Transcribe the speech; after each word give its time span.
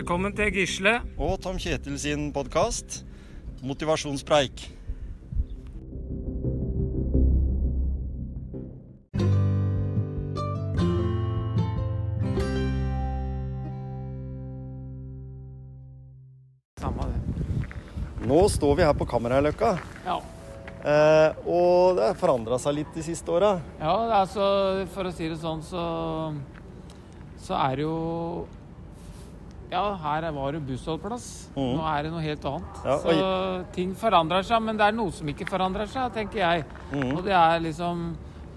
Velkommen 0.00 0.32
til 0.32 0.48
Gisle. 0.54 0.92
Og 1.20 1.34
Tom 1.44 1.58
Kjetil 1.60 1.98
sin 2.00 2.30
podkast 2.32 3.02
Motivasjonspreik. 3.60 4.62
Samme 16.80 17.02
det. 17.06 17.20
Nå 18.28 18.40
står 18.52 18.76
vi 18.78 18.84
her 18.86 18.94
på 18.96 19.06
Kammerheiløkka, 19.08 19.78
Ja. 20.06 20.16
eh, 20.84 21.32
og 21.46 21.96
det 21.96 22.06
har 22.06 22.14
forandra 22.14 22.58
seg 22.58 22.74
litt 22.74 22.94
de 22.94 23.02
siste 23.02 23.28
åra. 23.28 23.60
ja, 23.80 23.96
altså 24.22 24.86
for 24.88 25.04
å 25.04 25.12
si 25.12 25.28
det 25.28 25.38
sånn, 25.38 25.62
så 25.62 26.34
Så 27.40 27.54
er 27.56 27.76
det 27.76 27.82
jo 27.82 28.46
Ja, 29.70 29.82
her 30.02 30.24
var 30.34 30.52
det 30.56 30.60
bussholdeplass. 30.66 31.26
Mm. 31.54 31.76
Nå 31.76 31.84
er 31.86 32.02
det 32.02 32.10
noe 32.10 32.24
helt 32.24 32.44
annet. 32.50 32.80
Ja, 32.84 32.96
så 32.98 33.12
ting 33.76 33.92
forandrer 33.94 34.42
seg, 34.46 34.62
men 34.66 34.76
det 34.80 34.88
er 34.88 34.96
noe 34.96 35.12
som 35.14 35.28
ikke 35.30 35.46
forandrer 35.46 35.86
seg, 35.90 36.10
tenker 36.16 36.42
jeg. 36.42 36.64
Mm. 36.90 37.12
Og 37.16 37.22
det 37.28 37.36
er 37.38 37.62
liksom 37.68 38.02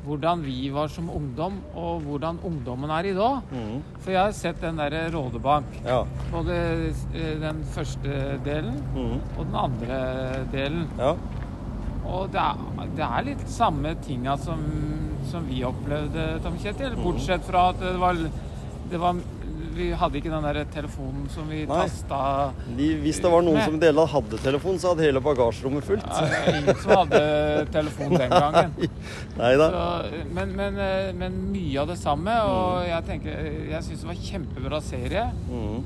hvordan 0.04 0.42
vi 0.44 0.68
var 0.74 0.90
som 0.92 1.06
ungdom, 1.14 1.62
og 1.80 2.02
hvordan 2.04 2.40
ungdommen 2.44 2.92
er 2.92 3.06
i 3.08 3.14
dag. 3.16 3.46
Mm. 3.54 3.78
For 4.04 4.12
jeg 4.12 4.20
har 4.20 4.34
sett 4.36 4.60
den 4.60 4.82
derre 4.82 5.06
Rådebank. 5.14 5.78
Ja. 5.86 6.02
Både 6.34 6.58
eh, 7.14 7.38
den 7.40 7.62
første 7.72 8.18
delen 8.44 8.82
Mhm. 8.96 9.22
og 9.38 9.46
den 9.46 9.56
andre 9.56 10.02
delen. 10.52 10.90
ja. 11.00 11.14
Og 12.04 12.26
det 12.34 12.42
er, 12.42 12.58
det 12.98 13.06
er 13.06 13.24
litt 13.30 13.46
samme 13.48 13.94
tinga 14.04 14.34
som, 14.38 14.60
som 15.32 15.46
vi 15.48 15.62
opplevde, 15.64 16.26
Tom 16.44 16.58
Kjetil. 16.60 16.98
Bortsett 17.00 17.46
fra 17.48 17.70
at 17.72 17.80
det 17.80 17.94
var, 18.02 18.20
det 18.92 19.00
var 19.00 19.22
Vi 19.74 19.88
hadde 19.98 20.20
ikke 20.20 20.32
den 20.32 20.46
der 20.46 20.60
telefonen 20.74 21.26
som 21.34 21.48
vi 21.50 21.64
Nei. 21.70 21.80
tasta 21.84 22.20
De, 22.78 22.90
hvis 23.02 23.22
det 23.24 23.32
var 23.34 23.46
noen 23.46 23.58
med. 23.60 23.66
som 23.66 23.80
delte 23.82 24.06
hadde 24.14 24.40
telefon, 24.44 24.78
så 24.82 24.92
hadde 24.94 25.08
hele 25.08 25.24
bagasjerommet 25.24 25.88
fullt. 25.88 26.06
Ja, 26.06 26.28
det 26.30 26.54
Ingen 26.62 26.80
som 26.84 26.94
hadde 27.02 27.24
telefon 27.74 28.14
den 28.14 28.36
gangen. 28.36 28.78
Nei 29.42 29.56
da. 29.62 29.72
Så, 29.74 30.22
men, 30.38 30.54
men, 30.60 30.80
eh, 30.84 31.10
men 31.18 31.42
mye 31.54 31.82
av 31.82 31.90
det 31.90 31.98
samme. 32.02 32.38
Og 32.54 32.88
jeg 32.88 33.08
tenker 33.10 33.50
Jeg 33.74 33.84
syns 33.88 34.06
det 34.06 34.12
var 34.12 34.24
kjempebra 34.30 34.82
serie. 34.86 35.26
Mm. 35.50 35.84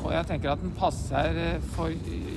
Og 0.00 0.14
jeg 0.14 0.28
tenker 0.30 0.54
at 0.54 0.62
den 0.62 0.72
passer 0.78 1.36
eh, 1.36 1.68
for 1.74 1.92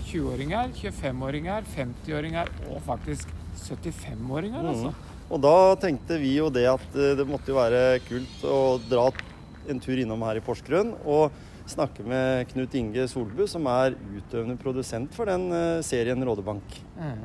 20-åringer, 0.09 0.73
25-åringer, 0.81 1.67
50-åringer 1.77 2.51
og 2.69 2.83
faktisk 2.83 3.31
75-åringer, 3.63 4.65
altså. 4.73 4.91
Og 5.33 5.39
da 5.41 5.55
tenkte 5.81 6.17
vi 6.21 6.35
jo 6.35 6.49
det 6.53 6.65
at 6.69 6.97
eh, 6.97 7.13
det 7.17 7.25
måtte 7.29 7.53
jo 7.53 7.57
være 7.57 8.01
kult 8.05 8.43
å 8.45 8.57
dra 8.89 9.07
en 9.69 9.79
tur 9.79 9.97
innom 9.99 10.21
her 10.27 10.39
i 10.39 10.43
Porsgrunn 10.43 10.93
og 11.05 11.31
snakke 11.69 12.03
med 12.03 12.47
Knut 12.51 12.73
Inge 12.75 13.05
Solbu, 13.07 13.45
som 13.47 13.65
er 13.71 13.95
utøvende 14.17 14.57
produsent 14.59 15.13
for 15.15 15.25
den 15.31 15.47
eh, 15.55 15.81
serien 15.85 16.23
Rådebank. 16.27 16.79
Mm. 16.97 17.23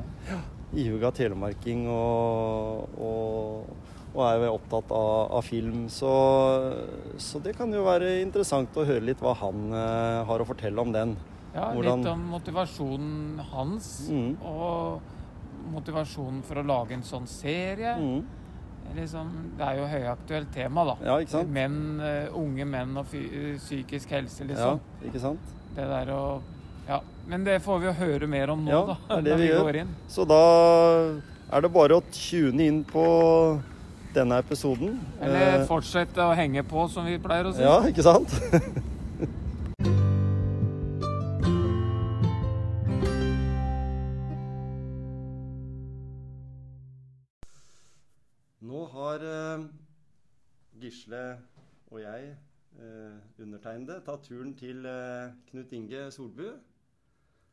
Ihuga 0.79 1.09
telemarking 1.17 1.87
og, 1.89 2.89
og, 3.01 3.65
og 4.13 4.21
er 4.27 4.43
jo 4.45 4.53
opptatt 4.55 4.91
av, 4.93 5.31
av 5.39 5.43
film. 5.47 5.87
Så, 5.91 6.11
så 7.17 7.41
det 7.43 7.55
kan 7.57 7.73
jo 7.73 7.83
være 7.87 8.19
interessant 8.21 8.77
å 8.77 8.85
høre 8.87 9.07
litt 9.09 9.21
hva 9.23 9.33
han 9.41 9.67
eh, 9.73 10.19
har 10.29 10.43
å 10.43 10.47
fortelle 10.47 10.81
om 10.85 10.93
den. 10.95 11.15
Ja, 11.55 11.71
Hvordan- 11.73 12.03
litt 12.05 12.11
om 12.13 12.27
motivasjonen 12.35 13.39
hans, 13.51 13.87
Mm. 14.13 14.35
og 14.45 15.01
motivasjonen 15.73 16.43
for 16.45 16.61
å 16.61 16.65
lage 16.65 16.93
en 16.95 17.03
sånn 17.05 17.27
serie. 17.27 17.95
Mhm. 17.97 18.21
Liksom, 18.95 19.27
det 19.57 19.65
er 19.67 19.77
jo 19.77 19.85
høyaktuelt 19.87 20.51
tema, 20.53 20.83
da. 20.85 20.95
Ja, 21.05 21.17
ikke 21.21 21.29
sant? 21.31 21.49
Menn, 21.53 21.99
eh, 22.01 22.27
unge 22.35 22.65
menn 22.65 22.97
og 22.97 23.05
eh, 23.13 23.57
psykisk 23.57 24.09
helse, 24.09 24.43
Ja, 24.43 24.47
liksom. 24.49 24.79
ikke 25.05 25.19
sant? 25.19 25.39
Det 25.75 25.85
der 25.87 26.13
å 26.15 26.41
Ja. 26.89 26.99
Men 27.27 27.43
det 27.45 27.59
får 27.61 27.79
vi 27.79 27.85
jo 27.85 27.93
høre 27.93 28.27
mer 28.27 28.49
om 28.49 28.63
nå, 28.65 28.71
Ja, 28.71 28.81
da. 28.85 28.95
det 29.07 29.17
er 29.17 29.21
det 29.21 29.31
når 29.31 29.37
vi 29.37 29.43
vi 29.43 29.49
gjør. 29.53 29.63
går 29.67 29.75
inn. 29.83 29.95
Så 30.09 30.25
da 30.27 30.41
er 31.57 31.61
det 31.61 31.71
bare 31.73 31.99
å 31.99 32.03
tune 32.11 32.59
inn 32.65 32.83
på 32.83 33.61
denne 34.13 34.39
episoden. 34.41 34.99
Eller 35.21 35.59
Eh, 35.61 35.65
fortsette 35.67 36.17
å 36.17 36.33
henge 36.35 36.63
på, 36.65 36.89
som 36.89 37.05
vi 37.05 37.17
pleier 37.19 37.45
å 37.45 37.53
si. 37.53 37.61
Ja, 37.61 37.79
ikke 37.85 38.01
sant? 38.03 38.33
har 49.09 49.25
eh, 49.25 49.65
Gisle 50.79 51.23
og 51.89 52.01
jeg, 52.03 52.33
eh, 52.77 53.15
undertegnede, 53.41 53.99
tatt 54.05 54.27
turen 54.29 54.53
til 54.57 54.85
eh, 54.85 55.31
Knut 55.49 55.73
Inge 55.73 56.05
Solbu. 56.13 56.45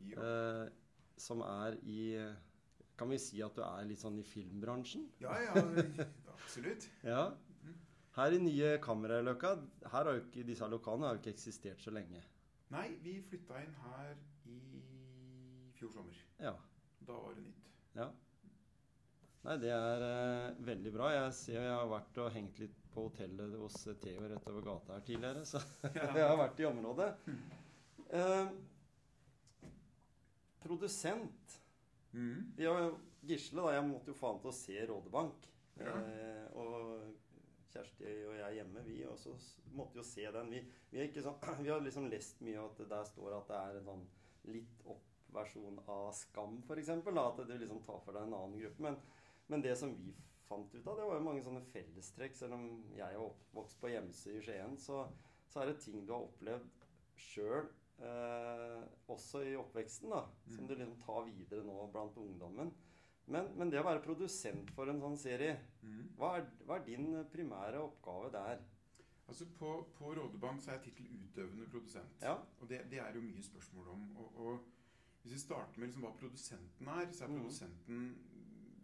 Eh, 0.07 0.67
som 1.17 1.41
er 1.41 1.79
i 1.89 2.01
Kan 2.97 3.09
vi 3.11 3.17
si 3.21 3.41
at 3.45 3.57
du 3.57 3.63
er 3.65 3.85
litt 3.89 4.01
sånn 4.01 4.19
i 4.21 4.25
filmbransjen? 4.25 5.07
Ja, 5.21 5.35
ja, 5.45 5.53
absolutt. 6.33 6.87
Ja. 7.05 7.27
Her 8.17 8.33
i 8.33 8.39
nye 8.41 8.71
Kammerløkka, 8.81 9.51
her 9.93 10.09
har 10.09 10.21
ikke, 10.23 10.45
disse 10.49 10.65
lokalene 10.73 11.05
har 11.11 11.19
jo 11.19 11.21
ikke 11.21 11.35
eksistert 11.35 11.83
så 11.85 11.93
lenge. 11.93 12.23
Nei, 12.73 12.87
vi 13.05 13.19
flytta 13.21 13.59
inn 13.61 13.75
her 13.83 14.15
i 14.49 14.61
fjor 15.77 15.93
sommer. 15.93 16.17
Ja. 16.41 16.55
Da 17.05 17.19
var 17.21 17.37
det 17.37 17.45
nytt. 17.45 17.69
ja. 17.99 18.09
Nei, 19.47 19.57
det 19.63 19.71
er 19.71 20.03
eh, 20.03 20.57
veldig 20.67 20.93
bra. 20.95 21.11
Jeg 21.15 21.35
ser 21.39 21.61
jeg 21.61 21.75
har 21.75 21.91
vært 21.91 22.17
og 22.19 22.33
hengt 22.35 22.57
litt 22.59 22.79
på 22.91 23.05
hotellet 23.07 23.53
hos 23.61 23.77
Theo 24.03 24.25
rett 24.27 24.49
over 24.51 24.65
gata 24.65 24.97
her 24.97 25.05
tidligere, 25.07 25.45
så 25.47 25.61
jeg 25.95 26.25
har 26.25 26.39
vært 26.41 26.63
i 26.63 26.67
området. 26.67 27.11
Eh, 28.11 28.49
produsent. 30.65 31.61
Mm. 32.17 32.57
Jo 32.59 32.75
Gisle, 33.27 33.63
da. 33.63 33.77
Jeg 33.77 33.87
måtte 33.87 34.11
jo 34.11 34.19
faen 34.19 34.43
til 34.43 34.51
å 34.51 34.57
se 34.57 34.83
Rådebank. 34.89 35.47
Ja. 35.79 35.95
Eh, 35.95 36.45
og 36.59 37.15
Kjersti 37.71 38.13
og 38.27 38.39
jeg 38.39 38.59
hjemme, 38.61 38.83
vi 38.87 39.03
også 39.07 39.35
måtte 39.77 40.01
jo 40.01 40.07
se 40.07 40.25
den. 40.33 40.51
Vi, 40.51 40.63
vi, 40.91 41.01
er 41.01 41.11
ikke 41.11 41.25
sånn, 41.27 41.39
vi 41.65 41.71
har 41.71 41.85
liksom 41.85 42.09
lest 42.11 42.43
mye 42.47 42.63
at 42.63 42.81
det 42.81 42.89
der 42.91 43.07
står 43.11 43.37
at 43.39 43.53
det 43.53 43.61
er 43.61 43.79
en 43.79 43.91
sånn 43.91 44.07
litt 44.55 44.83
opp-versjon 44.91 45.79
av 45.93 46.09
Skam, 46.17 46.59
f.eks. 46.65 46.91
At 46.97 47.43
det 47.47 47.61
liksom 47.63 47.83
tar 47.87 48.03
for 48.05 48.17
deg 48.17 48.27
en 48.27 48.39
annen 48.39 48.59
gruppe. 48.63 48.87
Men, 48.87 48.99
men 49.49 49.63
det 49.63 49.77
som 49.79 49.93
vi 49.95 50.15
fant 50.49 50.75
ut 50.75 50.87
av, 50.87 50.97
det 50.99 51.07
var 51.09 51.19
jo 51.19 51.25
mange 51.27 51.43
sånne 51.43 51.63
fellestrekk. 51.73 52.37
Selv 52.39 52.55
om 52.59 52.67
jeg 52.97 53.07
er 53.07 53.23
oppvokst 53.23 53.81
på 53.83 53.91
Gjemse 53.93 54.37
i 54.37 54.43
Skien, 54.45 54.77
så, 54.79 55.05
så 55.51 55.63
er 55.63 55.73
det 55.73 55.81
ting 55.83 56.05
du 56.07 56.13
har 56.15 56.27
opplevd 56.29 56.87
sjøl. 57.19 57.69
Eh, 57.97 58.83
også 59.09 59.41
i 59.49 59.55
oppveksten, 59.57 60.11
da, 60.13 60.27
som 60.51 60.65
Mm. 60.65 60.69
du 60.69 60.75
liksom 60.75 60.97
tar 61.01 61.25
videre 61.25 61.65
nå 61.65 61.87
blant 61.93 62.17
ungdommen. 62.21 62.73
Men, 63.27 63.49
men 63.59 63.71
det 63.71 63.81
å 63.81 63.87
være 63.89 64.05
produsent 64.05 64.71
for 64.77 64.87
en 64.93 65.01
sånn 65.01 65.17
serie, 65.19 65.57
Mm. 65.83 66.13
hva 66.19 66.37
er, 66.39 66.47
hva 66.67 66.77
er 66.77 66.85
din 66.85 67.25
primære 67.33 67.81
oppgave 67.83 68.31
der? 68.33 68.61
Altså 69.29 69.47
På, 69.59 69.87
på 69.99 70.13
Rådebank 70.15 70.61
så 70.63 70.71
er 70.71 70.77
jeg 70.79 70.93
tittel 70.93 71.07
utøvende 71.25 71.67
produsent. 71.67 72.21
Ja. 72.23 72.37
Og 72.61 72.69
det, 72.69 72.85
det 72.91 73.01
er 73.03 73.13
jo 73.15 73.21
mye 73.25 73.43
spørsmål 73.43 73.89
om. 73.89 74.05
Og, 74.17 74.37
og 74.39 74.61
hvis 75.23 75.33
vi 75.33 75.39
starter 75.39 75.81
med 75.81 75.89
liksom 75.89 76.05
hva 76.07 76.13
produsenten 76.21 76.87
er, 76.89 77.09
så 77.11 77.25
er 77.25 77.33
mm. 77.33 77.41
produsenten 77.41 78.05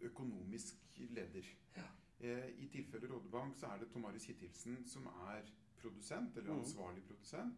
økonomisk 0.03 0.75
leder. 1.09 1.45
Ja. 1.77 1.87
Eh, 2.19 2.49
I 2.63 2.67
tilfelle 2.71 3.07
Rådebank 3.09 3.55
så 3.57 3.67
er 3.73 3.77
det 3.83 3.91
Tomaris 3.91 4.25
Hittilsen 4.25 4.85
som 4.87 5.05
er 5.05 5.41
produsent, 5.81 6.37
eller 6.37 6.53
Mhm. 6.53 6.59
ansvarlig 6.59 7.03
produsent, 7.03 7.57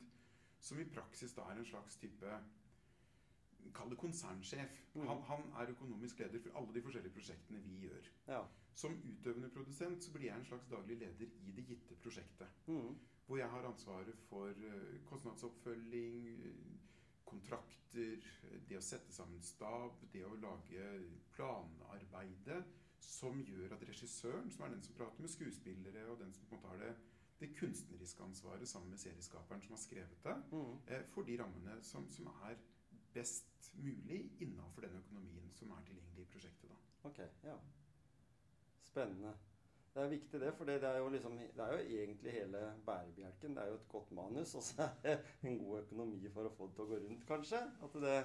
som 0.60 0.80
i 0.80 0.84
praksis 0.84 1.34
da 1.34 1.42
er 1.42 1.60
en 1.60 1.66
slags 1.66 1.96
type 1.96 2.40
Kall 3.74 3.90
det 3.90 3.98
konsernsjef. 3.98 4.72
Mhm. 4.94 5.08
Han, 5.08 5.22
han 5.22 5.42
er 5.60 5.72
økonomisk 5.72 6.20
leder 6.20 6.40
for 6.40 6.58
alle 6.60 6.74
de 6.74 6.82
forskjellige 6.82 7.14
prosjektene 7.14 7.60
vi 7.64 7.80
gjør. 7.88 8.10
Ja. 8.28 8.44
Som 8.76 8.92
utøvende 9.10 9.50
produsent 9.50 10.04
så 10.04 10.12
blir 10.12 10.28
jeg 10.30 10.38
en 10.40 10.46
slags 10.46 10.68
daglig 10.68 10.98
leder 10.98 11.26
i 11.26 11.52
det 11.56 11.66
gitte 11.66 11.96
prosjektet. 12.04 12.48
Mm. 12.68 12.96
Hvor 13.26 13.38
jeg 13.38 13.50
har 13.50 13.66
ansvaret 13.66 14.16
for 14.30 14.48
eh, 14.50 15.00
kostnadsoppfølging, 15.06 16.28
eh, 16.46 16.54
kontrakter, 17.26 18.26
det 18.70 18.78
å 18.78 18.84
sette 18.84 19.14
sammen 19.14 19.42
stab, 19.44 20.02
det 20.14 20.24
å 20.28 20.36
lage 20.42 20.88
planarbeidet 21.36 22.62
som 23.06 23.42
gjør 23.46 23.76
at 23.76 23.84
regissøren, 23.88 24.50
som 24.52 24.66
er 24.66 24.74
den 24.76 24.84
som 24.84 24.96
prater 24.98 25.22
med 25.22 25.32
skuespillere, 25.32 26.08
og 26.12 26.20
den 26.20 26.34
som 26.34 26.48
på 26.50 26.56
en 26.56 26.62
måte 26.62 26.74
har 26.74 26.82
det, 26.82 26.94
det 27.40 27.52
kunstneriske 27.60 28.24
ansvaret 28.24 28.70
sammen 28.70 28.94
med 28.94 29.02
serieskaperen 29.02 29.62
som 29.62 29.76
har 29.76 29.82
skrevet 29.84 30.24
det, 30.24 30.36
mm. 30.52 30.78
eh, 30.88 31.04
får 31.14 31.28
de 31.28 31.40
rammene 31.42 31.80
som, 31.84 32.08
som 32.12 32.30
er 32.50 32.60
best 33.14 33.72
mulig 33.74 34.22
innenfor 34.40 34.88
den 34.88 34.96
økonomien 35.02 35.52
som 35.56 35.72
er 35.76 35.84
tilgjengelig 35.88 36.24
i 36.24 36.32
prosjektet. 36.32 36.70
da. 36.72 37.10
Ok, 37.10 37.20
ja. 37.44 37.58
Spennende. 38.84 39.36
Det 39.96 40.04
er 40.04 40.10
viktig 40.12 40.40
det, 40.42 40.50
for 40.58 40.68
det 40.68 40.84
er 40.84 40.98
jo 41.00 41.10
liksom 41.10 41.38
Det 41.40 41.64
er 41.64 41.72
jo 41.72 42.00
egentlig 42.00 42.32
hele 42.32 42.62
bærebjelken. 42.86 43.54
Det 43.56 43.62
er 43.64 43.68
jo 43.68 43.76
et 43.78 43.88
godt 43.90 44.12
manus, 44.12 44.56
og 44.56 44.64
så 44.64 44.90
er 45.04 45.22
det 45.22 45.50
en 45.50 45.60
god 45.60 45.80
økonomi 45.80 46.32
for 46.34 46.50
å 46.50 46.52
få 46.58 46.68
det 46.68 46.76
til 46.76 46.84
å 46.84 46.90
gå 46.90 46.98
rundt, 47.04 47.24
kanskje. 47.30 47.62
At, 47.88 47.96
det, 48.04 48.18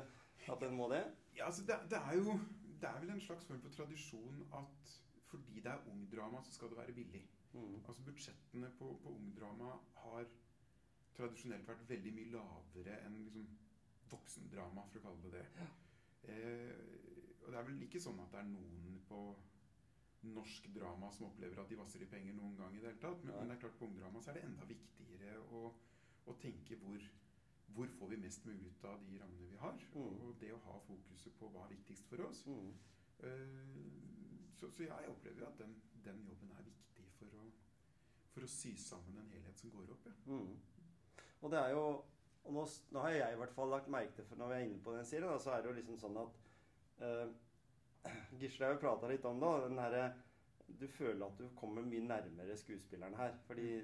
at 0.55 0.65
en 0.67 0.75
må 0.75 0.89
det. 0.91 1.05
Ja, 1.37 1.47
altså 1.47 1.63
det, 1.69 1.77
det 1.93 2.01
er 2.01 2.17
jo 2.19 2.35
Det 2.81 2.89
er 2.89 3.01
vel 3.01 3.11
en 3.15 3.21
slags 3.21 3.45
form 3.45 3.61
for 3.61 3.77
tradisjon 3.77 4.43
at 4.57 4.93
fordi 5.31 5.61
det 5.61 5.71
er 5.71 5.87
ungdrama, 5.93 6.43
så 6.43 6.53
skal 6.53 6.73
det 6.73 6.77
være 6.77 6.93
billig. 6.93 7.21
Mm. 7.53 7.83
Altså 7.89 8.03
Budsjettene 8.03 8.71
på, 8.79 8.99
på 9.03 9.09
ungdrama 9.09 9.77
har 10.03 10.25
tradisjonelt 11.17 11.69
vært 11.69 11.89
veldig 11.89 12.13
mye 12.17 12.33
lavere 12.33 12.97
enn 13.05 13.21
liksom, 13.27 13.47
voksendrama, 14.11 14.89
for 14.91 14.99
å 14.99 15.05
kalle 15.05 15.31
det 15.31 15.45
det. 15.45 15.69
Eh, 16.33 16.73
og 17.45 17.53
det 17.53 17.61
er 17.61 17.69
vel 17.69 17.85
ikke 17.87 18.03
sånn 18.03 18.19
at 18.25 18.33
det 18.35 18.43
er 18.43 18.51
noen 18.51 18.99
på 19.09 19.21
norsk 20.23 20.67
drama 20.75 21.11
som 21.13 21.29
opplever 21.31 21.61
at 21.63 21.71
de 21.71 21.79
vasser 21.79 22.03
i 22.05 22.09
penger 22.11 22.37
noen 22.37 22.57
gang 22.59 22.75
i 22.77 22.83
det 22.83 22.91
hele 22.91 23.03
tatt. 23.03 23.25
Men, 23.25 23.37
men 23.39 23.51
det 23.51 23.57
er 23.57 23.63
klart 23.65 23.79
på 23.81 23.89
ungdrama 23.89 24.23
så 24.23 24.33
er 24.33 24.39
det 24.39 24.45
enda 24.49 24.69
viktigere 24.69 25.39
å, 25.57 25.63
å 26.29 26.37
tenke 26.43 26.79
hvor, 26.83 27.07
hvor 27.77 27.95
får 27.97 28.13
vi 28.13 28.21
mest 28.27 28.47
mulig 28.49 28.69
ut 28.69 28.87
av 28.91 29.01
de 29.09 29.19
rammene 29.23 29.51
vi 29.51 29.61
har. 29.63 29.81
Mm. 29.95 30.21
Og 30.27 30.37
det 30.43 30.53
å 30.57 30.63
ha 30.69 30.79
fokuset 30.89 31.37
på 31.41 31.51
hva 31.55 31.65
er 31.67 31.75
viktigst 31.77 32.09
for 32.13 32.27
oss. 32.29 32.45
Mm. 32.51 32.71
Eh, 33.25 33.59
så, 34.61 34.69
så 34.69 34.87
jeg 34.87 35.13
opplever 35.15 35.45
jo 35.45 35.49
at 35.49 35.61
den, 35.63 35.77
den 36.05 36.23
jobben 36.29 36.53
er 36.57 36.69
viktig 36.69 37.09
for 37.17 37.41
å, 37.41 37.49
for 38.35 38.45
å 38.45 38.53
sy 38.53 38.75
sammen 38.81 39.21
en 39.23 39.33
helhet 39.33 39.61
som 39.61 39.73
går 39.73 39.95
opp. 39.97 40.09
Ja. 40.11 40.17
Mm. 40.37 40.57
Og 41.41 41.53
det 41.53 41.61
er 41.61 41.73
jo 41.73 41.85
og 42.41 42.55
nå, 42.57 42.63
nå 42.95 43.05
har 43.05 43.13
jeg 43.13 43.35
i 43.35 43.39
hvert 43.41 43.53
fall 43.53 43.69
lagt 43.73 43.91
merke 43.93 44.15
til, 44.17 44.25
for 44.29 44.41
når 44.41 44.49
vi 44.51 44.57
er 44.57 44.67
inne 44.67 44.83
på 44.85 44.95
den 44.95 45.07
serien, 45.09 45.29
da, 45.29 45.37
så 45.43 45.53
er 45.55 45.63
det 45.63 45.69
jo 45.71 45.77
liksom 45.77 45.99
sånn 46.01 46.19
at 46.23 46.39
uh, 47.05 47.33
Gisle 48.41 48.67
har 48.67 48.77
jo 48.77 48.83
prata 48.83 49.09
litt 49.11 49.25
om 49.29 49.41
det. 49.41 49.55
Den 49.69 49.79
her, 49.79 50.13
Du 50.81 50.87
føler 50.89 51.27
at 51.27 51.39
du 51.39 51.49
kommer 51.59 51.83
mye 51.83 52.05
nærmere 52.07 52.57
skuespilleren 52.57 53.17
her. 53.19 53.35
Fordi 53.47 53.81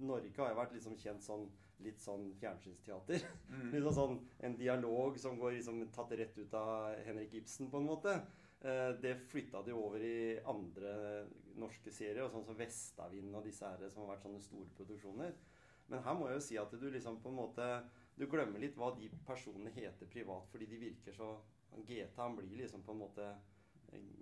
Norge 0.00 0.36
har 0.36 0.52
jo 0.52 0.60
vært 0.60 0.76
liksom 0.76 0.96
kjent 0.96 1.26
sånn 1.26 1.48
litt 1.84 2.00
sånn 2.00 2.30
fjernsynsteater. 2.40 3.24
Mm. 3.48 3.70
litt 3.74 3.94
sånn 3.96 4.18
En 4.44 4.56
dialog 4.58 5.18
som 5.20 5.38
går 5.40 5.56
liksom 5.56 5.82
tatt 5.94 6.12
rett 6.20 6.38
ut 6.38 6.54
av 6.54 7.00
Henrik 7.06 7.34
Ibsen, 7.40 7.70
på 7.72 7.80
en 7.80 7.88
måte. 7.88 8.16
Eh, 8.60 8.90
det 9.00 9.14
flytta 9.30 9.62
de 9.64 9.72
over 9.76 10.02
i 10.04 10.38
andre 10.52 11.24
norske 11.60 11.92
serier, 11.92 12.26
og 12.26 12.34
sånn 12.34 12.44
som 12.44 12.58
Vestavind 12.58 13.36
og 13.36 13.46
disse 13.48 13.64
her 13.64 13.88
som 13.88 14.04
har 14.04 14.14
vært 14.14 14.26
sånne 14.26 14.42
store 14.44 14.68
produksjoner. 14.76 15.32
Men 15.90 16.04
her 16.04 16.14
må 16.14 16.28
jeg 16.28 16.36
jo 16.38 16.44
si 16.44 16.58
at 16.60 16.74
du 16.78 16.86
liksom 16.86 17.18
på 17.22 17.32
en 17.32 17.40
måte 17.40 17.64
Du 18.14 18.26
glemmer 18.30 18.60
litt 18.60 18.76
hva 18.76 18.92
de 18.94 19.08
personene 19.26 19.72
heter 19.72 20.06
privat, 20.12 20.44
fordi 20.52 20.66
de 20.68 20.78
virker 20.82 21.14
så 21.16 21.30
GT 21.86 22.16
han 22.16 22.36
blir 22.36 22.62
liksom 22.62 22.82
på 22.86 22.92
en 22.92 23.02
måte 23.02 23.28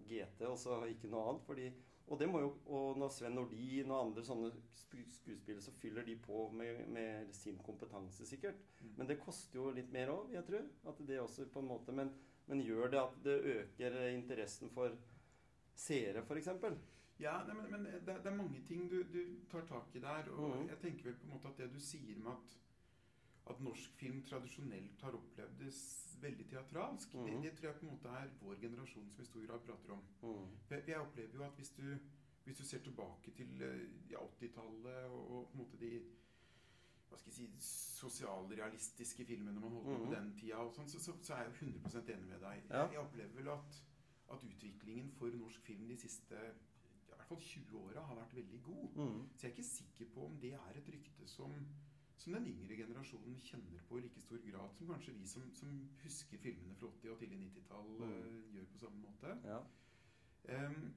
GT, 0.09 0.43
og 0.49 0.59
så 0.59 0.81
ikke 0.89 1.11
noe 1.12 1.31
annet. 1.31 1.47
fordi 1.47 1.69
og 2.09 2.17
det 2.21 2.29
må 2.29 2.41
jo, 2.41 2.53
og 2.73 2.99
når 2.99 3.11
Sven 3.12 3.35
Nordin 3.37 3.91
og 3.93 3.99
andre 4.00 4.23
sånne 4.25 4.49
skuespillere, 4.81 5.61
så 5.61 5.75
fyller 5.77 6.06
de 6.06 6.15
på 6.25 6.47
med, 6.56 6.87
med 6.89 7.33
sin 7.37 7.59
kompetanse, 7.65 8.25
sikkert. 8.27 8.62
Mm. 8.81 8.95
Men 8.97 9.11
det 9.11 9.19
koster 9.21 9.61
jo 9.61 9.69
litt 9.77 9.91
mer 9.93 10.12
òg, 10.15 10.31
vil 10.31 10.39
jeg 10.39 10.47
tro. 10.47 10.62
At 10.89 11.03
det 11.11 11.19
også 11.21 11.49
på 11.53 11.61
en 11.61 11.69
måte, 11.69 11.93
men, 11.93 12.15
men 12.49 12.65
gjør 12.65 12.95
det 12.95 13.03
at 13.03 13.19
det 13.27 13.37
øker 13.56 13.99
interessen 14.09 14.73
for 14.73 14.97
seere, 15.77 16.25
f.eks.? 16.25 16.49
Ja, 17.21 17.43
nei, 17.44 17.59
men, 17.59 17.69
men 17.75 17.85
det, 18.06 18.17
det 18.23 18.31
er 18.31 18.39
mange 18.39 18.62
ting 18.65 18.89
du, 18.89 19.03
du 19.12 19.21
tar 19.53 19.69
tak 19.69 19.93
i 19.93 20.01
der. 20.01 20.33
Og 20.33 20.62
mm. 20.62 20.69
jeg 20.71 20.81
tenker 20.87 21.11
vel 21.11 21.21
på 21.21 21.29
en 21.29 21.35
måte 21.37 21.53
at 21.53 21.61
det 21.61 21.69
du 21.75 21.81
sier 21.83 22.17
med 22.23 22.33
at, 22.33 22.56
at 23.53 23.61
norsk 23.69 24.01
film 24.01 24.23
tradisjonelt 24.25 25.05
har 25.05 25.19
opplevd 25.19 25.61
det 25.61 25.75
veldig 26.23 26.47
teatralsk, 26.50 27.12
det, 27.12 27.32
Mhm. 27.35 27.43
det 27.43 27.53
tror 27.56 27.69
jeg 27.70 27.76
på 27.81 27.87
en 27.87 27.93
måte 27.93 28.09
er 28.09 28.29
vår 28.43 28.55
generasjon 28.61 29.11
som 29.11 29.23
i 29.23 29.26
stor 29.26 29.47
grad 29.47 29.61
prater 29.67 29.93
om. 29.93 30.03
Mm. 30.23 30.47
Jeg, 30.70 30.85
jeg 30.88 31.00
opplever 31.00 31.35
jo 31.35 31.44
at 31.44 31.55
hvis 31.56 31.70
du, 31.76 31.99
hvis 32.44 32.56
du 32.56 32.65
ser 32.65 32.79
tilbake 32.79 33.31
til 33.37 33.62
eh, 33.62 33.88
ja, 34.11 34.19
80-tallet 34.19 35.05
og, 35.11 35.31
og 35.31 35.49
på 35.49 35.53
en 35.53 35.59
måte 35.65 35.76
de 35.81 35.93
hva 37.09 37.17
skal 37.17 37.32
jeg 37.32 37.37
si, 37.37 37.47
sosialrealistiske 38.00 39.25
filmene 39.25 39.61
man 39.61 39.70
holdt 39.73 39.85
på 39.87 39.99
Mhm. 39.99 40.06
på 40.09 40.15
den 40.15 40.35
tida, 40.37 40.56
og 40.56 40.73
sånn, 40.75 40.88
så, 40.88 40.99
så, 41.00 41.12
så 41.23 41.35
er 41.35 41.44
jeg 41.44 41.53
jo 41.61 41.67
100% 41.67 42.11
enig 42.15 42.29
med 42.29 42.41
deg. 42.41 42.62
Ja. 42.70 42.82
Jeg, 42.82 42.93
jeg 42.93 43.00
opplever 43.00 43.35
vel 43.35 43.49
at, 43.49 43.79
at 44.32 44.44
utviklingen 44.44 45.11
for 45.12 45.31
norsk 45.31 45.61
film 45.65 45.88
de 45.88 45.97
siste 45.97 46.35
i 46.37 47.11
hvert 47.11 47.25
fall 47.29 47.41
20 47.41 47.79
åra 47.81 48.03
har 48.06 48.17
vært 48.20 48.35
veldig 48.37 48.62
god. 48.62 48.88
Mm. 48.97 49.23
Så 49.37 49.47
jeg 49.47 49.50
er 49.50 49.56
ikke 49.56 49.69
sikker 49.70 50.06
på 50.15 50.26
om 50.26 50.37
det 50.41 50.53
er 50.53 50.76
et 50.76 50.88
rykte 50.94 51.26
som, 51.29 51.55
som 52.19 52.32
den 52.35 52.47
yngre 52.50 52.76
generasjonen 52.76 53.37
kjenner 53.41 53.82
på 53.88 53.99
i 53.99 54.00
like 54.05 54.20
stor 54.20 54.38
grad 54.50 54.73
som 54.76 54.88
kanskje 54.91 55.12
vi 55.15 55.26
som, 55.26 55.44
som 55.55 55.75
husker 56.03 56.38
filmene 56.43 56.75
fra 56.75 56.88
80- 56.88 57.12
og 57.12 57.19
tidlig 57.20 57.38
90-tall, 57.44 57.93
Mm. 57.99 58.09
uh, 58.11 58.55
gjør 58.55 58.65
på 58.73 58.79
samme 58.79 58.99
måte. 59.05 59.37
Ja. 59.44 59.61
Um, 60.67 60.94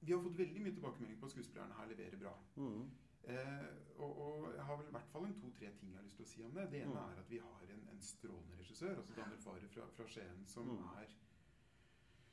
vi 0.00 0.12
har 0.12 0.22
fått 0.22 0.38
veldig 0.38 0.62
mye 0.62 0.72
tilbakemelding 0.78 1.20
på 1.20 1.26
at 1.26 1.32
skuespillerne 1.34 1.74
her 1.74 1.86
leverer 1.92 2.18
bra. 2.22 2.34
Mm. 2.56 2.88
Uh, 3.28 3.68
og, 3.98 4.18
og 4.24 4.54
jeg 4.56 4.64
har 4.64 4.76
vel 4.80 4.88
i 4.88 4.94
hvert 4.96 5.08
fall 5.12 5.24
en 5.26 5.34
to-tre 5.40 5.70
ting 5.76 5.90
jeg 5.92 5.98
har 5.98 6.04
lyst 6.06 6.16
til 6.16 6.24
å 6.24 6.28
si 6.32 6.42
om 6.46 6.54
det. 6.54 6.68
Det 6.72 6.82
ene 6.82 6.94
Mm. 6.94 6.98
er 7.12 7.18
at 7.24 7.30
vi 7.30 7.38
har 7.38 7.62
en, 7.74 7.88
en 7.92 8.00
strålende 8.00 8.58
regissør, 8.58 8.96
altså 8.96 9.14
Daniel 9.16 9.40
Farre 9.42 9.68
fra, 9.68 9.86
fra 9.96 10.06
Skien, 10.08 10.46
som 10.46 10.64
Mm. 10.70 10.84
er 11.02 11.06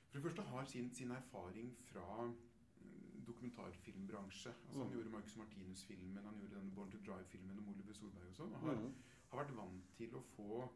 For 0.09 0.21
det 0.21 0.23
første 0.23 0.41
har 0.49 0.65
sin, 0.65 0.93
sin 0.93 1.11
erfaring 1.11 1.73
fra 1.89 2.33
dokumentarfilmbransje. 3.27 4.49
Altså 4.67 4.79
Han 4.79 4.87
Mm. 4.87 4.93
gjorde 4.93 5.09
Marcus 5.09 5.35
Martinus-filmen, 5.37 6.23
han 6.23 6.37
gjorde 6.39 6.55
denne 6.55 6.71
Born 6.75 6.91
to 6.91 6.97
Drive-filmen 7.05 7.57
om 7.59 7.69
Oliver 7.69 7.93
Solberg 7.93 8.27
og 8.29 8.35
sånn. 8.35 8.53
Og 8.53 8.59
har, 8.59 8.75
Mm. 8.75 8.93
har 9.31 9.43
vært 9.43 9.55
vant 9.55 9.83
til 9.97 10.09
å 10.15 10.21
få 10.35 10.69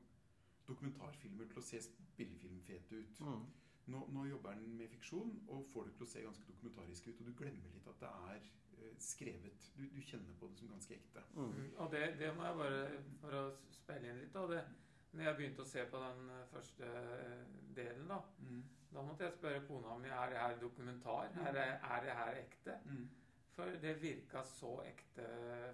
dokumentarfilmer 0.68 1.48
til 1.50 1.58
å 1.62 1.66
se 1.66 1.80
spillefilmfete 1.82 2.92
ut. 3.00 3.20
Mm. 3.26 3.46
Nå, 3.90 4.04
nå 4.14 4.26
jobber 4.30 4.54
han 4.54 4.78
med 4.78 4.90
fiksjon 4.90 5.32
og 5.50 5.66
får 5.74 5.86
det 5.86 5.94
til 5.98 6.06
å 6.06 6.10
se 6.10 6.22
ganske 6.22 6.46
dokumentarisk 6.52 7.08
ut. 7.08 7.22
Og 7.22 7.26
du 7.26 7.34
glemmer 7.34 7.72
litt 7.74 7.88
at 7.88 8.00
det 8.00 8.10
er 8.10 8.36
eh, 8.80 8.94
skrevet. 9.00 9.72
Du, 9.78 9.88
du 9.90 10.02
kjenner 10.02 10.36
på 10.40 10.48
det 10.52 10.58
som 10.58 10.68
ganske 10.70 10.94
ekte. 10.94 11.24
Mm. 11.36 11.50
Mm, 11.56 11.72
Og 11.78 11.92
det, 11.92 12.04
det 12.20 12.36
må 12.38 12.44
jeg 12.44 12.56
bare 12.56 13.04
For 13.22 13.32
å 13.32 13.42
speile 13.72 14.10
inn 14.14 14.20
litt, 14.22 14.34
da. 14.34 14.46
Det, 14.48 14.62
når 15.14 15.24
jeg 15.24 15.38
begynte 15.40 15.62
å 15.66 15.66
se 15.72 15.86
på 15.90 15.98
den 16.06 16.30
eh, 16.30 16.46
første 16.54 16.86
eh, 16.86 17.46
delen, 17.76 18.08
da 18.08 18.22
Da 18.94 19.02
måtte 19.06 19.24
jeg 19.24 19.34
spørre 19.38 19.66
kona 19.68 19.98
mi 20.02 20.08
er 20.10 20.30
det 20.32 20.38
her 20.42 20.60
dokumentar. 20.62 21.30
Er 21.46 21.52
det, 21.54 21.66
er 21.84 22.02
det 22.06 22.16
her 22.18 22.40
ekte. 22.44 22.78
Mm. 22.86 23.10
For 23.54 23.64
det 23.82 24.02
virka 24.02 24.42
så 24.44 24.82
ekte 24.88 25.26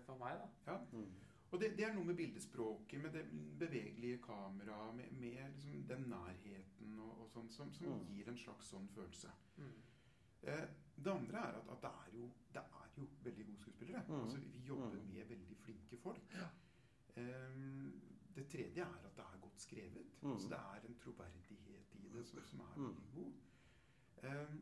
for 0.05 0.17
meg, 0.17 0.39
da. 0.41 0.71
Ja. 0.71 0.77
Mm. 0.91 1.13
Og 1.51 1.61
det, 1.61 1.69
det 1.77 1.85
er 1.85 1.93
noe 1.93 2.03
med 2.09 2.15
bildespråket, 2.17 2.99
med 3.03 3.13
det 3.13 3.21
bevegelige 3.59 4.17
kameraet, 4.25 4.95
med, 4.97 5.11
med 5.21 5.53
liksom 5.55 5.83
den 5.87 6.07
nærheten 6.11 6.97
og, 6.99 7.21
og 7.21 7.29
sånn, 7.31 7.49
som, 7.53 7.71
som 7.73 7.87
Mm. 7.93 8.07
gir 8.15 8.27
en 8.33 8.37
slags 8.37 8.67
sånn 8.73 8.87
følelse. 8.95 9.29
Mm. 9.57 9.75
Eh, 10.43 10.65
det 11.05 11.11
andre 11.11 11.37
er 11.37 11.59
at, 11.61 11.69
at 11.75 11.81
det, 11.85 11.91
er 12.01 12.09
jo, 12.17 12.27
det 12.53 12.61
er 12.65 12.89
jo 12.97 13.07
veldig 13.23 13.45
gode 13.45 13.59
skuespillere. 13.61 14.03
Mm. 14.09 14.19
Altså, 14.23 14.37
vi 14.43 14.59
jobber 14.67 14.97
Mm. 14.99 15.13
med 15.13 15.25
veldig 15.29 15.57
flinke 15.57 15.97
folk. 15.97 16.35
Eh, 17.15 17.55
det 18.35 18.47
tredje 18.51 18.81
er 18.83 19.05
at 19.05 19.15
det 19.15 19.23
er 19.23 19.39
godt 19.41 19.61
skrevet. 19.61 20.05
Mm. 20.21 20.31
Altså, 20.31 20.49
det 20.49 20.57
er 20.57 20.87
en 20.89 20.97
troverdighet 20.99 21.44
i 21.44 21.44
det 22.15 22.25
som, 22.27 22.41
som 22.43 22.59
er 22.59 22.75
veldig 22.75 23.13
god. 23.15 23.33
Um, 24.23 24.61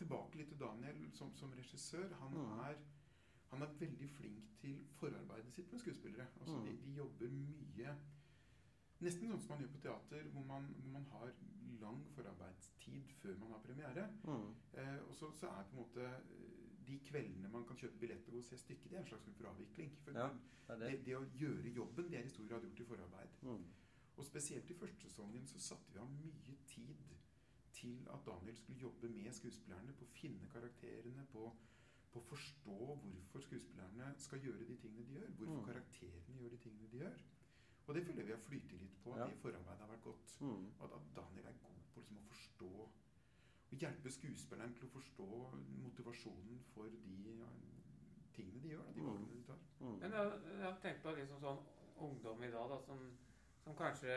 tilbake 0.00 0.36
litt 0.40 0.48
til 0.48 0.58
Daniel 0.60 1.10
som, 1.12 1.34
som 1.36 1.52
regissør. 1.52 2.12
Han 2.22 2.32
Mm. 2.32 2.58
er 2.66 2.74
han 3.50 3.62
er 3.62 3.72
veldig 3.80 4.08
flink 4.14 4.44
til 4.60 4.76
forarbeidet 4.94 5.52
sitt 5.52 5.72
med 5.72 5.80
skuespillere. 5.80 6.26
Altså, 6.40 6.56
Mm. 6.58 6.66
de, 6.66 6.76
de 6.84 6.92
jobber 6.96 7.28
mye 7.28 7.96
Nesten 9.00 9.30
sånn 9.30 9.40
som 9.40 9.48
man 9.54 9.62
gjør 9.62 9.70
på 9.72 9.80
teater, 9.80 10.26
hvor 10.28 10.42
man, 10.44 10.66
hvor 10.78 10.90
man 10.92 11.04
har 11.10 11.30
lang 11.80 12.02
forarbeidstid 12.14 13.02
før 13.22 13.38
man 13.40 13.50
har 13.54 13.62
premiere. 13.64 14.02
Mm. 14.24 14.50
Eh, 14.74 14.98
og 15.08 15.14
så, 15.16 15.30
så 15.32 15.46
er 15.48 15.62
på 15.70 15.72
en 15.72 15.80
måte 15.80 16.04
eh, 16.04 16.50
de 16.86 16.98
kveldene 17.08 17.48
man 17.48 17.64
kan 17.64 17.76
kjøpe 17.80 17.96
billett 18.02 18.26
og 18.28 18.32
gå 18.36 18.38
og 18.42 18.44
se 18.44 18.58
stykket, 18.60 18.90
det 18.90 18.98
er 18.98 19.00
en 19.00 19.06
slags 19.08 19.24
form 19.24 19.34
for 19.38 19.48
avvikling. 19.54 19.94
For 20.04 20.12
Ja, 20.12 20.28
Det 20.68 20.78
det, 20.80 20.90
det. 20.90 21.04
det 21.06 21.16
å 21.16 21.24
gjøre 21.40 21.72
jobben, 21.74 22.10
det 22.10 22.18
er 22.20 22.24
i 22.28 22.28
stor 22.34 22.46
grad 22.52 22.62
gjort 22.68 22.80
i 22.80 22.84
forarbeid. 22.92 23.28
Mm. 23.42 23.64
Og 24.20 24.26
spesielt 24.28 24.68
i 24.70 24.76
første 24.76 25.08
sesongen 25.08 25.46
så 25.48 25.58
satte 25.64 25.92
vi 25.94 25.98
av 26.02 26.10
mye 26.12 26.56
tid 26.68 27.04
til 27.72 28.02
at 28.12 28.26
Daniel 28.26 28.56
skulle 28.58 28.82
jobbe 28.82 29.08
med 29.14 29.32
skuespillerne 29.32 29.94
på 29.96 30.04
å 30.04 30.12
finne 30.12 30.48
karakterene, 30.52 31.24
på, 31.32 31.46
på 32.12 32.20
å 32.20 32.26
forstå 32.28 32.76
hvorfor 33.00 33.40
skuespillerne 33.46 34.10
skal 34.20 34.42
gjøre 34.44 34.66
de 34.68 34.76
tingene 34.82 35.06
de 35.08 35.16
gjør. 35.20 35.30
Hvorfor 35.38 35.60
Mm. 35.62 35.68
karakterene 35.70 36.36
gjør 36.42 36.50
de 36.50 36.58
tingene 36.66 36.90
de 36.92 36.98
gjør. 37.04 37.22
Og 37.86 37.94
det 37.96 38.02
føler 38.06 38.26
vi 38.28 38.32
har 38.36 38.42
flytet 38.44 38.80
litt 38.82 38.98
på, 39.04 39.12
at 39.14 39.18
Ja. 39.22 39.26
det 39.30 39.38
forarbeidet 39.40 39.80
har 39.80 39.88
vært 39.94 40.02
godt. 40.04 40.36
Mm. 40.40 40.66
At, 40.84 40.92
at 40.98 41.06
Daniel 41.16 41.46
er 41.46 41.56
god 41.62 41.80
på 41.94 42.00
liksom 42.00 42.18
å 42.20 42.26
forstå 42.32 42.88
Å 43.70 43.76
hjelpe 43.78 44.10
skuespilleren 44.10 44.72
til 44.74 44.84
å 44.88 44.90
forstå 44.90 45.26
motivasjonen 45.84 46.56
for 46.74 46.88
de 46.90 47.36
ja, 47.38 47.46
tingene 48.34 48.60
de 48.64 48.68
gjør, 48.72 48.82
da, 48.84 48.92
de 48.92 49.00
Mm. 49.00 49.06
valgene 49.06 49.36
de 49.36 49.42
tar. 49.46 49.58
Mm. 49.80 49.98
Men 50.00 50.10
jeg, 50.10 50.40
jeg 50.50 50.62
har 50.64 50.78
tenkt 50.82 51.02
på 51.04 51.12
liksom 51.14 51.40
sånn 51.40 51.60
ungdom 52.08 52.42
i 52.42 52.50
dag 52.50 52.68
da, 52.72 52.78
som, 52.82 53.04
som 53.64 53.76
kanskje 53.76 54.16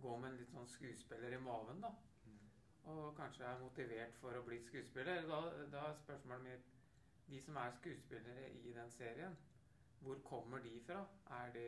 går 0.00 0.18
med 0.20 0.30
en 0.30 0.38
litt 0.40 0.52
sånn 0.52 0.68
skuespiller 0.68 1.36
i 1.36 1.42
maven. 1.44 1.80
da. 1.84 1.92
Og 2.90 3.14
kanskje 3.16 3.44
er 3.44 3.60
motivert 3.60 4.16
for 4.20 4.36
å 4.36 4.44
bli 4.46 4.58
skuespiller. 4.64 5.26
Da, 5.28 5.40
da 5.72 5.86
er 5.90 6.02
spørsmålet 6.04 6.46
mitt 6.48 6.76
De 7.30 7.38
som 7.38 7.56
er 7.62 7.70
skuespillere 7.76 8.48
i 8.58 8.72
den 8.74 8.88
serien, 8.90 9.36
hvor 10.02 10.16
kommer 10.26 10.58
de 10.58 10.80
fra? 10.82 11.04
Er 11.36 11.52
de, 11.54 11.66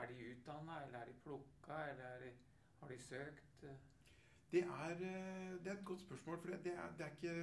er 0.00 0.08
de 0.10 0.16
utdanna, 0.32 0.80
eller 0.86 0.98
er 0.98 1.04
de 1.06 1.14
plukka, 1.22 1.76
eller 1.92 2.04
er 2.08 2.24
de, 2.24 2.30
har 2.80 2.90
de 2.90 2.96
søkt? 2.98 3.62
Det 4.50 4.64
er, 4.64 4.90
eh, 4.90 5.52
det 5.64 5.70
er 5.70 5.76
et 5.76 5.84
godt 5.84 6.00
spørsmål, 6.00 6.40
for 6.40 6.50
det, 6.50 6.64
det, 6.64 6.72
er, 6.72 6.90
det, 6.98 7.06
er 7.06 7.10
ikke, 7.10 7.36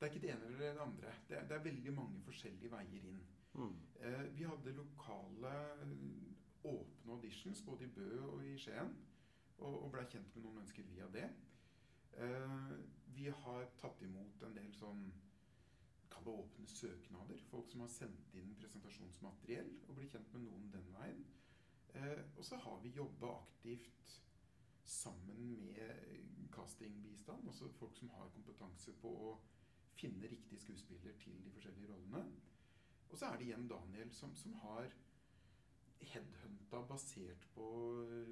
er 0.00 0.12
ikke 0.12 0.20
det 0.26 0.30
ene 0.34 0.44
eller 0.50 0.58
det 0.58 0.84
andre. 0.84 1.14
Det 1.28 1.38
er, 1.38 1.48
det 1.48 1.56
er 1.56 1.64
veldig 1.70 1.94
mange 2.02 2.20
forskjellige 2.28 2.70
veier 2.72 3.08
inn. 3.14 3.24
Mm. 3.54 3.74
Eh, 4.00 4.36
vi 4.36 4.44
hadde 4.44 4.76
lokale 4.76 5.54
åpne 6.62 7.12
auditions 7.12 7.62
både 7.66 7.84
i 7.84 7.92
Bø 7.94 8.08
og 8.26 8.44
i 8.46 8.56
Skien, 8.58 8.94
og, 9.58 9.84
og 9.84 9.90
blei 9.92 10.04
kjent 10.10 10.34
med 10.34 10.44
noen 10.44 10.60
mennesker 10.60 10.86
via 10.90 11.08
det. 11.14 11.28
Eh, 12.18 12.76
vi 13.14 13.28
har 13.44 13.66
tatt 13.80 14.02
imot 14.02 14.42
en 14.46 14.54
del 14.56 14.70
sånn 14.74 15.08
kall 16.12 16.26
det 16.26 16.34
åpne 16.34 16.70
søknader. 16.70 17.42
Folk 17.50 17.70
som 17.70 17.82
har 17.84 17.92
sendt 17.92 18.34
inn 18.38 18.54
presentasjonsmateriell 18.60 19.70
og 19.86 19.98
blir 19.98 20.10
kjent 20.12 20.32
med 20.34 20.46
noen 20.46 20.70
den 20.74 20.88
veien. 20.94 21.26
Eh, 21.94 22.24
og 22.36 22.44
så 22.46 22.58
har 22.64 22.80
vi 22.82 22.94
jobba 22.96 23.34
aktivt 23.40 24.18
sammen 24.88 25.58
med 25.62 26.48
castingbistand. 26.54 27.48
Altså 27.48 27.68
folk 27.78 27.96
som 27.96 28.10
har 28.16 28.30
kompetanse 28.34 28.94
på 29.02 29.12
å 29.30 29.32
finne 29.98 30.30
riktig 30.30 30.60
skuespiller 30.62 31.16
til 31.22 31.38
de 31.44 31.52
forskjellige 31.54 31.90
rollene. 31.90 32.24
Og 33.08 33.18
så 33.18 33.30
er 33.30 33.38
det 33.38 33.48
igjen 33.48 33.68
Daniel 33.70 34.10
som, 34.14 34.34
som 34.36 34.54
har 34.62 34.90
headhunta 36.00 36.82
basert 36.88 37.46
på 37.54 37.64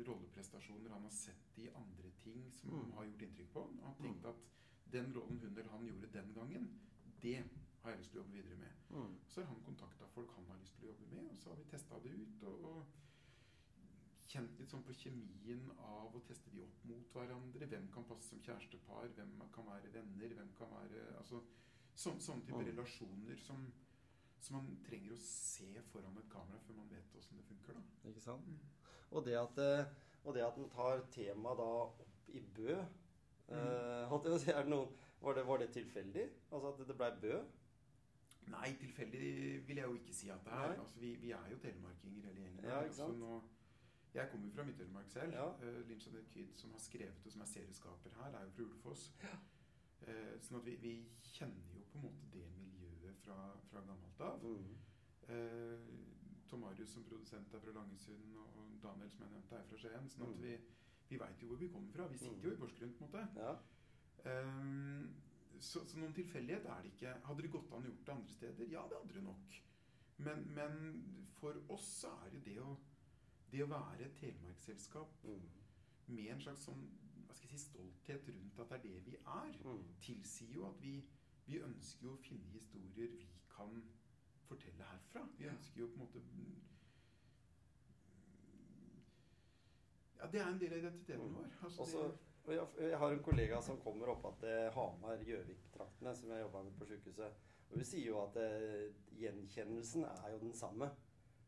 rolleprestasjoner 0.06 0.90
han 0.90 1.02
har 1.02 1.10
sett 1.10 1.58
i 1.58 1.68
andre 1.74 2.10
ting 2.22 2.50
som 2.52 2.70
Mm. 2.70 2.92
har 2.92 3.04
gjort 3.04 3.22
inntrykk 3.22 3.52
på 3.52 3.62
han. 3.66 3.78
Han 3.84 3.94
tenkte 3.96 4.28
at 4.28 4.36
den 4.90 5.12
rollen 5.14 5.38
hun 5.40 5.50
eller 5.58 5.68
han 5.70 5.86
gjorde 5.86 6.12
den 6.12 6.32
gangen, 6.34 6.68
det 7.22 7.44
har 7.82 7.90
jeg 7.90 7.98
lyst 7.98 8.10
til 8.12 8.20
å 8.20 8.22
jobbe 8.22 8.32
videre 8.36 8.56
med. 8.56 8.72
Mm. 8.90 9.16
Så 9.26 9.40
har 9.40 9.46
han 9.54 9.62
kontakta 9.64 10.06
folk 10.06 10.30
han 10.36 10.46
har 10.46 10.58
lyst 10.58 10.76
til 10.78 10.84
å 10.88 10.92
jobbe 10.92 11.06
med, 11.14 11.30
og 11.30 11.36
så 11.36 11.48
har 11.50 11.56
vi 11.56 11.64
testa 11.64 11.98
det 12.02 12.10
ut. 12.10 12.42
Og, 12.42 12.64
og 12.64 12.86
kjent 14.26 14.58
litt 14.58 14.68
sånn 14.70 14.82
på 14.86 14.92
kjemien 14.94 15.70
av 15.78 16.14
å 16.16 16.20
teste 16.26 16.50
de 16.50 16.60
opp 16.62 16.84
mot 16.84 17.12
hverandre. 17.14 17.66
Hvem 17.70 17.88
kan 17.94 18.04
passe 18.04 18.28
som 18.28 18.40
kjærestepar? 18.40 19.08
Hvem 19.14 19.36
kan 19.54 19.66
være 19.66 19.92
venner? 19.92 20.34
Hvem 20.34 20.52
kan 20.58 20.70
være 20.70 21.16
altså, 21.18 21.42
sånn, 21.94 22.20
Sånne 22.20 22.44
type 22.44 22.58
Mm. 22.58 22.66
relasjoner 22.66 23.36
som, 23.38 23.72
som 24.40 24.58
man 24.58 24.68
trenger 24.86 25.14
å 25.14 25.20
se 25.22 25.68
foran 25.90 26.18
et 26.20 26.30
kamera 26.32 26.60
før 26.66 26.80
man 26.80 26.90
vet 26.92 27.16
åssen 27.18 27.40
det 27.40 27.46
funker. 27.48 27.78
da. 27.78 28.10
Ikke 28.10 28.22
sant? 28.24 28.46
Mm. 28.46 28.58
Og 29.10 29.26
det 29.26 29.36
at, 29.40 29.58
eh, 29.62 29.86
og 30.24 30.34
det 30.34 30.44
at 30.46 30.58
en 30.60 30.70
tar 30.70 31.04
temaet 31.14 31.60
da 31.60 31.68
opp 31.82 32.30
i 32.34 32.42
Bø 32.56 32.72
eh, 32.76 34.38
si, 34.42 34.50
er 34.50 34.62
det 34.62 34.72
noen, 34.72 34.88
var, 35.20 35.34
det, 35.38 35.46
var 35.46 35.62
det 35.62 35.70
tilfeldig? 35.74 36.26
Altså 36.50 36.72
at 36.72 36.88
det 36.88 36.96
blei 36.98 37.10
Bø? 37.22 37.42
Nei, 38.52 38.70
tilfeldig 38.78 39.28
vil 39.66 39.80
jeg 39.80 39.86
jo 39.86 39.94
ikke 39.98 40.14
si 40.14 40.28
at 40.30 40.44
det 40.46 40.54
er. 40.54 40.76
Altså, 40.78 41.00
vi, 41.02 41.14
vi 41.22 41.32
er 41.34 41.50
jo 41.50 41.58
telemarkinger 41.58 42.28
hele 42.28 42.44
gjengen. 42.44 42.64
Ja, 42.64 42.82
ikke 42.86 42.94
sant? 42.94 43.16
Altså, 43.16 43.24
nå, 43.24 43.40
jeg 44.14 44.28
kommer 44.30 44.52
fra 44.54 44.64
Midt-Telemark 44.64 45.08
selv. 45.10 45.32
Ja. 45.34 45.48
Uh, 45.62 45.80
Linn 45.88 45.98
Jeanette 46.04 46.30
Kyd, 46.30 46.52
som 46.56 46.70
har 46.76 46.84
skrevet 46.84 47.26
og 47.26 47.32
som 47.32 47.42
er 47.42 47.50
serieskaper 47.50 48.14
her, 48.20 48.38
er 48.38 48.44
jo 48.44 48.52
fra 48.54 48.68
Ulefoss. 48.68 49.08
Eh, 50.06 50.36
sånn 50.44 50.60
at 50.60 50.66
vi, 50.68 50.76
vi 50.80 50.94
kjenner 51.24 51.72
jo 51.74 51.82
på 51.90 51.98
en 51.98 52.06
måte 52.06 52.28
det 52.30 52.44
fra, 53.26 53.36
fra 53.70 53.82
gammelt 53.90 54.20
av. 54.30 54.42
Mm. 54.46 54.72
Eh, 55.28 55.86
Tom 56.48 56.60
Marius 56.62 56.92
som 56.94 57.04
produsent 57.04 57.54
er 57.54 57.60
fra 57.64 57.72
Langesund, 57.74 58.34
og 58.38 58.76
Daniel 58.82 59.10
som 59.10 59.24
jeg 59.26 59.32
nevnte 59.34 59.56
er 59.58 59.64
fra 59.70 59.78
Skien. 59.82 60.08
Sånn 60.14 60.28
at 60.28 60.36
Mm. 60.36 60.42
vi, 60.42 60.58
vi 61.10 61.18
veit 61.18 61.42
jo 61.42 61.48
hvor 61.50 61.58
vi 61.58 61.68
kommer 61.74 61.92
fra. 61.92 62.06
Vi 62.08 62.18
sitter 62.18 62.44
jo 62.48 62.52
i 62.54 62.60
Porsgrunn, 62.60 62.94
på 62.98 63.04
en 63.04 63.10
måte. 63.10 63.40
Ja. 63.42 63.56
Ehm, 64.30 65.14
så, 65.60 65.82
så 65.88 65.98
noen 65.98 66.14
tilfeldighet 66.14 66.66
er 66.66 66.82
det 66.82 66.92
ikke. 66.92 67.14
Hadde 67.26 67.42
det 67.42 67.50
gått 67.52 67.72
an 67.72 67.82
å 67.86 67.90
gjort 67.90 68.06
det 68.06 68.14
andre 68.14 68.34
steder? 68.34 68.68
Ja, 68.72 68.82
det 68.90 68.98
hadde 69.00 69.14
det 69.18 69.24
nok. 69.24 69.58
Men, 70.18 70.46
men 70.54 70.78
for 71.40 71.58
oss 71.74 71.88
så 72.02 72.12
er 72.26 72.30
det 72.36 72.44
det 72.46 72.58
å, 72.62 72.76
det 73.52 73.62
å 73.64 73.68
være 73.70 74.06
et 74.08 74.16
telemarksselskap 74.20 75.22
Mm. 75.26 75.42
med 76.08 76.28
en 76.30 76.40
slags 76.40 76.64
sånn, 76.68 76.82
hva 77.26 77.34
skal 77.34 77.48
jeg 77.50 77.58
si, 77.58 77.64
stolthet 77.70 78.28
rundt 78.30 78.58
at 78.62 78.68
det 78.70 78.76
er 78.78 78.82
det 78.82 79.04
vi 79.06 79.16
er, 79.16 79.52
Mm. 79.64 79.82
tilsier 80.00 80.52
jo 80.54 80.68
at 80.68 80.80
vi, 80.80 81.02
vi 81.46 81.60
ønsker 81.62 82.06
jo 82.06 82.12
å 82.16 82.22
finne 82.22 82.50
historier 82.52 83.08
vi 83.16 83.26
kan 83.56 83.76
fortelle 84.48 84.84
herfra. 84.90 85.22
Vi 85.38 85.46
ønsker 85.50 85.80
jo 85.80 85.86
på 85.86 86.00
en 86.00 86.06
måte 86.06 86.22
Ja, 90.18 90.26
det 90.32 90.40
er 90.40 90.46
en 90.48 90.58
del 90.58 90.72
av 90.72 90.78
identiteten 90.78 91.26
Mm. 91.28 91.34
vår. 91.34 91.50
Altså, 91.64 91.82
Også, 91.82 92.68
jeg, 92.78 92.98
har 92.98 93.12
en 93.12 93.22
kollega 93.22 93.60
som 93.62 93.78
kommer 93.80 94.08
opp 94.08 94.38
til 94.40 94.70
Hamar-Gjøvik-traktene, 94.74 96.14
som 96.16 96.30
jeg 96.30 96.40
jobba 96.40 96.62
med 96.62 96.72
på 96.78 96.84
sykehuset. 96.86 97.32
Og 97.70 97.76
hun 97.76 97.84
sier 97.84 98.06
jo 98.06 98.20
at 98.22 98.36
eh, 98.36 98.92
gjenkjennelsen 99.20 100.04
er 100.04 100.30
jo 100.32 100.38
den 100.38 100.54
samme. 100.54 100.90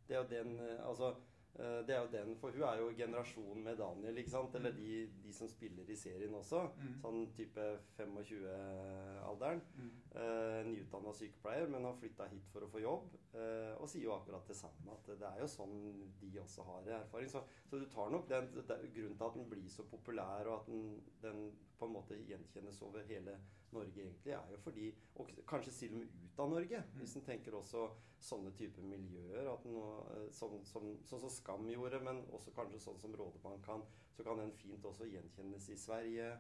Det 0.08 0.16
er 0.16 0.22
jo 0.22 0.28
den 0.28 0.58
eh, 0.60 0.86
Altså, 0.88 1.10
eh, 1.10 1.16
det 1.58 1.94
er 1.94 2.04
jo 2.04 2.10
den 2.12 2.36
For 2.38 2.54
hun 2.54 2.62
er 2.62 2.78
jo 2.78 2.90
generasjon 2.96 3.62
med 3.64 3.76
Daniel, 3.80 4.18
ikke 4.20 4.30
sant? 4.30 4.54
Eller 4.54 4.72
de, 4.76 5.08
de 5.24 5.32
som 5.34 5.48
spiller 5.50 5.88
i 5.90 5.96
serien 5.98 6.34
også. 6.38 6.60
Mm. 6.78 6.92
Sånn 7.02 7.24
type 7.36 7.64
25-alderen. 7.98 9.62
mm. 9.78 9.94
Eh, 10.18 10.60
Nyutdanna 10.66 11.12
sykepleier, 11.14 11.68
men 11.70 11.84
har 11.84 11.96
flytta 11.98 12.26
hit 12.32 12.46
for 12.52 12.64
å 12.64 12.70
få 12.72 12.80
jobb. 12.82 13.16
Eh, 13.34 13.74
og 13.76 13.90
sier 13.90 14.06
jo 14.06 14.14
akkurat 14.16 14.46
det 14.48 14.56
samme, 14.56 14.94
at 14.94 15.10
det 15.20 15.26
er 15.28 15.42
jo 15.42 15.48
sånn 15.52 15.76
de 16.22 16.30
også 16.42 16.64
har 16.66 16.92
erfaring. 17.02 17.30
Så, 17.30 17.42
så 17.68 17.78
du 17.78 17.86
tar 17.92 18.10
nok 18.14 18.28
den 18.30 18.48
Grunnen 18.48 19.16
til 19.18 19.26
at 19.26 19.36
den 19.36 19.48
blir 19.50 19.68
så 19.70 19.84
populær, 19.90 20.48
og 20.48 20.60
at 20.60 20.70
den, 20.70 20.86
den 21.22 21.42
på 21.78 21.86
en 21.86 21.94
måte 21.94 22.18
gjenkjennes 22.26 22.82
over 22.82 23.06
hele 23.08 23.38
Norge, 23.70 24.00
egentlig, 24.00 24.32
er 24.32 24.52
jo 24.52 24.58
fordi 24.64 24.86
Og 25.14 25.30
kanskje 25.48 25.72
til 25.72 25.94
og 25.94 25.98
med 26.00 26.12
ut 26.24 26.38
av 26.42 26.50
Norge, 26.50 26.82
hvis 26.96 27.16
en 27.16 27.24
tenker 27.26 27.54
også 27.54 27.88
sånne 28.20 28.52
typer 28.56 28.82
miljøer. 28.82 29.48
At 29.52 29.64
nå, 29.68 29.82
eh, 30.14 30.28
sånn 30.34 30.64
som 30.66 30.86
sånn 31.06 31.22
som 31.24 31.30
Skam 31.30 31.68
gjorde, 31.70 32.00
men 32.04 32.22
også 32.34 32.54
kanskje 32.56 32.80
sånn 32.82 33.00
som 33.02 33.14
Rådebank 33.14 33.64
kan, 33.66 33.84
så 34.16 34.24
kan 34.24 34.40
den 34.40 34.52
fint 34.52 34.84
også 34.84 35.08
gjenkjennes 35.10 35.68
i 35.68 35.76
Sverige. 35.76 36.30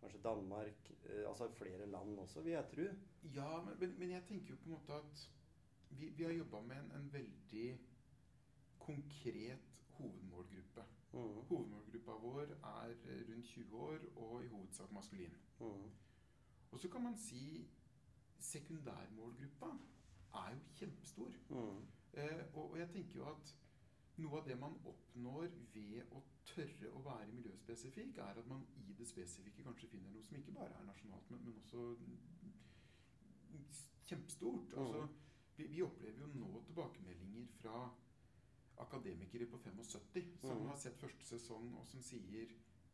Kanskje 0.00 0.22
Danmark, 0.22 0.92
eh, 1.04 1.24
altså 1.28 1.48
flere 1.52 1.86
land 1.86 2.18
også, 2.18 2.44
vil 2.44 2.56
jeg 2.56 2.70
tro. 2.72 2.86
Ja, 3.34 3.62
men, 3.64 3.76
men, 3.80 3.98
men 3.98 4.14
jeg 4.16 4.26
tenker 4.28 4.54
jo 4.54 4.60
på 4.62 4.70
en 4.70 4.76
måte 4.76 5.00
at 5.00 5.26
vi, 5.90 6.08
vi 6.08 6.24
har 6.24 6.36
jobba 6.36 6.60
med 6.60 6.76
en, 6.76 6.92
en 7.00 7.12
veldig 7.12 7.68
konkret 8.78 9.72
hovedmålgruppe. 9.96 10.84
Mm. 11.16 11.36
Hovedmålgruppa 11.48 12.12
vår 12.12 12.40
er 12.40 12.94
eh, 13.08 13.22
rundt 13.30 13.46
20 13.46 13.76
år 13.76 13.98
og 14.16 14.44
i 14.44 14.48
hovedsak 14.52 14.92
maskulin. 14.92 15.36
Mm. 15.60 15.90
Og 16.70 16.80
så 16.80 16.88
kan 16.92 17.02
man 17.02 17.18
si 17.18 17.68
sekundærmålgruppa 18.38 19.70
er 20.34 20.50
jo 20.54 20.58
kjempestor. 20.74 21.32
Mm. 21.48 21.86
Eh, 22.12 22.44
og, 22.52 22.70
og 22.70 22.78
jeg 22.78 22.88
tenker 22.88 23.20
jo 23.20 23.28
at 23.30 23.56
noe 24.16 24.40
av 24.40 24.48
det 24.48 24.56
man 24.60 24.76
oppnår 24.88 25.48
ved 25.74 26.12
å 26.16 26.22
tørre 26.48 26.92
å 26.92 27.02
være 27.04 27.32
miljøspesifikk, 27.32 28.18
er 28.18 28.40
at 28.40 28.48
man 28.48 28.64
i 28.80 28.94
det 28.96 29.08
spesifikke 29.08 29.64
kanskje 29.64 29.90
finner 29.92 30.12
noe 30.12 30.24
som 30.24 30.36
ikke 30.38 30.54
bare 30.56 30.76
er 30.78 30.86
nasjonalt, 30.88 31.30
men, 31.30 31.44
men 31.44 31.58
også 31.60 31.82
kjempestort. 34.06 34.72
Mm. 34.72 34.82
Altså, 34.82 35.08
vi, 35.56 35.66
vi 35.72 35.82
opplever 35.82 36.20
jo 36.20 36.30
nå 36.34 36.62
tilbakemeldinger 36.68 37.46
fra 37.60 37.82
akademikere 39.26 39.46
på 39.50 39.58
75 39.58 40.40
som 40.40 40.58
Mm. 40.58 40.66
har 40.68 40.76
sett 40.76 40.96
første 41.00 41.24
sesong, 41.24 41.76
og 41.78 41.86
som 41.86 42.02
sier 42.02 42.46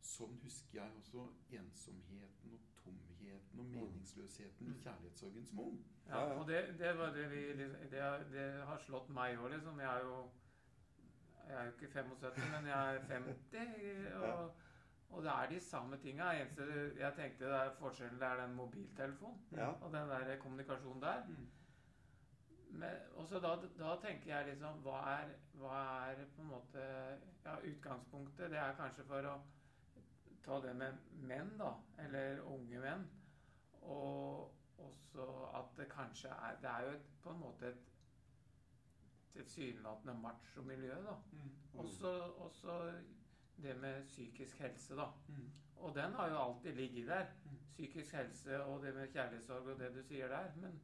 Sånn 0.03 0.37
husker 0.43 0.81
jeg 0.81 0.91
også 0.99 1.29
ensomheten 1.49 2.51
og 2.53 2.59
tomheten 2.83 3.59
og 3.59 3.65
Mm. 3.65 3.71
meningsløsheten 3.71 4.67
i 4.67 4.69
Mm. 4.69 4.81
kjærlighetssorgen 4.81 5.45
som 5.45 5.59
ung. 5.59 5.85
Ja, 6.07 6.17
og 6.39 6.47
det, 6.47 6.75
det 6.77 6.97
var 6.97 7.13
det 7.13 7.29
vi 7.31 7.53
det, 7.89 8.01
har- 8.01 8.23
det 8.31 8.65
har 8.65 8.77
slått 8.77 9.09
meg 9.09 9.37
òg, 9.37 9.49
liksom. 9.51 9.79
Jeg 9.79 9.97
er 9.99 10.03
jo 10.05 10.29
Jeg 11.47 11.55
er 11.59 11.63
jo 11.65 11.71
ikke 11.71 11.87
75, 11.93 12.51
men 12.51 12.65
jeg 12.65 12.95
er 12.95 12.99
50. 12.99 14.07
Og, 14.23 14.51
og 15.09 15.23
det 15.23 15.31
er 15.31 15.49
de 15.49 15.59
samme 15.59 15.97
tinga. 15.97 16.23
Jeg 16.31 17.13
tenkte 17.15 17.39
det 17.45 17.53
er 17.53 17.75
forskjellen, 17.79 18.19
det 18.19 18.27
er 18.27 18.45
den 18.47 18.55
mobiltelefonen 18.55 19.39
Ja. 19.51 19.67
og 19.71 19.91
den 19.93 20.09
der 20.09 20.37
kommunikasjonen 20.39 21.01
der. 21.01 21.23
Mm. 21.27 21.47
Men 22.73 22.95
også 23.21 23.39
da, 23.39 23.53
da 23.77 23.95
tenker 24.01 24.31
jeg 24.31 24.47
liksom 24.47 24.79
hva 24.85 24.99
er, 25.11 25.33
hva 25.61 25.79
er 26.09 26.23
på 26.35 26.41
en 26.41 26.53
måte 26.55 26.85
Ja, 27.43 27.57
utgangspunktet 27.59 28.49
det 28.51 28.57
er 28.57 28.77
kanskje 28.79 29.05
for 29.05 29.27
å 29.29 29.33
ta 30.43 30.59
det 30.63 30.73
med 30.79 30.97
menn, 31.29 31.53
da. 31.59 31.73
Eller 32.03 32.41
unge 32.49 32.81
menn. 32.81 33.03
Og 33.81 34.53
også 34.83 35.27
at 35.59 35.73
det 35.77 35.89
kanskje 35.91 36.31
er 36.33 36.61
Det 36.61 36.69
er 36.69 36.85
jo 36.87 36.95
et, 36.97 37.09
på 37.23 37.33
en 37.33 37.43
måte 37.43 37.67
et 37.67 37.89
tilsynelatende 39.33 40.13
macho-miljø, 40.21 40.95
da. 41.05 41.15
Mm. 41.31 41.51
Også, 41.83 42.09
også 42.37 42.93
det 43.63 43.77
med 43.81 44.07
psykisk 44.07 44.59
helse, 44.59 44.95
da. 44.95 45.07
Mm. 45.27 45.51
Og 45.75 45.95
den 45.95 46.13
har 46.13 46.29
jo 46.29 46.41
alltid 46.41 46.75
ligget 46.75 47.07
der. 47.07 47.25
Mm. 47.45 47.57
Psykisk 47.71 48.13
helse 48.13 48.63
og 48.63 48.83
det 48.83 48.95
med 48.95 49.07
kjærlighetssorg 49.07 49.67
og 49.73 49.79
det 49.79 49.93
du 49.95 50.03
sier 50.03 50.27
der. 50.27 50.51
Men, 50.55 50.81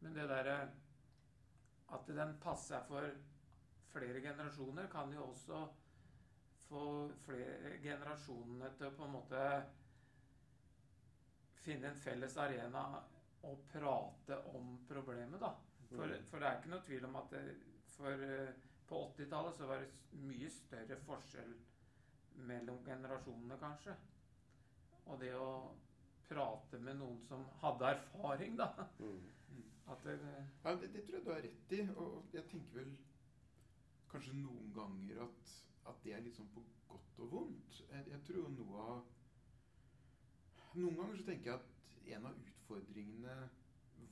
men 0.00 0.14
det 0.16 0.28
derre 0.30 0.60
At 1.90 2.06
den 2.06 2.36
passer 2.38 2.84
for 2.86 3.02
flere 3.90 4.20
generasjoner, 4.22 4.86
kan 4.92 5.10
jo 5.12 5.24
også 5.32 5.64
få 6.68 6.82
flere 7.24 7.72
generasjonene 7.82 8.68
til 8.78 8.86
å 8.86 8.92
på 8.94 9.08
en 9.08 9.14
måte 9.16 9.40
finne 11.64 11.90
en 11.90 11.98
felles 11.98 12.36
arena 12.38 12.84
og 13.42 13.64
prate 13.72 14.38
om 14.54 14.76
problemet, 14.88 15.40
da. 15.42 15.50
For, 15.88 16.06
Mm. 16.06 16.24
for 16.30 16.38
det 16.38 16.46
er 16.46 16.60
ikke 16.60 16.70
noe 16.70 16.86
tvil 16.86 17.04
om 17.08 17.16
at 17.16 17.30
det, 17.34 17.56
for 17.96 18.22
eh, 18.28 18.52
på 18.86 19.02
80-tallet 19.08 19.56
så 19.56 19.66
var 19.66 19.82
det 19.82 19.90
mye 20.12 20.48
større 20.50 20.96
forskjell 21.08 21.52
mellom 22.46 22.78
generasjonene, 22.86 23.58
kanskje. 23.58 23.96
Og 25.06 25.18
det 25.20 25.34
å 25.34 25.74
prate 26.28 26.78
med 26.78 26.96
noen 27.02 27.18
som 27.26 27.44
hadde 27.64 27.90
erfaring, 27.96 28.56
da. 28.56 28.70
Mm. 29.00 29.20
At 29.90 30.04
det, 30.06 30.16
Ja, 30.64 30.74
det, 30.80 30.90
det 30.94 31.04
tror 31.06 31.16
jeg 31.18 31.24
du 31.26 31.30
har 31.32 31.42
rett 31.46 31.72
i. 31.76 31.80
Og 31.96 32.34
jeg 32.36 32.44
tenker 32.50 32.76
vel 32.80 32.92
kanskje 34.10 34.34
noen 34.38 34.72
ganger 34.74 35.22
at, 35.26 35.54
at 35.90 36.02
det 36.04 36.12
er 36.16 36.22
litt 36.24 36.36
sånn 36.38 36.50
på 36.54 36.62
godt 36.90 37.18
og 37.24 37.32
vondt. 37.34 37.80
Jeg, 37.90 38.04
jeg 38.12 38.22
tror 38.26 38.42
jo 38.44 38.52
noe 38.58 38.84
av 38.94 39.00
Noen 40.78 40.94
ganger 40.94 41.16
så 41.18 41.24
tenker 41.26 41.50
jeg 41.50 41.58
at 41.58 42.12
en 42.14 42.26
av 42.28 42.36
utfordringene 42.38 43.32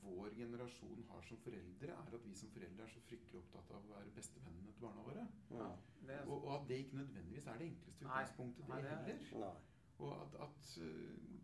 vår 0.03 0.33
generasjon 0.37 1.05
har 1.09 1.23
som 1.27 1.39
foreldre, 1.43 1.93
er 1.95 2.15
at 2.17 2.25
vi 2.27 2.33
som 2.37 2.51
foreldre 2.53 2.83
er 2.85 2.91
så 2.91 2.99
fryktelig 3.07 3.39
opptatt 3.39 3.71
av 3.75 3.85
å 3.87 3.93
være 3.93 4.11
bestevennene 4.15 4.73
til 4.75 4.83
barna 4.83 5.05
våre. 5.05 5.23
Ja, 5.55 5.69
er, 6.07 6.25
Og, 6.27 6.43
og 6.45 6.51
at 6.57 6.67
det 6.69 6.77
ikke 6.83 6.99
nødvendigvis 6.99 7.47
er 7.47 7.57
det 7.61 7.69
enkleste 7.71 8.05
Nei. 8.05 8.11
utgangspunktet, 8.11 8.65
det 8.65 8.73
Nei, 8.73 8.81
det 8.83 8.91
er- 8.91 9.07
heller. 9.07 9.39
Nei. 9.39 9.53
Og 9.99 10.11
at, 10.21 10.35
at 10.45 10.69
øh, 10.83 11.39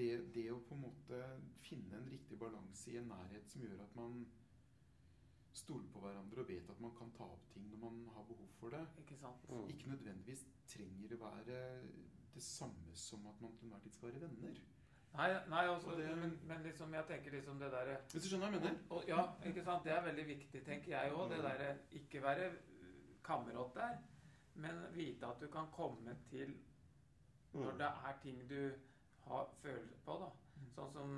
det, 0.00 0.10
det 0.34 0.46
å 0.54 0.58
på 0.68 0.74
en 0.78 0.84
måte 0.88 1.20
finne 1.66 1.98
en 2.00 2.08
riktig 2.10 2.38
balanse 2.40 2.90
i 2.92 2.96
en 3.00 3.10
nærhet 3.12 3.48
som 3.52 3.62
gjør 3.66 3.82
at 3.84 3.96
man 3.98 4.20
stoler 5.60 5.88
på 5.92 6.00
hverandre 6.04 6.40
og 6.44 6.48
vet 6.48 6.68
at 6.72 6.80
man 6.80 6.92
kan 6.98 7.10
ta 7.16 7.26
opp 7.34 7.48
ting 7.52 7.64
når 7.70 7.80
man 7.84 7.96
har 8.14 8.24
behov 8.28 8.48
for 8.60 8.70
det, 8.74 8.82
ikke 9.02 9.16
sant? 9.18 9.46
Mm. 9.50 9.64
ikke 9.72 9.90
nødvendigvis 9.92 10.44
trenger 10.70 11.14
å 11.16 11.22
være 11.24 11.56
det 12.34 12.42
samme 12.46 12.94
som 12.94 13.26
at 13.26 13.40
man 13.42 13.56
til 13.58 13.66
enhver 13.66 13.82
tid 13.84 13.92
skal 13.96 14.12
være 14.12 14.22
venner. 14.28 14.60
Nei, 15.10 15.26
nei 15.50 15.64
også, 15.66 15.90
Og 15.90 15.96
det- 15.98 16.16
men, 16.20 16.36
men 16.46 16.62
liksom, 16.62 16.92
jeg 16.94 17.06
tenker 17.08 17.30
liksom 17.34 17.58
det 17.58 17.72
derre 17.72 17.96
Hvis 18.12 18.22
du 18.22 18.28
skjønner 18.28 18.46
hva 18.46 18.52
jeg 18.54 18.62
mener? 18.62 18.76
Og, 18.94 19.08
ja, 19.08 19.24
ikke 19.50 19.64
sant? 19.66 19.82
Det 19.84 19.92
er 19.92 20.04
veldig 20.06 20.26
viktig, 20.28 20.60
tenker 20.64 20.92
jeg 20.92 21.12
òg. 21.12 21.30
Det 21.32 21.40
derre 21.42 21.72
ikke 21.98 22.22
være 22.22 22.46
kamerat 23.26 23.74
der, 23.74 23.96
men 24.54 24.78
vite 24.94 25.26
at 25.26 25.40
du 25.42 25.48
kan 25.50 25.66
komme 25.74 26.14
til 26.30 26.54
når 27.52 27.72
Mm. 27.72 27.78
det 27.78 27.86
er 28.06 28.18
ting 28.22 28.48
du 28.48 28.70
har 29.26 29.48
følelser 29.62 29.98
på. 30.04 30.16
da. 30.22 30.30
Sånn 30.74 30.92
som 30.92 31.14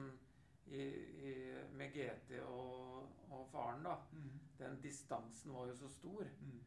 i, 0.67 0.83
i, 0.83 1.33
med 1.77 1.93
GT 1.95 2.37
og, 2.47 3.09
og 3.31 3.49
faren, 3.53 3.83
da. 3.85 3.97
Mm. 4.13 4.41
Den 4.59 4.81
distansen 4.83 5.53
var 5.55 5.67
jo 5.67 5.75
så 5.77 5.89
stor. 5.89 6.25
Mm. 6.41 6.61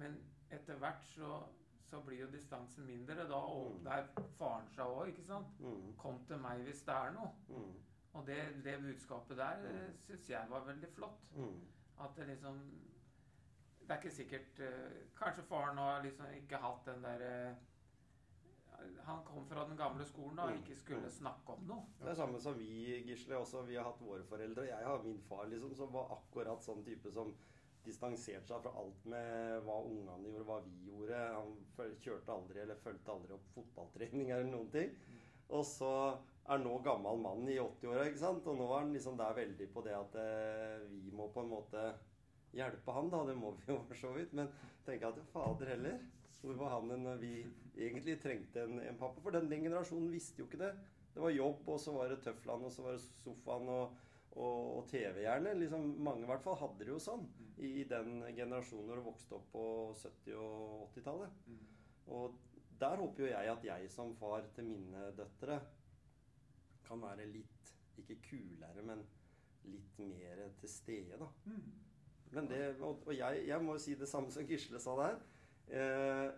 Men 0.00 0.18
etter 0.50 0.78
hvert 0.78 1.02
så, 1.10 1.42
så 1.90 2.00
blir 2.06 2.20
jo 2.24 2.30
distansen 2.32 2.86
mindre. 2.86 3.14
Da 3.28 3.40
Mm. 3.40 3.60
åpner 3.60 4.06
faren 4.38 4.68
seg 4.74 4.86
òg, 4.86 5.08
ikke 5.08 5.24
sant? 5.26 5.58
Mm. 5.60 5.94
Kom 5.98 6.20
til 6.26 6.38
meg 6.38 6.62
hvis 6.66 6.82
det 6.86 6.94
er 6.94 7.10
noe. 7.16 7.32
Mm. 7.48 7.72
Og 8.12 8.26
det, 8.26 8.38
det 8.64 8.78
budskapet 8.82 9.36
der 9.38 9.58
Mm. 9.66 9.74
mm. 9.80 9.98
syns 10.06 10.30
jeg 10.30 10.46
var 10.50 10.64
veldig 10.66 10.88
flott. 10.94 11.26
Mm. 11.36 11.60
At 12.00 12.16
det 12.16 12.26
liksom 12.26 12.60
Det 13.80 13.90
er 13.96 14.00
ikke 14.00 14.10
sikkert 14.14 14.60
eh, 14.60 14.92
Kanskje 15.18 15.42
faren 15.42 15.78
har 15.78 16.02
liksom 16.02 16.26
ikke 16.36 16.56
hatt 16.62 16.84
den 16.86 17.02
derre 17.02 17.56
Han 19.06 19.24
kom 19.24 19.46
fra 19.46 19.64
den 19.66 19.76
gamle 19.76 20.04
skolen 20.06 20.36
da 20.36 20.44
og 20.44 20.50
Mm. 20.52 20.58
ikke 20.62 20.76
skulle 20.76 21.00
Mm. 21.08 21.10
snakke 21.10 21.48
om 21.56 21.66
noe. 21.66 21.84
Det 22.00 22.08
er 22.08 22.14
samme 22.14 22.40
som 22.40 22.54
vi, 22.58 23.02
Gisle. 23.06 23.34
Også, 23.36 23.62
vi 23.66 23.74
har 23.76 23.84
hatt 23.84 24.00
våre 24.00 24.22
foreldre. 24.22 24.66
Jeg 24.66 24.84
har 24.84 25.02
min 25.02 25.18
far, 25.28 25.46
liksom, 25.46 25.74
som 25.74 25.92
var 25.92 26.08
akkurat 26.16 26.62
sånn 26.62 26.84
type 26.84 27.10
som 27.12 27.34
distanserte 27.84 28.46
seg 28.46 28.62
fra 28.62 28.72
alt 28.76 29.04
med 29.06 29.62
hva 29.64 29.78
ungene 29.84 30.28
gjorde, 30.28 30.44
hva 30.44 30.60
vi 30.64 30.86
gjorde. 30.86 31.20
Han 31.34 31.56
kjørte 31.96 32.28
aldri 32.28 32.60
eller 32.60 32.74
fulgte 32.76 33.08
aldri 33.14 33.32
opp 33.32 33.48
fotballtrening 33.54 34.30
eller 34.30 34.44
noen 34.50 34.70
ting. 34.70 34.90
Og 35.50 35.64
så 35.64 36.18
er 36.48 36.58
nå 36.58 36.82
gammel 36.84 37.18
mann 37.18 37.48
i 37.48 37.56
80-åra, 37.58 38.04
ikke 38.06 38.18
sant. 38.18 38.46
Og 38.46 38.56
nå 38.58 38.68
er 38.70 38.78
han 38.80 38.92
liksom 38.92 39.16
der 39.16 39.34
veldig 39.34 39.72
på 39.72 39.82
det 39.82 39.94
at 39.96 40.14
eh, 40.14 40.86
vi 40.88 41.10
må 41.10 41.28
på 41.32 41.40
en 41.40 41.48
måte 41.50 41.94
hjelpe 42.52 42.92
han, 42.92 43.08
da. 43.10 43.24
Det 43.24 43.36
må 43.36 43.52
vi 43.56 43.72
jo 43.72 43.78
for 43.88 43.94
så 43.94 44.12
vidt. 44.14 44.32
Men 44.32 44.48
tenker 44.86 45.08
at 45.08 45.18
fader 45.32 45.66
heller. 45.66 45.98
Hvor 46.40 46.56
var 46.56 46.78
han 46.78 47.02
når 47.02 47.18
vi 47.20 47.34
egentlig 47.76 48.16
trengte 48.22 48.64
en, 48.64 48.78
en 48.80 48.98
pappa? 49.00 49.20
For 49.20 49.34
den, 49.34 49.50
den 49.50 49.66
generasjonen 49.66 50.12
visste 50.12 50.42
jo 50.42 50.48
ikke 50.48 50.62
det. 50.62 50.70
Det 51.14 51.22
var 51.22 51.34
jobb, 51.34 51.66
og 51.68 51.80
så 51.82 51.92
var 51.92 52.12
det 52.12 52.20
tøflene, 52.24 52.68
og 52.68 52.72
så 52.72 52.84
var 52.86 52.96
det 52.96 53.02
sofaen 53.02 53.68
og, 53.68 53.96
og, 54.30 54.60
og 54.78 54.86
TV 54.88 55.24
gjerne. 55.24 55.56
Liksom, 55.58 55.88
mange 56.06 56.24
i 56.24 56.30
hvert 56.30 56.44
fall 56.44 56.58
hadde 56.60 56.86
det 56.86 56.94
jo 56.94 57.00
sånn 57.02 57.26
i, 57.58 57.72
i 57.82 57.84
den 57.90 58.22
generasjonen 58.36 58.88
når 58.88 59.00
du 59.00 59.08
vokste 59.10 59.36
opp 59.36 59.50
på 59.52 59.64
70- 60.00 60.38
og 60.38 60.94
80-tallet. 60.94 61.42
Mm. 61.50 61.60
Og 62.16 62.38
der 62.80 63.02
håper 63.02 63.26
jo 63.26 63.32
jeg 63.32 63.52
at 63.52 63.66
jeg 63.66 63.90
som 63.92 64.14
far 64.16 64.46
til 64.56 64.70
mine 64.70 65.10
døtre 65.18 65.60
kan 66.86 67.02
være 67.02 67.28
litt, 67.30 67.74
ikke 68.00 68.16
kulere, 68.30 68.82
men 68.86 69.04
litt 69.68 69.98
mer 70.00 70.46
til 70.62 70.72
stede, 70.72 71.18
da. 71.20 71.28
Mm. 71.44 71.68
Men 72.30 72.48
det, 72.48 72.62
og, 72.78 73.02
og 73.06 73.12
jeg, 73.16 73.44
jeg 73.48 73.62
må 73.62 73.74
jo 73.74 73.82
si 73.82 73.94
det 73.98 74.08
samme 74.08 74.30
som 74.32 74.46
Gisle 74.46 74.80
sa 74.82 74.94
der. 75.02 75.18
Eh, 75.70 76.30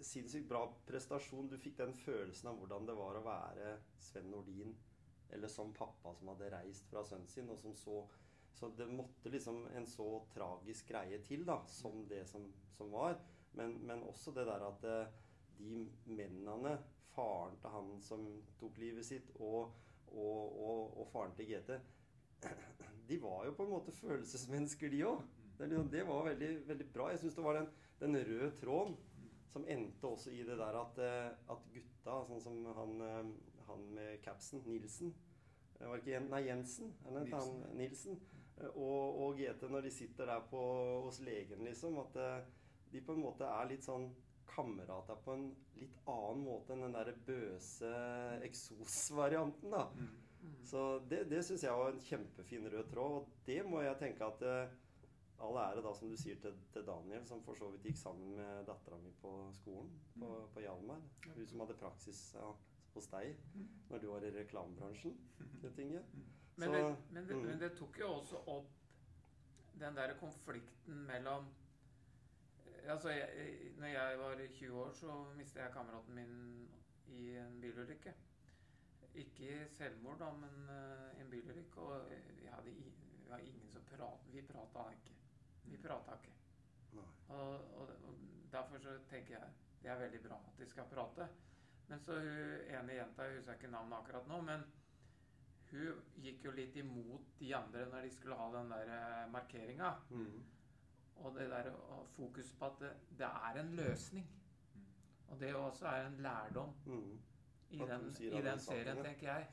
sinnssykt 0.00 0.48
bra 0.48 0.66
prestasjon. 0.86 1.48
Du 1.48 1.56
fikk 1.58 1.78
den 1.78 1.94
følelsen 1.96 2.50
av 2.50 2.58
hvordan 2.60 2.88
det 2.88 2.96
var 2.98 3.16
å 3.16 3.24
være 3.24 3.74
Sven 4.00 4.28
Nordin, 4.32 4.74
eller 5.32 5.48
som 5.48 5.72
pappa 5.76 6.12
som 6.16 6.28
hadde 6.32 6.50
reist 6.52 6.88
fra 6.90 7.04
sønnen 7.06 7.28
sin, 7.28 7.48
og 7.50 7.58
som 7.58 7.76
så 7.76 8.02
Så 8.60 8.68
det 8.76 8.86
måtte 8.92 9.30
liksom 9.30 9.66
en 9.78 9.86
så 9.86 10.24
tragisk 10.34 10.88
greie 10.90 11.20
til, 11.24 11.46
da, 11.46 11.62
som 11.66 12.02
det 12.08 12.26
som, 12.28 12.42
som 12.76 12.90
var. 12.92 13.14
Men, 13.56 13.76
men 13.86 14.02
også 14.02 14.34
det 14.36 14.44
der 14.44 14.64
at 14.66 14.84
eh, 14.84 15.12
de 15.56 15.86
mennene, 16.04 16.74
faren 17.14 17.56
til 17.62 17.72
han 17.72 17.88
som 18.04 18.26
tok 18.60 18.76
livet 18.82 19.06
sitt, 19.06 19.30
og, 19.38 19.72
og, 20.08 20.60
og, 20.66 20.98
og 21.00 21.08
faren 21.12 21.32
til 21.38 21.48
GT, 21.48 21.78
de 23.08 23.20
var 23.22 23.46
jo 23.46 23.54
på 23.56 23.64
en 23.64 23.72
måte 23.72 23.94
følelsesmennesker, 23.96 24.92
de 24.92 25.06
òg. 25.08 25.22
Det, 25.56 25.70
liksom, 25.70 25.88
det 25.94 26.04
var 26.08 26.28
veldig, 26.28 26.50
veldig 26.68 26.88
bra. 26.92 27.08
Jeg 27.14 27.22
syns 27.22 27.38
det 27.38 27.46
var 27.46 27.62
den, 27.62 27.72
den 28.00 28.16
røde 28.16 28.50
tråden 28.60 28.98
som 29.50 29.66
endte 29.68 30.06
også 30.06 30.30
i 30.30 30.44
det 30.46 30.58
der 30.58 30.78
at, 30.78 31.00
eh, 31.02 31.30
at 31.50 31.66
gutta, 31.74 32.20
sånn 32.28 32.42
som 32.42 32.60
han, 32.76 32.94
eh, 33.06 33.32
han 33.66 33.86
med 33.96 34.20
capsen, 34.24 34.62
Nilsen 34.66 35.12
eh, 35.80 35.86
Var 35.86 35.98
det 35.98 36.04
ikke 36.04 36.22
nei, 36.28 36.42
Jensen? 36.46 36.94
Eller 37.06 37.26
Nilsen. 37.26 37.62
han 37.66 37.76
Nilsen? 37.78 38.20
Og, 38.60 39.20
og 39.24 39.38
GT, 39.40 39.68
når 39.72 39.86
de 39.86 39.90
sitter 39.94 40.28
der 40.28 40.42
på, 40.50 40.62
hos 41.06 41.22
legen, 41.24 41.64
liksom, 41.64 41.96
at 42.02 42.18
de 42.92 43.00
på 43.00 43.14
en 43.16 43.22
måte 43.24 43.46
er 43.48 43.70
litt 43.70 43.86
sånn 43.86 44.10
kamerater 44.50 45.16
på 45.24 45.32
en 45.32 45.46
litt 45.78 45.96
annen 46.10 46.42
måte 46.44 46.74
enn 46.74 46.84
den 46.84 46.96
derre 46.98 47.14
bøse 47.24 47.92
eksosvarianten, 48.44 49.72
da. 49.72 49.86
Mm. 49.96 50.58
Så 50.66 50.82
det, 51.08 51.22
det 51.30 51.40
syns 51.46 51.64
jeg 51.64 51.78
var 51.78 51.94
en 51.94 52.04
kjempefin 52.04 52.68
rød 52.68 52.92
tråd. 52.92 53.16
Og 53.22 53.48
det 53.48 53.62
må 53.64 53.80
jeg 53.84 53.96
tenke 54.02 54.28
at 54.28 54.44
All 55.40 55.56
ære 55.56 55.82
da, 55.82 55.92
som 55.96 56.10
du 56.12 56.16
sier 56.20 56.36
til, 56.42 56.56
til 56.72 56.84
Daniel, 56.86 57.22
som 57.26 57.40
for 57.42 57.54
så 57.56 57.70
vidt 57.72 57.86
gikk 57.88 57.96
sammen 57.96 58.34
med 58.36 58.66
dattera 58.68 58.98
mi 59.00 59.10
på 59.22 59.30
skolen 59.56 59.90
på, 60.20 60.28
på 60.54 60.60
Hjalmar. 60.60 61.00
Hun 61.34 61.46
som 61.48 61.60
hadde 61.64 61.78
praksis 61.80 62.20
ja, 62.36 62.50
hos 62.94 63.06
deg 63.12 63.36
Mm. 63.54 63.68
når 63.90 63.98
du 64.02 64.06
var 64.10 64.24
i 64.26 64.30
reklamebransjen. 64.34 65.16
Det 65.62 65.72
tinget. 65.76 66.04
Men, 66.56 66.68
Så- 66.68 66.74
det, 66.74 66.96
men, 67.10 67.26
det, 67.28 67.36
mm. 67.36 67.46
men 67.46 67.60
det 67.60 67.72
tok 67.78 67.98
jo 68.02 68.10
også 68.18 68.42
opp 68.46 68.68
den 69.80 69.96
der 69.96 70.14
konflikten 70.20 71.06
mellom 71.06 71.46
Altså, 72.88 73.10
jeg, 73.10 73.72
når 73.78 73.86
jeg 73.86 74.18
var 74.18 74.40
20 74.54 74.78
år, 74.80 74.92
så 74.92 75.14
mistet 75.36 75.60
jeg 75.62 75.72
kameraten 75.72 76.14
min 76.14 76.68
i 77.12 77.34
en 77.36 77.58
bilulykke. 77.60 78.14
Ikke 79.14 79.66
selvmord, 79.76 80.18
da, 80.18 80.30
men 80.32 80.54
i 81.18 81.20
en 81.20 81.30
bilulykke. 81.30 81.76
Og 81.80 82.06
vi 82.40 82.46
hadde 82.48 82.70
i, 82.72 82.86
vi 83.20 83.28
var 83.28 83.38
ingen 83.44 83.68
som 83.68 83.82
prat, 83.90 84.24
Vi 84.32 84.42
prata 84.48 84.86
ikke. 84.94 85.12
Vi 85.64 85.78
prata 85.82 86.16
ikke. 86.18 86.36
Og, 87.30 87.76
og, 87.78 87.90
og 88.08 88.14
derfor 88.52 88.78
så 88.78 88.96
tenker 89.10 89.36
jeg 89.38 89.50
det 89.82 89.90
er 89.90 89.98
veldig 90.00 90.20
bra 90.28 90.36
at 90.48 90.58
de 90.58 90.66
skal 90.68 90.88
prate. 90.90 91.28
Men 91.88 92.00
så 92.00 92.18
hun 92.18 92.74
ene 92.78 92.96
jenta, 92.98 93.22
jeg 93.26 93.36
husker 93.36 93.56
ikke 93.58 93.70
navnet 93.72 93.96
akkurat 93.96 94.26
nå, 94.28 94.40
men 94.46 94.64
hun 95.70 96.02
gikk 96.22 96.44
jo 96.44 96.52
litt 96.54 96.76
imot 96.82 97.32
de 97.40 97.52
andre 97.56 97.86
når 97.90 98.06
de 98.06 98.10
skulle 98.14 98.36
ha 98.38 98.48
den 98.56 98.70
der 98.74 98.92
markeringa. 99.30 99.92
Mm. 100.10 100.42
Og 101.20 101.34
det 101.36 101.48
der 101.50 101.70
og 101.70 102.06
fokus 102.16 102.52
på 102.58 102.66
at 102.66 102.78
det, 102.80 102.92
det 103.18 103.26
er 103.26 103.60
en 103.60 103.74
løsning. 103.78 104.28
Og 105.30 105.40
det 105.40 105.54
også 105.54 105.86
er 105.86 106.06
en 106.06 106.22
lærdom 106.22 106.74
Mm. 106.86 107.18
i 107.70 107.78
den, 107.78 108.06
i 108.20 108.30
den 108.42 108.58
saken, 108.58 108.60
serien, 108.60 108.96
ja. 108.96 109.02
tenker 109.02 109.26
jeg. 109.32 109.46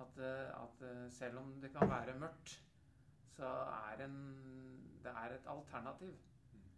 At, 0.00 0.18
eh, 0.18 0.62
at 0.62 0.82
eh, 0.88 1.10
selv 1.12 1.38
om 1.38 1.52
det 1.62 1.70
kan 1.72 1.90
være 1.90 2.18
mørkt, 2.18 2.64
så 3.36 3.46
er 3.90 4.04
en, 4.04 4.16
det 5.04 5.12
er 5.22 5.34
et 5.34 5.46
alternativ. 5.46 6.14
Mm. 6.52 6.68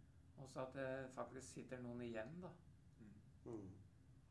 Også 0.43 0.65
at 0.65 0.73
det 0.73 0.89
faktisk 1.15 1.53
sitter 1.53 1.81
noen 1.81 2.01
igjen, 2.01 2.33
da. 2.41 2.51
Mm. 3.45 3.69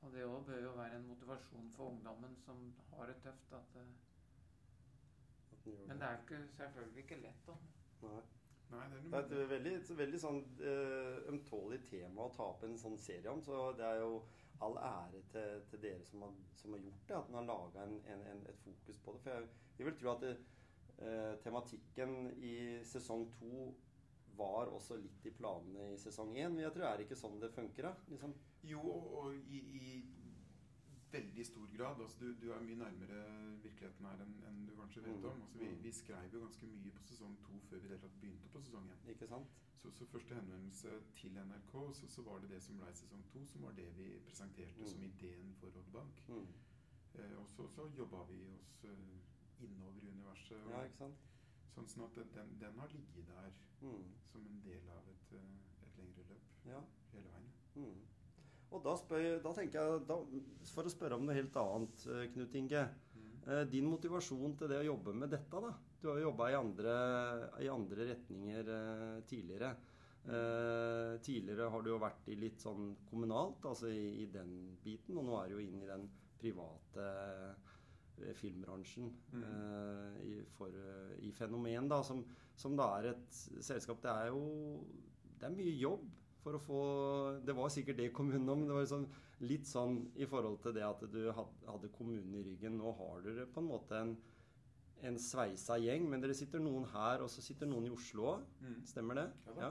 Og 0.00 0.12
det 0.12 0.24
òg 0.24 0.44
bør 0.46 0.62
jo 0.62 0.72
være 0.76 0.96
en 0.96 1.06
motivasjon 1.06 1.70
for 1.76 1.92
ungdommen 1.92 2.36
som 2.36 2.60
har 2.92 3.06
det 3.06 3.16
tøft. 3.22 3.52
At, 3.52 3.76
eh, 3.76 3.88
At 5.52 5.64
den 5.64 5.88
men 5.88 6.00
det 6.00 6.06
er 6.06 6.20
ikke, 6.20 6.46
selvfølgelig 6.56 7.02
ikke 7.02 7.22
lett, 7.22 7.46
da. 7.46 7.56
Nei. 8.02 8.20
Nei, 8.70 8.84
det 8.90 9.14
er 9.14 9.26
Det 9.28 9.38
er 9.38 9.42
et 9.42 9.50
veldig, 9.50 9.98
veldig 9.98 10.20
sånn 10.22 10.38
eh, 10.62 11.16
ømtålig 11.32 11.80
tema 11.90 12.26
å 12.26 12.32
ta 12.36 12.46
opp 12.52 12.62
en 12.64 12.78
sånn 12.78 12.98
serie 12.98 13.30
om. 13.32 13.42
Så 13.42 13.72
det 13.78 13.86
er 13.86 13.98
jo 14.04 14.22
all 14.64 14.78
ære 14.78 15.22
til, 15.32 15.62
til 15.70 15.82
dere 15.82 16.04
som 16.06 16.22
har, 16.22 16.36
som 16.60 16.76
har 16.76 16.84
gjort 16.84 17.08
det. 17.08 17.16
At 17.16 17.26
den 17.28 17.38
har 17.40 17.48
laga 17.48 17.84
en, 17.88 17.98
en, 18.14 18.24
en, 18.32 18.46
et 18.46 18.62
fokus 18.64 19.02
på 19.04 19.16
det. 19.16 19.22
For 19.24 19.34
jeg, 19.34 19.48
jeg 19.78 19.88
vil 19.88 19.98
tro 20.00 20.12
at 20.14 20.24
det, 20.26 20.36
eh, 21.00 21.34
tematikken 21.44 22.30
i 22.42 22.56
sesong 22.84 23.28
to 23.38 23.74
var 24.36 24.70
også 24.72 24.96
litt 24.96 25.26
i 25.26 25.30
planene 25.36 25.90
i 25.94 25.98
sesong 25.98 26.34
én. 26.36 26.52
Men 26.54 26.64
jeg 26.64 26.72
tror 26.72 26.82
det 26.86 26.90
er 26.92 27.04
ikke 27.04 27.16
sånn 27.20 27.40
det 27.40 27.50
funker. 27.52 27.82
da. 27.82 27.94
Liksom. 28.08 28.34
Jo, 28.62 28.80
og, 28.80 29.34
i, 29.34 29.58
i 29.58 30.02
veldig 31.12 31.44
stor 31.46 31.66
grad. 31.76 32.00
Altså, 32.00 32.18
du, 32.20 32.34
du 32.40 32.52
er 32.54 32.60
mye 32.62 32.78
nærmere 32.78 33.24
virkeligheten 33.64 34.06
her 34.06 34.20
enn 34.24 34.36
enn 34.48 34.60
du 34.68 34.74
kanskje 34.78 35.02
vet 35.04 35.16
Mm. 35.18 35.24
om. 35.32 35.42
Altså, 35.42 35.58
vi, 35.58 35.66
Mm. 35.66 35.82
vi 35.82 35.92
skrev 35.92 36.32
jo 36.32 36.40
ganske 36.44 36.66
mye 36.66 36.90
på 36.96 37.02
sesong 37.08 37.36
to 37.42 37.58
før 37.70 37.78
vi 37.82 37.88
begynte 38.20 38.48
på 38.52 38.60
sesong 38.62 38.86
én. 38.92 39.10
Ikke 39.10 39.26
sant? 39.28 39.48
Så, 39.82 39.90
så 39.90 40.04
første 40.06 40.34
henvendelse 40.34 40.90
til 41.16 41.32
NRK, 41.32 41.72
så, 41.94 42.06
så 42.08 42.22
var 42.22 42.38
det 42.40 42.50
det 42.50 42.62
som 42.62 42.76
ble 42.78 42.92
sesong 42.94 43.22
to, 43.32 43.46
som 43.46 43.62
var 43.62 43.72
det 43.72 43.88
vi 43.96 44.18
presenterte 44.26 44.78
Mm. 44.80 44.86
som 44.86 45.02
ideen 45.02 45.54
for 45.54 45.66
Odd 45.68 45.92
Bank. 45.92 46.22
Mm. 46.28 46.46
Eh, 47.18 47.36
og 47.40 47.48
så, 47.48 47.66
så 47.68 47.88
jobba 47.96 48.24
vi 48.28 48.44
oss 48.54 48.84
eh, 48.84 49.18
innover 49.66 50.04
i 50.04 50.10
universet. 50.14 50.58
Og, 50.64 50.70
Ja, 50.72 50.84
ikke 50.86 50.96
sant? 51.04 51.26
sånn, 51.74 51.86
sånn 51.88 52.04
at 52.06 52.14
den, 52.34 52.54
den 52.58 52.78
har 52.78 52.88
ligget 52.88 53.26
der 53.26 53.50
Mm. 53.80 54.04
som 54.28 54.46
en 54.46 54.60
del 54.64 54.88
av 54.92 55.04
et, 55.08 55.32
eh, 55.32 55.84
et 55.86 55.96
lengre 55.96 56.24
løp 56.28 56.66
Ja. 56.66 56.80
hele 57.12 57.28
veien. 57.28 57.52
Mm. 57.76 58.00
Og 58.72 58.82
da, 58.84 58.94
spør, 58.96 59.42
da 59.42 59.52
tenker 59.52 59.72
jeg, 59.80 60.06
da, 60.06 60.16
for 60.74 60.84
å 60.84 60.90
spørre 60.90 61.14
om 61.16 61.24
noe 61.26 61.34
helt 61.34 61.56
annet, 61.56 62.06
eh, 62.06 62.26
Knut 62.32 62.54
Inge. 62.54 62.88
Mm. 63.16 63.48
Eh, 63.48 63.64
Din 63.64 63.84
motivasjon 63.90 64.56
til 64.58 64.68
det 64.68 64.80
å 64.84 64.96
jobbe 64.96 65.14
med 65.14 65.30
dette, 65.30 65.50
da? 65.50 65.72
Du 66.00 66.08
har 66.08 66.18
jo 66.18 66.30
jobba 66.30 66.48
i, 66.50 67.64
i 67.64 67.68
andre 67.68 68.06
retninger 68.14 68.68
eh, 68.68 69.20
tidligere. 69.22 69.76
Eh, 70.26 71.18
tidligere 71.24 71.70
har 71.70 71.82
du 71.82 71.90
jo 71.90 71.98
vært 71.98 72.28
i 72.28 72.34
litt 72.36 72.58
sånn 72.60 72.94
kommunalt, 73.10 73.62
altså 73.64 73.88
i, 73.88 74.22
i 74.22 74.26
den 74.26 74.76
biten, 74.84 75.16
og 75.16 75.24
nå 75.24 75.38
er 75.42 75.48
du 75.48 75.54
jo 75.56 75.64
inn 75.64 75.80
i 75.82 75.86
den 75.88 76.08
private 76.38 77.56
filmbransjen 78.36 79.10
Mm. 79.32 79.42
Uh, 79.42 80.16
i, 80.26 80.34
for, 80.56 80.74
uh, 80.74 81.12
i 81.24 81.30
Fenomen, 81.32 81.88
da, 81.88 82.02
som, 82.06 82.24
som 82.56 82.76
da 82.76 82.88
er 82.98 83.12
et 83.12 83.38
selskap 83.62 84.02
Det 84.02 84.10
er 84.10 84.32
jo 84.34 84.42
det 85.40 85.48
er 85.48 85.56
mye 85.56 85.76
jobb 85.80 86.08
for 86.40 86.56
å 86.56 86.62
få 86.62 86.80
Det 87.44 87.54
var 87.56 87.72
sikkert 87.72 88.00
det 88.00 88.10
kommunen 88.16 88.48
om. 88.48 88.66
Det 88.66 88.76
var 88.76 88.84
liksom 88.84 89.06
litt 89.48 89.68
sånn 89.68 90.02
i 90.20 90.28
forhold 90.28 90.60
til 90.64 90.74
det 90.76 90.84
at 90.84 91.04
du 91.12 91.22
hadde 91.32 91.92
kommunen 91.94 92.34
i 92.36 92.44
ryggen. 92.44 92.76
Nå 92.80 92.92
har 92.98 93.22
dere 93.24 93.46
på 93.48 93.62
en 93.62 93.70
måte 93.70 93.96
en, 93.96 94.12
en 95.08 95.16
sveisa 95.20 95.78
gjeng, 95.80 96.08
men 96.12 96.20
dere 96.20 96.36
sitter 96.36 96.60
noen 96.60 96.84
her, 96.92 97.24
og 97.24 97.32
så 97.32 97.44
sitter 97.44 97.68
noen 97.70 97.88
i 97.88 97.94
Oslo 97.94 98.34
òg. 98.34 98.44
Mm. 98.60 98.76
Stemmer 98.88 99.22
det? 99.22 99.26
Ja. 99.56 99.70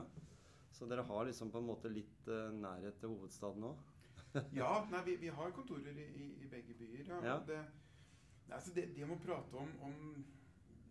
Så 0.74 0.88
dere 0.90 1.06
har 1.06 1.28
liksom 1.28 1.52
på 1.54 1.62
en 1.62 1.70
måte 1.70 1.92
litt 1.92 2.30
uh, 2.30 2.50
nærhet 2.54 2.98
til 3.02 3.14
hovedstaden 3.14 3.70
òg? 3.70 3.86
Ja, 4.54 4.72
nei, 4.90 5.04
vi, 5.06 5.16
vi 5.24 5.30
har 5.34 5.54
kontorer 5.54 5.96
i, 5.98 6.26
i, 6.38 6.50
begge 6.50 6.74
byer. 6.78 7.06
Ja. 7.08 7.20
Ja. 7.26 7.38
Det, 7.46 7.62
altså 8.56 8.74
det, 8.74 8.88
det 8.96 9.06
å 9.06 9.16
prate 9.24 9.56
om, 9.56 9.72
om 9.86 10.24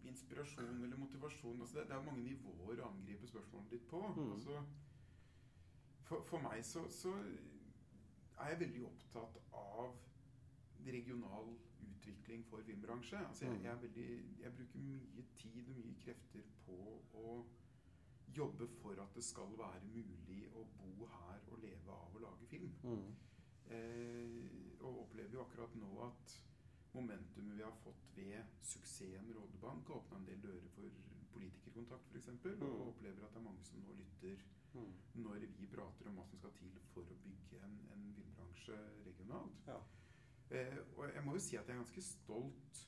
inspirasjon 0.09 0.83
eller 0.83 0.97
motivasjon 0.97 1.61
altså 1.61 1.79
det, 1.79 1.87
det 1.89 1.95
er 1.97 2.05
mange 2.05 2.23
nivåer 2.23 2.81
å 2.81 2.89
angripe 2.89 3.27
spørsmålet 3.27 3.73
ditt 3.75 3.87
på. 3.91 4.01
Mm. 4.15 4.31
Altså, 4.35 4.61
for, 6.09 6.23
for 6.29 6.41
meg 6.41 6.63
så, 6.65 6.85
så 6.89 7.13
er 8.39 8.53
jeg 8.53 8.61
veldig 8.63 8.85
opptatt 8.87 9.39
av 9.53 9.97
regional 10.85 11.51
utvikling 11.83 12.45
for 12.49 12.63
filmbransje. 12.65 13.19
Altså 13.27 13.45
jeg, 13.45 13.57
Mm. 13.57 13.63
jeg, 13.63 13.71
er 13.71 13.81
veldig, 13.81 14.09
jeg 14.41 14.53
bruker 14.55 14.79
mye 14.79 15.25
tid 15.35 15.69
og 15.69 15.77
mye 15.83 15.95
krefter 16.03 16.45
på 16.65 16.77
å 17.19 17.33
jobbe 18.35 18.67
for 18.79 19.01
at 19.01 19.15
det 19.15 19.23
skal 19.25 19.51
være 19.57 19.81
mulig 19.89 20.43
å 20.55 20.63
bo 20.77 21.07
her 21.09 21.39
og 21.51 21.59
leve 21.63 21.91
av 21.91 22.15
å 22.15 22.23
lage 22.23 22.47
film. 22.47 22.71
Mm. 22.83 23.15
Eh, 23.69 24.77
og 24.79 25.01
opplever 25.03 25.33
jo 25.35 25.41
akkurat 25.43 25.75
nå 25.75 25.89
at 26.07 26.35
momentumet 26.93 27.57
vi 27.57 27.65
har 27.65 27.75
fått 27.83 28.07
ved 28.15 28.55
suksessen 28.61 29.33
Rådebank, 29.35 29.89
åpna 29.89 30.17
en 30.17 30.29
del 30.29 30.41
dører 30.43 30.71
for 30.75 31.01
politikerkontakt 31.33 32.13
f.eks. 32.13 32.31
Mm. 32.45 32.63
Og 32.69 32.87
opplever 32.93 33.25
at 33.25 33.35
det 33.35 33.41
er 33.41 33.49
mange 33.49 33.67
som 33.67 33.83
nå 33.83 33.97
lytter 33.99 34.47
Mm. 34.73 34.93
når 35.13 35.39
vi 35.57 35.67
prater 35.67 36.07
om 36.07 36.17
hva 36.19 36.25
som 36.29 36.37
skal 36.37 36.51
til 36.53 36.75
for 36.93 37.01
å 37.09 37.15
bygge 37.23 37.61
en, 37.65 37.77
en 37.95 38.03
villbransje 38.13 38.77
regionalt. 39.07 39.63
Ja. 39.67 39.79
Eh, 40.49 40.77
og 40.97 41.09
jeg 41.09 41.23
må 41.25 41.33
jo 41.37 41.41
si 41.41 41.57
at 41.57 41.65
jeg 41.65 41.73
er 41.73 41.81
ganske 41.81 42.03
stolt 42.05 42.83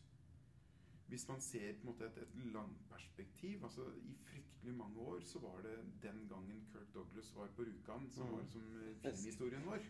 hvis 1.12 1.26
man 1.28 1.42
ser 1.44 1.74
på 1.76 1.82
en 1.84 1.90
måte 1.92 2.06
et, 2.08 2.18
et 2.24 2.36
langperspektiv 2.54 3.64
altså 3.68 3.84
I 4.00 4.14
fryktelig 4.26 4.74
mange 4.78 5.00
år 5.12 5.20
så 5.28 5.40
var 5.44 5.62
det 5.66 5.74
den 6.04 6.22
gangen 6.30 6.62
Kirk 6.72 6.94
Douglas 6.94 7.32
var 7.36 7.48
på 7.56 7.64
Rjukan, 7.68 8.10
som 8.10 8.26
Mm. 8.28 8.32
var 8.34 8.42
liksom 8.46 8.62
eh, 8.82 8.96
filmhistorien 9.04 9.66
vår. 9.66 9.82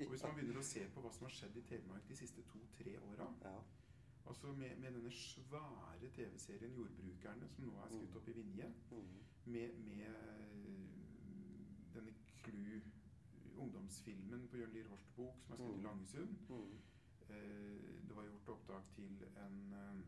Og 0.00 0.08
hvis 0.10 0.22
man 0.22 0.34
begynner 0.36 0.58
å 0.60 0.64
se 0.72 0.82
på 0.94 1.00
hva 1.00 1.12
som 1.12 1.26
har 1.28 1.34
skjedd 1.38 1.56
i 1.56 1.62
Telemark 1.70 2.08
de 2.08 2.16
siste 2.16 2.42
to-tre 2.52 2.98
åra 3.10 3.28
Ja. 3.44 3.54
Altså 4.26 4.52
med, 4.52 4.76
med 4.78 4.92
denne 4.94 5.10
svære 5.10 6.08
TV-serien 6.16 6.74
'Jordbrukerne', 6.76 7.48
som 7.48 7.64
nå 7.64 7.72
er 7.82 7.88
skutt 7.88 8.10
Mm. 8.10 8.16
opp 8.16 8.28
i 8.28 8.32
Vinje. 8.32 8.68
Mm. 8.90 9.08
Med, 9.46 9.78
med 9.78 10.06
eh, 10.06 11.94
denne 11.94 12.12
Klu 12.42 12.80
ungdomsfilmen 13.58 14.48
på 14.48 14.56
Jørn 14.56 14.72
Lier 14.74 14.88
Horst 14.88 15.14
bok, 15.16 15.40
som 15.44 15.52
er 15.54 15.56
skutt 15.58 15.78
i 15.78 15.82
Langesund. 15.86 16.36
Mm. 16.48 16.78
Eh, 17.28 18.06
det 18.08 18.16
var 18.16 18.24
gjort 18.28 18.48
opptak 18.56 18.92
til 18.96 19.22
eh, 19.26 19.44
en 19.46 20.04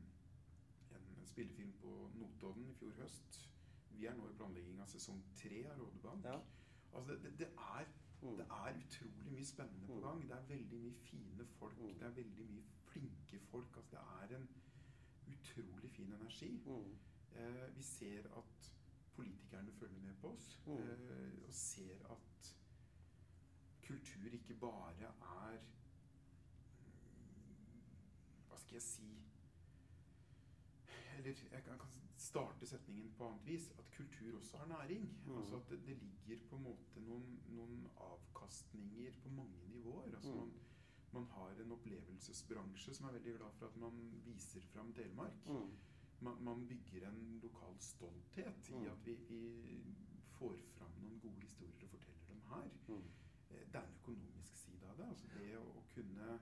spillefilm 1.27 1.73
på 1.81 2.11
Notodden 2.15 2.69
i 2.71 2.75
fjor 2.75 2.93
høst. 2.99 3.51
Vi 3.91 4.07
er 4.07 4.15
nå 4.17 4.29
i 4.29 4.35
planlegging 4.37 4.81
av 4.81 4.87
sesong 4.91 5.23
tre 5.35 5.65
av 5.71 5.79
Rådebank. 5.79 6.25
Ja. 6.25 6.39
Altså 6.95 7.13
det, 7.13 7.23
det, 7.23 7.39
det, 7.39 7.49
er, 7.59 7.85
Mm. 8.25 8.37
det 8.37 8.47
er 8.51 8.77
utrolig 8.81 9.33
mye 9.33 9.45
spennende 9.45 9.87
på 9.87 9.95
Mm. 9.95 10.01
gang. 10.03 10.23
Det 10.29 10.37
er 10.37 10.47
veldig 10.49 10.79
mye 10.81 10.93
fine 10.95 11.47
folk. 11.59 11.79
Mm. 11.79 11.95
Det 11.99 12.03
er 12.07 12.11
veldig 12.11 12.45
mye 12.51 12.63
flinke 12.87 13.39
folk. 13.51 13.77
Altså 13.77 13.91
det 13.97 14.33
er 14.33 14.37
en 14.37 14.49
utrolig 15.29 15.91
fin 15.91 16.13
energi. 16.13 16.63
Mm. 16.67 16.97
Eh, 17.37 17.77
vi 17.77 17.83
ser 17.83 18.23
at 18.39 18.75
politikerne 19.15 19.73
følger 19.73 20.01
med 20.01 20.15
på 20.21 20.33
oss, 20.33 20.61
Mm. 20.67 20.73
eh, 20.79 21.47
og 21.47 21.53
ser 21.53 22.07
at 22.11 22.57
kultur 23.83 24.29
ikke 24.33 24.55
bare 24.55 25.05
er 25.21 25.59
mm, 26.81 28.49
Hva 28.49 28.59
skal 28.59 28.75
jeg 28.75 28.83
si 28.83 29.09
Eller 31.19 31.35
jeg 31.53 31.65
kan, 31.65 31.81
starte 32.17 32.67
setningen 32.67 33.11
på 33.19 33.27
annet 33.29 33.47
vis. 33.47 33.71
At 33.79 33.91
kultur 33.97 34.37
også 34.39 34.57
har 34.59 34.67
næring. 34.67 35.09
Mm. 35.27 35.37
Altså 35.39 35.57
at 35.57 35.69
det, 35.71 35.81
det 35.87 35.97
ligger 36.27 36.47
på 36.49 36.57
en 36.57 36.63
måte 36.63 37.01
noen, 37.01 37.41
noen 37.49 37.87
avkastninger 37.97 39.13
på 39.23 39.29
mange 39.29 39.69
nivåer. 39.73 40.15
Altså 40.17 40.31
Mm. 40.33 40.39
man, 40.39 40.53
man 41.13 41.27
har 41.31 41.51
en 41.61 41.73
opplevelsesbransje 41.73 42.95
som 42.95 43.07
er 43.09 43.13
veldig 43.19 43.37
glad 43.39 43.53
for 43.59 43.67
at 43.67 43.77
man 43.77 43.99
viser 44.25 44.61
fram 44.61 44.93
Telemark 44.93 45.47
Mm. 45.47 45.71
man, 46.21 46.43
man 46.45 46.67
bygger 46.69 47.09
en 47.09 47.39
lokal 47.43 47.79
stolthet 47.79 48.69
i 48.71 48.73
Mm. 48.73 48.87
at 48.87 49.07
vi, 49.07 49.15
vi 49.15 49.95
får 50.39 50.57
fram 50.79 50.91
noen 51.03 51.21
gode 51.21 51.41
historier 51.41 51.83
og 51.85 51.91
forteller 51.91 52.27
dem 52.29 52.41
her. 52.49 52.71
Mm. 52.89 53.03
Eh, 53.51 53.67
Det 53.67 53.75
er 53.75 53.83
en 53.87 53.95
økonomisk 54.03 54.55
side 54.57 54.87
av 54.91 54.97
det. 54.97 55.05
altså 55.09 55.27
Det 55.39 55.57
å 55.59 55.83
kunne 55.95 56.41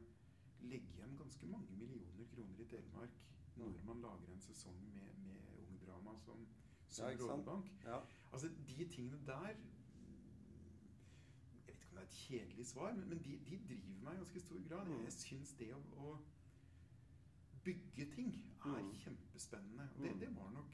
legge 0.61 0.88
igjen 0.94 1.16
ganske 1.18 1.46
mange 1.46 1.70
millioner 1.72 2.24
kroner 2.35 2.61
i 2.61 2.64
Telemark 2.64 3.11
når 3.56 3.78
man 3.84 4.00
lager 4.00 4.32
en 4.32 4.40
sesong 4.40 4.78
med, 4.94 5.14
med 5.24 5.58
ungdrama 5.68 6.16
som, 6.18 6.46
som 6.88 7.04
ja. 7.08 7.16
Rådebank. 7.20 7.70
Ja. 7.84 7.98
Altså 8.32 8.48
De 8.68 8.88
tingene 8.88 9.18
der 9.26 9.46
Jeg 9.46 9.56
vet 11.66 11.74
ikke 11.74 11.88
om 11.90 11.96
det 11.96 12.02
er 12.02 12.06
et 12.06 12.16
kjedelig 12.16 12.66
svar, 12.66 12.92
men, 12.94 13.08
men 13.08 13.18
de, 13.24 13.38
de 13.50 13.58
driver 13.68 14.02
meg 14.02 14.12
i 14.14 14.16
ganske 14.22 14.40
stor 14.40 14.68
grad. 14.68 14.86
Mm. 14.88 15.02
Jeg 15.04 15.12
syns 15.12 15.52
det 15.58 15.70
å, 15.74 15.80
å 16.06 16.16
bygge 17.64 18.06
ting 18.14 18.32
er 18.64 18.82
Mm. 18.82 18.92
kjempespennende. 19.04 19.88
Og 19.96 20.02
det, 20.02 20.10
Mm. 20.12 20.20
det 20.20 20.36
var 20.36 20.50
nok 20.50 20.70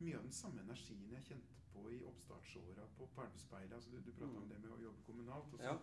mye 0.00 0.16
av 0.16 0.22
den 0.22 0.32
samme 0.32 0.60
energien 0.60 1.10
jeg 1.12 1.22
kjente 1.22 1.54
på 1.72 1.88
i 1.90 2.02
oppstartsåra 2.04 2.86
på 2.98 3.06
Palmespeilet. 3.14 3.72
Altså, 3.72 3.90
du 3.90 3.96
du 4.00 4.12
prata 4.12 4.36
om 4.36 4.48
det 4.48 4.60
med 4.60 4.70
å 4.70 4.78
jobbe 4.82 5.02
kommunalt. 5.06 5.54
Ja. 5.60 5.76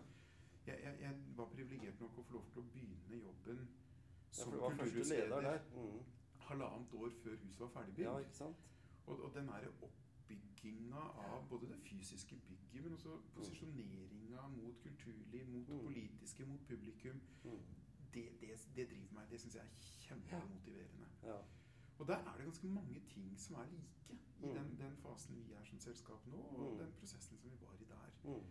jeg, 0.66 0.80
jeg, 0.84 1.00
jeg 1.00 1.14
var 1.36 1.46
privilegert 1.46 2.00
nok 2.00 2.18
å 2.18 2.22
få 2.22 2.32
lov 2.32 2.50
til 2.52 2.62
å 2.62 2.64
begynne 2.72 3.20
jobben 3.22 3.58
ja, 3.58 4.32
som 4.32 4.50
for 4.50 4.56
du 4.56 4.60
var 4.60 4.76
første 4.76 5.04
leder 5.14 5.40
der. 5.40 5.60
Mm. 5.74 6.02
Halvannet 6.48 6.94
år 6.94 7.10
før 7.22 7.36
huset 7.44 7.60
var 7.60 7.68
ferdigbygd. 7.76 8.04
Ja, 8.06 8.18
ikke? 8.18 8.44
Og, 9.06 9.22
og 9.24 9.34
den 9.34 9.46
derre 9.48 9.70
oppbygginga 9.82 11.02
av 11.24 11.46
både 11.50 11.68
det 11.68 11.78
fysiske 11.88 12.36
bygget, 12.48 12.82
men 12.84 12.92
også 12.94 13.18
posisjoneringa 13.34 14.46
mot 14.56 14.80
kulturliv, 14.82 15.46
mot 15.48 15.66
det 15.66 15.74
Mm. 15.76 15.84
politiske, 15.86 16.44
mot 16.46 16.60
publikum, 16.68 17.20
Mm. 17.44 17.60
det, 18.14 18.24
det, 18.40 18.50
det 18.76 18.88
driver 18.90 19.14
meg. 19.14 19.30
Det 19.30 19.40
syns 19.40 19.54
jeg 19.54 19.64
er 19.64 19.74
kjempemotiverende. 20.08 21.06
Ja. 21.22 21.38
Og 21.98 22.06
der 22.06 22.16
er 22.18 22.36
det 22.36 22.44
ganske 22.44 22.66
mange 22.68 23.00
ting 23.08 23.38
som 23.38 23.56
er 23.56 23.66
like 23.70 24.12
i 24.12 24.46
Mm. 24.46 24.52
den, 24.54 24.76
den 24.78 24.96
fasen 24.96 25.36
vi 25.46 25.52
er 25.52 25.64
som 25.64 25.78
selskap 25.80 26.26
nå, 26.26 26.36
og 26.36 26.72
Mm. 26.72 26.78
den 26.78 26.92
prosessen 26.98 27.38
som 27.38 27.50
vi 27.50 27.56
var 27.60 27.74
i 27.80 27.84
der. 27.84 28.10
Mm. 28.24 28.44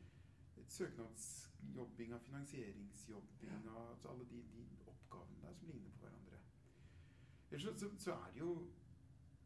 Søknadsjobbinga, 0.67 2.17
finansieringsjobbinga, 2.17 3.89
altså 3.89 4.07
alle 4.09 4.25
de, 4.25 4.43
de 4.53 4.65
oppgavene 4.87 5.41
der 5.41 5.53
som 5.53 5.67
ligner 5.67 5.89
på 5.91 5.97
hverandre. 6.05 6.26
Ellers 7.51 7.79
så, 7.79 7.89
så, 7.97 8.11
er 8.11 8.31
det 8.33 8.39
jo 8.39 8.67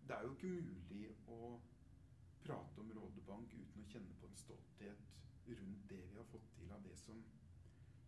Det 0.08 0.16
er 0.16 0.24
jo 0.24 0.32
ikke 0.34 0.48
mulig 0.48 1.10
å 1.28 1.60
prate 2.44 2.82
om 2.82 2.90
Rådebank 2.92 3.54
uten 3.54 3.84
å 3.84 3.90
kjenne 3.92 4.16
på 4.20 4.28
en 4.28 4.40
stolthet 4.40 5.04
rundt 5.48 5.90
det 5.90 6.00
vi 6.10 6.18
har 6.18 6.26
fått 6.32 6.48
til 6.56 6.72
av 6.74 6.82
det 6.84 6.96
som, 6.98 7.20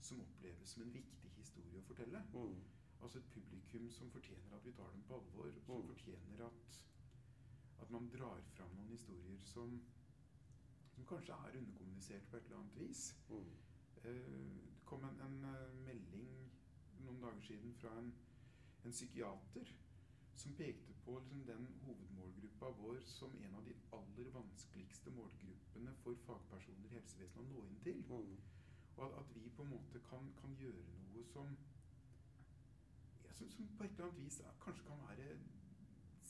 som 0.01 0.21
oppleves 0.23 0.73
som 0.73 0.83
en 0.83 0.93
viktig 0.93 1.29
historie 1.37 1.79
å 1.79 1.85
fortelle. 1.85 2.23
Mm. 2.33 2.57
Altså 3.03 3.19
et 3.19 3.29
publikum 3.35 3.89
som 3.91 4.11
fortjener 4.11 4.57
at 4.57 4.65
vi 4.65 4.73
tar 4.73 4.89
dem 4.95 5.03
på 5.07 5.19
alvor, 5.19 5.51
som 5.59 5.75
Mm. 5.75 5.87
fortjener 5.87 6.45
at, 6.45 6.79
at 7.81 7.91
man 7.91 8.09
drar 8.09 8.41
fram 8.57 8.75
noen 8.75 8.89
historier 8.89 9.39
som, 9.41 9.77
som 10.95 11.05
kanskje 11.05 11.33
er 11.33 11.57
underkommunisert 11.61 12.29
på 12.29 12.37
et 12.37 12.43
eller 12.43 12.57
annet 12.57 12.79
vis. 12.79 13.15
Mm. 13.29 13.53
Eh, 14.03 14.73
Det 14.73 14.85
kom 14.85 15.03
en, 15.03 15.21
en 15.21 15.43
eh, 15.43 15.75
melding 15.85 16.51
noen 16.99 17.21
dager 17.21 17.41
siden 17.41 17.73
fra 17.75 17.93
en, 17.99 18.13
en 18.85 18.91
psykiater 18.91 19.73
som 20.35 20.53
pekte 20.57 20.93
på 21.05 21.19
liksom 21.19 21.43
den 21.45 21.67
hovedmålgruppa 21.85 22.69
vår 22.79 22.99
som 23.05 23.35
en 23.45 23.55
av 23.55 23.65
de 23.65 23.75
aller 23.97 24.29
vanskeligste 24.33 25.11
målgruppene 25.11 25.93
for 26.03 26.15
fagpersoner 26.27 26.89
i 26.89 26.93
helsevesenet 26.95 27.43
å 27.43 27.49
nå 27.51 27.65
inn 27.69 27.79
til. 27.85 28.01
Mm. 28.09 28.37
Og 28.95 29.05
at, 29.05 29.17
at 29.21 29.35
vi 29.35 29.49
på 29.49 29.63
en 29.65 29.73
måte 29.73 30.01
kan, 30.09 30.29
kan 30.41 30.55
gjøre 30.59 30.83
noe 31.03 31.23
som, 31.33 31.55
ja, 33.23 33.33
som, 33.33 33.49
som 33.49 33.67
på 33.77 33.83
et 33.83 33.91
eller 33.95 34.09
annet 34.09 34.21
vis 34.23 34.41
kanskje 34.65 34.87
kan 34.89 35.03
være 35.07 35.29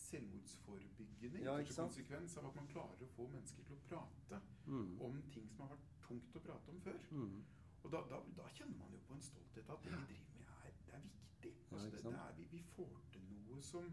selvmordsforebyggende 0.04 1.44
Ja, 1.44 1.58
i 1.62 1.66
konsekvens 1.66 2.38
av 2.38 2.46
at 2.50 2.56
man 2.56 2.68
klarer 2.72 3.02
å 3.04 3.10
få 3.16 3.28
mennesker 3.34 3.64
til 3.68 3.78
å 3.80 3.84
prate 3.90 4.42
Mm. 4.66 5.02
om 5.02 5.18
ting 5.34 5.50
som 5.52 5.66
har 5.66 5.74
vært 5.76 5.88
tungt 6.06 6.36
å 6.36 6.40
prate 6.40 6.72
om 6.72 6.78
før. 6.82 7.00
Mm. 7.12 7.44
Og 7.84 7.92
da, 7.92 8.00
da, 8.10 8.20
da 8.38 8.46
kjenner 8.56 8.78
man 8.80 8.94
jo 8.96 9.00
på 9.08 9.14
en 9.18 9.22
stolthet 9.22 9.70
at 9.70 9.84
det 9.84 9.92
vi 9.92 10.06
driver 10.14 10.38
med, 10.38 10.52
er, 10.64 10.78
det 10.86 10.94
er 10.96 11.02
viktig. 11.04 11.52
Altså, 11.72 11.88
ja, 11.88 11.92
det, 11.92 12.04
det 12.06 12.14
er, 12.22 12.32
vi, 12.38 12.46
vi 12.52 12.62
får 12.76 12.94
noe 13.54 13.62
som, 13.66 13.88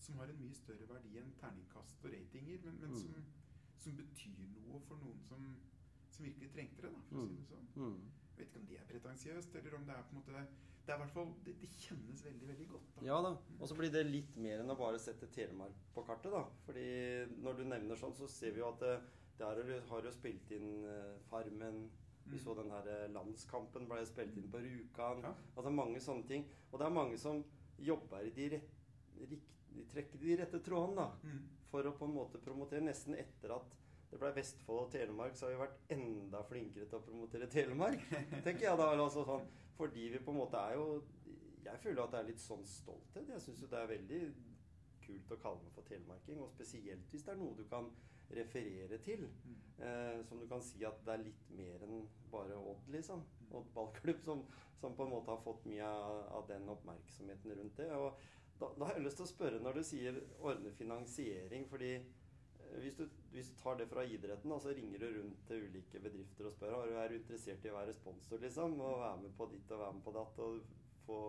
som 0.00 0.18
har 0.20 0.28
en 0.32 0.40
mye 0.40 0.54
større 0.56 0.88
verdi 0.90 1.16
enn 1.20 1.32
terningkast 1.40 2.04
og 2.04 2.12
ratinger, 2.12 2.60
men, 2.64 2.78
men 2.82 2.90
Mm. 2.90 3.00
som, 3.00 3.24
som 3.78 3.96
betyr 3.96 4.46
noe 4.66 4.80
for 4.88 4.96
noen 5.02 5.20
som, 5.22 5.42
som 6.10 6.24
virkelig 6.26 6.50
trengte 6.54 6.82
det. 6.86 6.92
Da, 6.92 7.02
for 7.08 7.16
å 7.22 7.26
si 7.26 7.34
Mm. 7.34 7.36
det 7.42 7.48
sånn. 7.50 7.66
Mm. 7.76 7.98
Jeg 8.36 8.38
vet 8.38 8.48
ikke 8.50 8.60
om 8.60 8.66
det 8.68 8.78
er 8.80 8.88
pretensiøst, 8.90 9.54
eller 9.56 9.74
om 9.78 9.84
det 9.86 9.94
er 9.96 10.02
på 10.08 10.12
en 10.16 10.22
måte 10.22 10.46
Det 10.86 10.92
er 10.94 10.98
hvert 11.00 11.10
fall, 11.10 11.30
det, 11.44 11.52
det 11.60 11.68
kjennes 11.82 12.20
veldig, 12.24 12.46
veldig 12.48 12.66
godt. 12.70 12.90
Da. 12.94 13.02
Ja 13.08 13.16
da. 13.24 13.30
Og 13.58 13.66
så 13.68 13.74
blir 13.74 13.90
det 13.90 14.04
litt 14.06 14.36
mer 14.38 14.60
enn 14.62 14.70
å 14.70 14.76
bare 14.78 14.98
sette 15.02 15.26
Telemark 15.34 15.72
på 15.96 16.04
kartet, 16.06 16.30
da. 16.30 16.44
Fordi 16.64 16.84
når 17.42 17.56
du 17.58 17.64
nevner 17.64 17.96
sånn, 17.98 18.14
så 18.14 18.28
ser 18.30 18.52
vi 18.54 18.60
jo 18.60 18.68
at 18.68 18.78
det, 18.84 18.92
der 19.40 19.80
har 19.88 20.02
jo 20.06 20.12
spilt 20.14 20.52
inn 20.54 20.84
eh, 20.86 21.16
Farmen. 21.30 21.88
Vi 22.26 22.36
Mm. 22.38 22.42
så 22.44 22.54
den 22.58 22.70
her 22.70 22.86
eh, 22.88 23.08
landskampen 23.10 23.88
ble 23.88 24.04
spilt 24.06 24.36
inn 24.38 24.46
på 24.50 24.58
Rjukan. 24.62 25.22
Ja. 25.26 25.34
Altså 25.56 25.70
mange 25.74 25.98
sånne 26.00 26.26
ting. 26.28 26.46
Og 26.72 26.78
det 26.78 26.86
er 26.86 26.94
mange 26.94 27.18
som 27.18 27.42
jobber 27.78 28.22
i 28.26 28.30
de 28.30 28.48
rett, 28.54 28.70
rik- 29.24 30.16
de 30.20 30.36
rette 30.36 30.60
trådene, 30.64 30.96
da. 30.96 31.10
Mm. 31.24 31.42
For 31.70 31.88
å 31.88 31.92
på 31.98 32.06
en 32.08 32.14
måte 32.14 32.40
promotere. 32.42 32.84
Nesten 32.84 33.16
etter 33.18 33.54
at 33.56 33.74
det 34.10 34.20
ble 34.22 34.30
Vestfold 34.36 34.84
og 34.84 34.90
Telemark, 34.94 35.36
så 35.36 35.46
har 35.46 35.54
vi 35.54 35.62
vært 35.64 35.92
enda 35.96 36.42
flinkere 36.46 36.86
til 36.86 36.98
å 36.98 37.04
promotere 37.04 37.48
Telemark. 37.50 38.02
tenker 38.46 38.68
jeg 38.68 38.80
da. 38.80 38.90
Altså 38.94 39.24
sånn, 39.26 39.46
fordi 39.76 40.08
vi 40.14 40.22
på 40.22 40.34
en 40.34 40.42
måte 40.44 40.62
er 40.62 40.78
jo 40.78 41.02
Jeg 41.66 41.80
føler 41.82 42.04
at 42.04 42.12
det 42.12 42.18
er 42.20 42.28
litt 42.28 42.42
sånn 42.42 42.62
stolthet. 42.64 43.26
Jeg 43.32 43.42
syns 43.42 43.62
jo 43.64 43.70
det 43.72 43.78
er 43.80 43.88
veldig 43.90 44.20
kult 45.02 45.32
å 45.34 45.38
kalle 45.42 45.64
meg 45.64 45.72
for 45.74 45.88
telemarking. 45.88 46.38
Og 46.38 46.52
spesielt 46.52 47.10
hvis 47.10 47.24
det 47.26 47.32
er 47.34 47.40
noe 47.40 47.56
du 47.58 47.64
kan 47.66 47.88
referere 48.30 48.98
til. 49.02 49.26
Mm. 49.42 49.56
Eh, 49.86 50.20
som 50.28 50.38
du 50.38 50.46
kan 50.50 50.62
si 50.62 50.84
at 50.86 51.02
det 51.06 51.16
er 51.16 51.24
litt 51.24 51.50
mer 51.58 51.82
enn 51.86 52.06
bare 52.30 52.54
Odd, 52.58 52.86
liksom. 52.94 53.26
Odd 53.50 53.66
ballklubb 53.74 54.22
som, 54.22 54.46
som 54.78 54.94
på 54.94 55.06
en 55.06 55.12
måte 55.12 55.34
har 55.34 55.42
fått 55.42 55.66
mye 55.66 55.90
av, 55.90 56.22
av 56.38 56.46
den 56.48 56.70
oppmerksomheten 56.70 57.58
rundt 57.58 57.82
det. 57.82 57.90
Og 57.98 58.22
da, 58.60 58.70
da 58.78 58.88
har 58.88 58.96
jeg 58.96 59.04
lyst 59.06 59.20
til 59.20 59.26
å 59.26 59.32
spørre, 59.32 59.62
når 59.62 59.78
du 59.78 59.82
sier 59.86 60.20
ordne 60.40 60.72
finansiering 60.78 61.66
fordi 61.70 61.92
eh, 61.96 62.78
hvis 62.82 62.96
du, 62.98 63.04
hvis 63.34 63.50
du 63.52 63.58
tar 63.60 63.78
det 63.80 63.88
fra 63.90 64.04
idretten, 64.04 64.52
da, 64.52 64.58
så 64.62 64.72
ringer 64.76 65.02
du 65.02 65.08
rundt 65.18 65.44
til 65.48 65.66
ulike 65.68 66.00
bedrifter 66.02 66.48
og 66.48 66.54
spør 66.54 66.78
om 66.78 66.96
er 67.02 67.12
du 67.12 67.18
interessert 67.20 67.66
i 67.66 67.72
å 67.72 67.76
være 67.78 67.96
sponsor, 67.96 68.40
liksom. 68.42 68.78
Og 68.80 69.02
være 69.02 69.22
med 69.26 69.36
på 69.38 69.50
ditt 69.52 69.76
og 69.76 69.84
være 69.84 69.98
med 69.98 70.06
på 70.06 70.16
datt. 70.16 70.42
Og 70.46 70.82
få 71.06 71.20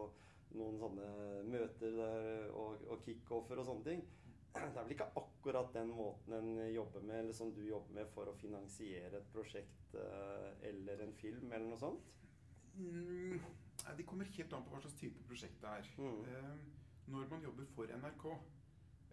noen 0.57 0.79
sånne 0.79 1.09
møter 1.51 1.97
der, 1.97 2.47
og, 2.55 2.87
og 2.87 3.03
kickoffer 3.05 3.59
og 3.61 3.67
sånne 3.67 3.87
ting. 3.89 4.05
Det 4.57 4.63
er 4.65 4.85
vel 4.87 4.95
ikke 4.95 5.09
akkurat 5.19 5.73
den 5.75 5.91
måten 5.93 6.33
en 6.33 6.47
jobber 6.73 7.03
med, 7.05 7.19
eller 7.19 7.35
som 7.35 7.51
du 7.53 7.61
jobber 7.67 7.99
med 7.99 8.09
for 8.15 8.31
å 8.31 8.37
finansiere 8.39 9.19
et 9.19 9.27
prosjekt 9.33 9.93
eh, 9.99 10.47
eller 10.71 11.03
en 11.03 11.13
film 11.19 11.51
eller 11.51 11.67
noe 11.67 11.81
sånt? 11.81 12.07
Mm, 12.77 13.37
det 13.97 14.05
kommer 14.07 14.29
helt 14.37 14.53
an 14.53 14.65
på 14.65 14.73
hva 14.73 14.81
slags 14.81 14.97
type 14.97 15.21
prosjekt 15.29 15.61
det 15.61 15.75
er. 15.75 15.91
Mm. 16.01 16.23
Når 17.07 17.27
man 17.31 17.41
jobber 17.43 17.65
for 17.75 17.83
NRK, 17.97 18.25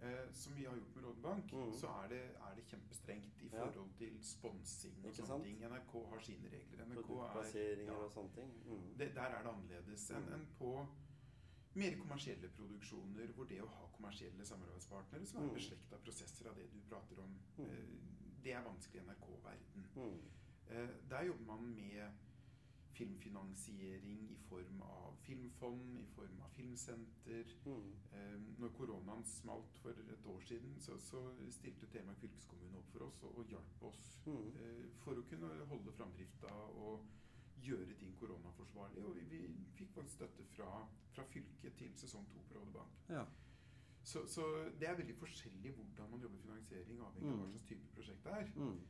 eh, 0.02 0.32
som 0.32 0.54
vi 0.56 0.64
har 0.64 0.74
gjort 0.76 0.96
med 0.96 1.04
Rådebank, 1.04 1.52
Mm. 1.52 1.72
så 1.72 1.86
er 2.04 2.08
det, 2.08 2.22
er 2.36 2.54
det 2.56 2.64
kjempestrengt 2.66 3.42
i 3.42 3.48
forhold 3.48 3.94
til 3.98 4.18
sponsing 4.22 5.04
og 5.04 5.14
sånne 5.14 5.26
sant? 5.26 5.44
ting. 5.44 5.58
NRK 5.62 6.04
har 6.10 6.18
sine 6.20 6.48
regler. 6.52 6.84
NRK 6.84 7.10
er, 7.54 7.84
ja, 7.86 7.92
og 7.92 8.10
sånne 8.12 8.34
ting. 8.34 8.50
Mm. 8.66 8.98
det, 8.98 9.14
Der 9.14 9.22
er 9.22 9.42
det 9.42 9.50
annerledes 9.52 10.10
enn 10.10 10.26
Mm. 10.26 10.32
enn 10.34 10.46
på 10.58 10.86
mer 11.74 11.96
kommersielle 11.98 12.48
produksjoner, 12.48 13.26
hvor 13.32 13.44
det 13.48 13.60
å 13.62 13.66
ha 13.68 13.86
kommersielle 13.92 14.44
samarbeidspartnere 14.46 15.26
som 15.26 15.42
er 15.42 15.48
Mm. 15.48 15.54
beslekta 15.54 15.96
prosesser 15.98 16.48
av 16.48 16.56
det 16.56 16.70
du 16.72 16.80
prater 16.88 17.18
om, 17.22 17.38
Mm. 17.58 17.64
eh, 17.70 17.84
det 18.44 18.52
er 18.52 18.62
vanskelig 18.62 19.00
i 19.02 19.04
NRK-verden. 19.04 19.86
Mm. 19.96 20.20
Eh, 20.68 20.88
Der 21.08 21.22
jobber 21.24 21.44
man 21.44 21.74
med 21.74 22.10
filmfinansiering 22.94 24.30
i 24.30 24.36
form 24.48 24.82
av 24.86 25.16
filmfond, 25.26 25.98
i 26.00 26.06
form 26.14 26.40
av 26.46 26.50
filmsenter. 26.56 27.50
Mm. 27.66 27.90
Eh, 28.12 28.40
Når 28.62 28.72
koronaen 28.78 29.24
smalt 29.24 29.78
for 29.82 29.90
et 29.90 30.26
år 30.26 30.40
siden, 30.48 30.76
så, 30.80 30.98
så 31.00 31.20
stilte 31.50 31.86
Telemark 31.92 32.18
fylkeskommune 32.22 32.78
opp 32.78 32.90
for 32.92 33.06
oss 33.08 33.22
og, 33.24 33.38
og 33.38 33.46
hjalp 33.54 33.82
oss 33.90 34.04
Mm. 34.26 34.46
eh, 34.56 34.84
for 35.04 35.18
å 35.20 35.22
kunne 35.28 35.48
holde 35.68 35.92
framdrifta 35.92 36.48
og 36.80 37.04
gjøre 37.60 37.94
ting 38.00 38.14
koronaforsvarlig. 38.16 39.02
Og 39.04 39.16
vi, 39.16 39.24
vi 39.28 39.40
fikk 39.76 39.90
faktisk 39.94 40.14
støtte 40.16 40.44
fra, 40.54 40.70
fra 41.12 41.24
fylket 41.32 41.76
til 41.78 41.92
sesong 42.00 42.24
to 42.32 42.40
på 42.48 42.54
Rådebank. 42.58 43.02
Ja. 43.10 43.26
Så, 44.04 44.26
så 44.28 44.42
det 44.80 44.88
er 44.88 44.96
veldig 44.98 45.14
forskjellig 45.16 45.70
hvordan 45.76 46.10
man 46.10 46.20
jobber 46.24 46.40
finansiering, 46.42 46.98
avhengig 47.00 47.30
av 47.30 47.38
hva 47.38 47.46
Mm. 47.46 47.52
slags 47.54 47.68
type 47.68 47.92
prosjekt 47.94 48.24
det 48.24 48.32
er. 48.32 48.50
Mm. 48.56 48.80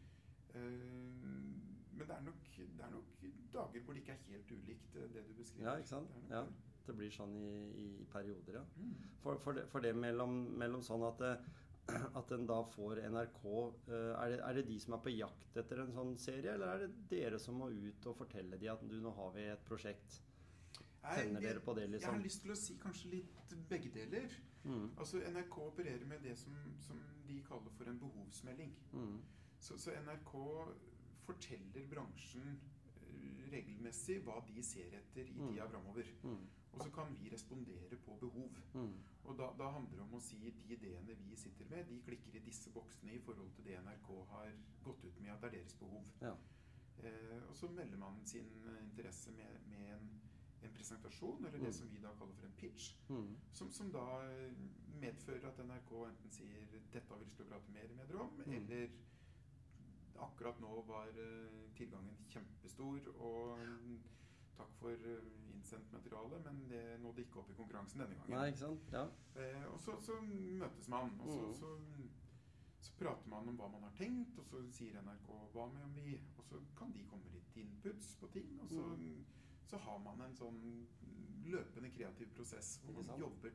Eh, 0.55 1.74
men 1.97 2.07
det 2.09 2.15
er, 2.17 2.23
nok, 2.27 2.47
det 2.57 2.85
er 2.87 2.91
nok 2.93 3.11
dager 3.55 3.85
hvor 3.85 3.95
det 3.97 4.03
ikke 4.05 4.13
er 4.17 4.23
helt 4.31 4.55
ulikt 4.55 4.97
eh, 4.97 5.11
det 5.15 5.25
du 5.29 5.35
beskriver. 5.39 5.69
Ja, 5.71 5.77
ikke 5.81 5.89
sant? 5.95 6.15
Det 6.29 6.35
Ja. 6.39 6.45
det. 6.87 6.95
Blir 6.99 7.11
sånn 7.15 7.37
i, 7.41 7.51
i 7.81 8.05
perioder, 8.13 8.59
ja. 8.59 8.65
Mm. 8.77 8.91
For, 9.23 9.39
for, 9.41 9.57
det, 9.57 9.63
for 9.73 9.81
det 9.81 9.95
mellom, 9.97 10.35
mellom 10.61 10.83
sånn 10.85 11.05
at, 11.09 11.23
det, 11.23 11.95
at 12.21 12.35
en 12.37 12.45
da 12.51 12.59
får 12.75 13.01
NRK 13.09 13.41
eh, 13.89 14.11
er 14.19 14.35
det, 14.35 14.41
er 14.51 14.59
det 14.59 14.67
de 14.69 14.77
som 14.85 14.97
er 14.99 15.03
på 15.07 15.15
jakt 15.15 15.57
etter 15.63 15.81
en 15.81 15.95
sånn 15.97 16.13
serie, 16.21 16.53
eller 16.59 16.75
er 16.75 16.85
det 16.85 16.91
dere 17.15 17.41
som 17.41 17.57
må 17.61 17.71
ut 17.73 18.11
og 18.11 18.19
fortelle 18.21 18.61
de 18.61 18.69
at 18.73 18.85
du, 18.85 18.99
nå 19.01 19.15
har 19.17 19.33
vi 19.37 19.47
et 19.55 19.65
prosjekt? 19.69 20.21
Tenner 21.05 21.41
dere 21.45 21.61
på 21.61 21.75
det, 21.77 21.83
Jeg 21.87 21.95
liksom? 21.97 22.15
har 22.17 22.23
lyst 22.25 22.43
til 22.45 22.53
å 22.53 22.57
si 22.57 22.77
kanskje 22.81 23.11
litt 23.13 23.57
begge 23.69 23.91
deler. 23.93 24.29
Mm. 24.65 24.87
Altså 24.97 25.21
NRK 25.21 25.59
opererer 25.67 26.05
med 26.09 26.23
det 26.25 26.37
som, 26.41 26.55
som 26.81 27.01
de 27.29 27.41
kaller 27.49 27.73
for 27.77 27.89
en 27.91 27.99
behovsmelding. 28.01 28.73
Mm. 28.93 29.19
Så, 29.61 29.77
så 29.81 29.93
NRK 30.05 30.33
forteller 31.27 31.87
bransjen 31.91 32.59
eh, 33.01 33.51
regelmessig 33.53 34.21
hva 34.25 34.41
de 34.47 34.63
ser 34.63 34.95
etter 35.01 35.27
i 35.27 35.33
Mm. 35.41 35.49
tida 35.53 35.67
framover. 35.69 36.07
Mm. 36.25 36.47
Og 36.75 36.81
så 36.83 36.91
kan 36.91 37.13
vi 37.15 37.29
respondere 37.31 37.97
på 38.05 38.17
behov. 38.21 38.51
Mm. 38.75 38.95
Og 39.25 39.39
da, 39.39 39.53
da 39.59 39.71
handler 39.71 39.97
det 39.97 40.01
om 40.03 40.15
å 40.15 40.21
si 40.21 40.37
de 40.51 40.75
ideene 40.75 41.15
vi 41.29 41.37
sitter 41.37 41.65
med, 41.71 41.87
de 41.89 42.01
klikker 42.03 42.35
i 42.35 42.43
disse 42.45 42.71
boksene 42.75 43.13
i 43.15 43.19
forhold 43.19 43.53
til 43.55 43.65
det 43.65 43.79
NRK 43.79 44.09
har 44.31 44.51
gått 44.83 45.05
ut 45.05 45.21
med 45.21 45.31
at 45.31 45.41
det 45.41 45.47
er 45.53 45.57
deres 45.61 45.75
behov. 45.79 46.05
Ja. 46.21 46.35
Eh, 46.99 47.43
og 47.49 47.55
så 47.57 47.69
melder 47.71 47.97
man 47.99 48.21
sin 48.27 48.51
eh, 48.67 48.83
interesse 48.85 49.31
med, 49.33 49.61
med 49.69 49.95
en, 49.95 50.11
en 50.63 50.73
presentasjon, 50.75 51.45
eller 51.47 51.59
Mm. 51.59 51.65
det 51.65 51.75
som 51.75 51.89
vi 51.93 51.99
da 52.03 52.11
kaller 52.19 52.35
for 52.35 52.47
en 52.47 52.53
pitch, 52.59 52.95
Mm. 53.09 53.37
som, 53.53 53.71
som 53.71 53.91
da 53.93 54.05
eh, 54.27 54.53
medfører 55.01 55.47
at 55.49 55.59
NRK 55.67 55.91
enten 56.09 56.31
sier 56.31 56.67
'dette 56.93 57.09
har 57.09 57.19
vi 57.19 57.25
lyst 57.25 57.37
til 57.37 57.45
å 57.47 57.49
prate 57.49 57.71
mer 57.73 57.89
med 57.97 58.09
dere 58.09 58.19
om', 58.21 58.43
Mm. 58.47 58.53
eller 58.53 58.89
akkurat 60.23 60.61
nå 60.61 60.83
var 60.87 61.09
eh, 61.09 61.71
tilgangen 61.77 62.17
kjempestor, 62.29 63.09
og 63.17 63.59
takk 64.57 64.75
for 64.79 64.91
eh, 64.95 65.31
innsendt 65.55 65.93
materiale, 65.93 66.39
men 66.45 66.69
det 66.71 67.01
nådde 67.03 67.25
ikke 67.25 67.41
opp 67.43 67.51
i 67.51 67.57
konkurransen 67.59 68.01
denne 68.05 68.15
gangen. 68.21 68.37
Nei, 68.37 68.49
ikke 68.53 68.59
sant? 68.67 68.93
Ja. 68.93 69.07
Eh, 69.37 69.65
og 69.73 69.81
så, 69.81 69.97
så 70.01 70.19
møtes 70.23 70.89
man, 70.89 71.11
og 71.21 71.29
så, 71.33 71.41
Mm. 71.49 71.55
så, 71.55 71.73
så 72.85 72.93
prater 72.99 73.29
man 73.33 73.49
om 73.49 73.57
hva 73.57 73.69
man 73.73 73.83
har 73.83 73.95
tenkt, 73.97 74.39
og 74.39 74.45
så 74.47 74.61
sier 74.71 75.01
NRK 75.03 75.29
hva 75.55 75.67
med 75.73 75.85
om 75.85 75.95
vi 75.97 76.19
Og 76.39 76.45
så 76.45 76.61
kan 76.77 76.93
de 76.93 77.05
komme 77.09 77.31
litt 77.33 77.57
inputs 77.57 78.15
på 78.21 78.29
ting, 78.33 78.61
og 78.61 78.69
så, 78.69 78.83
Mm. 78.97 79.25
så 79.67 79.79
har 79.79 79.99
man 79.99 80.21
en 80.21 80.35
sånn 80.37 80.87
løpende 81.45 81.91
kreativ 81.91 82.29
prosess 82.35 82.79
hvor 82.85 83.03
man 83.05 83.19
jobber 83.21 83.53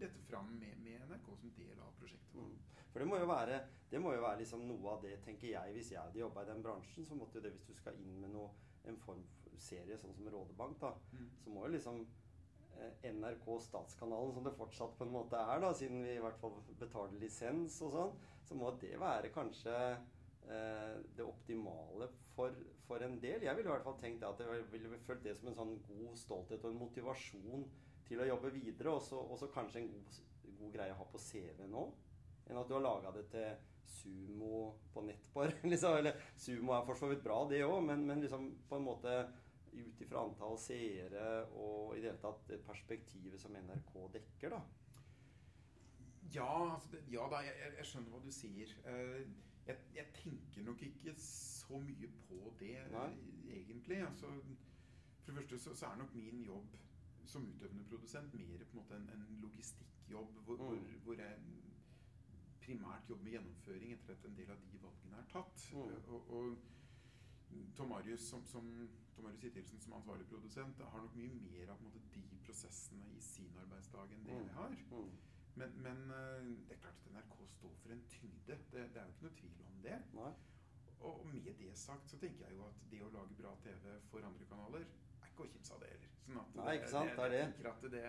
dette 0.00 0.20
fram 0.28 0.50
med, 0.58 0.78
med 0.84 1.00
NRK 1.08 1.28
som 1.40 1.52
del 1.56 1.78
av 1.80 1.92
prosjektet. 1.98 2.34
Mm. 2.34 2.56
For 2.92 3.00
det 3.00 3.08
må 3.08 3.18
jo 3.20 3.28
være, 3.30 3.60
det 3.90 4.00
må 4.04 4.12
jo 4.12 4.22
være 4.24 4.42
liksom 4.42 4.66
noe 4.68 4.96
av 4.96 5.04
det, 5.04 5.14
tenker 5.24 5.48
jeg, 5.48 5.72
hvis 5.76 5.92
jeg 5.94 6.00
hadde 6.00 6.20
jobba 6.20 6.42
i 6.44 6.50
den 6.50 6.64
bransjen, 6.64 7.06
så 7.08 7.16
måtte 7.16 7.38
jo 7.38 7.44
det, 7.46 7.52
hvis 7.54 7.68
du 7.70 7.74
skal 7.78 7.96
inn 8.02 8.18
med 8.20 8.34
noe, 8.34 8.50
en 8.90 8.98
form 8.98 9.22
for 9.40 9.54
serie 9.62 9.96
sånn 10.00 10.14
som 10.16 10.28
Rådebank, 10.32 10.80
da, 10.82 10.90
Mm. 11.12 11.28
så 11.44 11.50
må 11.54 11.66
jo 11.66 11.72
liksom 11.76 12.00
eh, 12.76 13.12
NRK 13.12 13.46
Statskanalen, 13.62 14.32
som 14.34 14.44
det 14.44 14.52
fortsatt 14.58 14.96
på 14.98 15.06
en 15.06 15.12
måte 15.14 15.38
er, 15.38 15.60
da, 15.62 15.72
siden 15.72 16.02
vi 16.02 16.16
i 16.16 16.22
hvert 16.24 16.40
fall 16.40 16.56
betaler 16.80 17.20
lisens 17.22 17.80
og 17.86 17.92
sånn, 17.94 18.16
så 18.42 18.58
må 18.58 18.72
det 18.82 18.98
være 19.00 19.30
kanskje 19.32 19.76
eh, 20.50 20.98
det 21.16 21.24
optimale 21.24 22.08
for, 22.34 22.50
for 22.88 23.04
en 23.06 23.18
del. 23.22 23.46
Jeg 23.46 23.56
ville 23.56 23.70
i 23.70 23.74
hvert 23.76 23.86
fall 23.86 23.98
tenkt 24.00 24.24
at 24.26 24.40
jeg 24.42 24.66
ville 24.72 24.98
følt 25.06 25.22
det 25.24 25.36
som 25.38 25.48
en 25.48 25.58
sånn 25.60 25.74
god 25.86 26.18
stolthet 26.18 26.64
og 26.64 26.72
en 26.72 26.82
motivasjon 26.82 27.64
til 28.12 28.22
å 28.22 28.28
jobbe 28.28 28.52
videre, 28.54 28.92
og 28.94 29.02
så 29.02 29.18
og 29.24 29.38
så 29.40 29.48
kanskje 29.52 29.82
en 29.82 29.90
god, 29.96 30.22
god 30.60 30.72
greie 30.78 30.92
å 30.94 31.00
ha 31.02 31.08
på 31.12 31.20
CV 31.20 31.64
nå, 31.72 31.84
enn 32.50 32.58
at 32.60 32.68
du 32.68 32.74
har 32.76 32.84
laga 32.84 33.12
det 33.16 33.26
til 33.32 33.52
sumo 33.92 34.58
på 34.94 35.02
nettbar. 35.06 35.50
Liksom. 35.72 35.96
Eller 35.98 36.20
sumo 36.38 36.74
er 36.76 36.84
for 36.86 36.98
så 37.00 37.08
vidt 37.10 37.24
bra, 37.24 37.40
det 37.50 37.62
òg, 37.66 37.80
men, 37.88 38.04
men 38.08 38.20
liksom 38.22 38.50
på 38.68 38.78
en 38.78 38.86
måte 38.86 39.16
ut 39.72 40.00
ifra 40.04 40.20
antall 40.26 40.58
seere 40.60 41.46
og 41.56 41.94
i 41.96 42.02
det 42.02 42.10
hele 42.10 42.20
tatt 42.20 42.42
det 42.50 42.58
perspektivet 42.66 43.40
som 43.40 43.54
NRK 43.56 43.94
dekker, 44.18 44.52
da. 44.52 44.60
Ja, 46.32 46.48
altså 46.74 47.00
ja 47.12 47.24
da, 47.32 47.40
jeg, 47.44 47.56
jeg- 47.78 47.86
skjønner 47.88 48.12
hva 48.14 48.20
du 48.24 48.30
sier. 48.32 48.70
Eh, 48.88 49.24
jeg, 49.66 49.78
jeg 49.96 50.12
tenker 50.16 50.64
nok 50.66 50.82
ikke 50.86 51.14
så 51.22 51.78
mye 51.80 52.08
på 52.28 52.52
det 52.60 52.76
Nei. 52.92 53.08
egentlig. 53.52 54.00
Altså, 54.06 54.30
for 55.22 55.32
det 55.32 55.36
første 55.40 55.58
så, 55.64 55.74
så 55.78 55.90
er 55.90 56.00
nok 56.00 56.14
min 56.18 56.40
jobb 56.46 56.76
som 57.26 57.46
utøvende 57.48 57.84
produsent 57.88 58.34
mer 58.34 58.64
på 58.64 58.76
en 58.76 58.80
måte 58.82 58.96
en, 58.96 59.08
en 59.14 59.40
logistikkjobb 59.42 60.38
hvor, 60.44 60.56
Mm. 60.56 60.66
hvor, 60.66 60.98
hvor 61.04 61.14
jeg 61.14 61.38
primært 62.62 63.08
jobber 63.10 63.24
med 63.24 63.32
gjennomføring 63.32 63.92
etter 63.92 64.14
at 64.14 64.24
en 64.28 64.36
del 64.36 64.50
av 64.54 64.60
de 64.72 64.78
valgene 64.82 65.18
er 65.18 65.26
tatt. 65.32 65.64
Mm. 65.72 65.96
Og, 66.14 66.30
og 66.30 66.58
Tom 67.76 67.88
Marius 67.92 68.20
som, 68.30 68.44
som, 68.46 68.68
Tom 69.16 69.24
Marius 69.26 69.42
Hittilsen 69.42 69.80
som 69.80 69.92
ansvarlig 69.98 70.26
produsent 70.30 70.78
har 70.78 71.02
nok 71.02 71.16
mye 71.18 71.34
mer 71.50 71.72
av 71.74 71.80
på 71.80 71.84
en 71.84 71.90
måte, 71.90 72.22
de 72.30 72.38
prosessene 72.46 73.08
i 73.16 73.20
sin 73.20 73.58
arbeidsdag 73.64 74.14
enn 74.14 74.24
det 74.28 74.32
Mm. 74.38 74.46
jeg 74.46 74.54
har. 74.54 74.76
Mm. 74.92 75.10
Men, 75.60 75.74
men 75.84 75.98
eh, 76.16 76.46
det 76.68 76.76
er 76.78 76.80
klart 76.86 77.00
at 77.02 77.10
NRK 77.12 77.46
står 77.56 77.74
for 77.82 77.92
en 77.92 78.04
tyngde. 78.08 78.40
Det, 78.46 78.58
det 78.72 79.00
er 79.02 79.04
jo 79.04 79.12
ikke 79.12 79.26
noe 79.26 79.36
tvil 79.40 79.66
om 79.68 79.82
det. 79.84 79.98
Nei. 80.16 80.32
Og 81.02 81.26
med 81.26 81.50
det 81.58 81.72
sagt 81.76 82.08
så 82.08 82.16
tenker 82.22 82.46
jeg 82.46 82.56
jo 82.56 82.64
at 82.70 82.78
det 82.90 83.02
å 83.02 83.10
lage 83.12 83.34
bra 83.36 83.52
TV 83.64 83.98
for 84.08 84.24
andre 84.24 84.46
kanaler 84.48 84.84
er 84.86 84.90
ikke 85.32 85.46
å 85.46 85.50
kimse 85.56 85.74
av 85.74 85.80
det 85.82 85.90
heller. 85.94 86.12
Sånn 86.26 86.38
at 86.44 86.54
Nei, 86.60 86.74
ikke 86.78 86.92
sant, 86.92 87.16
det 87.16 87.24
er 87.26 87.34
det. 87.34 87.40
Jeg, 87.42 87.56
tenker 87.64 87.92
det 87.96 88.04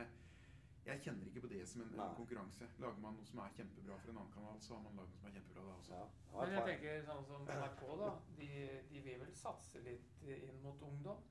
jeg 0.83 0.99
kjenner 0.99 1.27
ikke 1.29 1.41
på 1.45 1.47
det 1.47 1.61
som 1.71 1.81
en, 1.81 1.91
Nei. 1.95 2.05
konkurranse. 2.17 2.65
Lager 2.83 2.99
man 2.99 3.13
noe 3.15 3.27
som 3.27 3.39
er 3.39 3.53
kjempebra 3.55 3.95
for 4.01 4.11
en 4.11 4.17
annen 4.19 4.33
kanal, 4.33 4.57
så 4.59 4.73
har 4.75 4.81
man 4.83 4.97
lagd 4.99 5.13
noe 5.13 5.19
som 5.21 5.29
er 5.29 5.35
kjempebra 5.37 5.61
da 5.63 5.75
også. 5.77 5.93
Ja. 5.99 6.07
Men 6.33 6.55
jeg 6.57 6.65
tenker 6.69 7.05
sånn 7.07 7.23
som 7.29 7.45
NRK, 7.47 7.83
da. 8.01 8.09
De, 8.39 8.49
de 8.89 9.03
vil 9.05 9.21
vel 9.21 9.31
satse 9.39 9.83
litt 9.85 10.25
inn 10.27 10.59
mot 10.65 10.83
ungdom? 10.89 11.21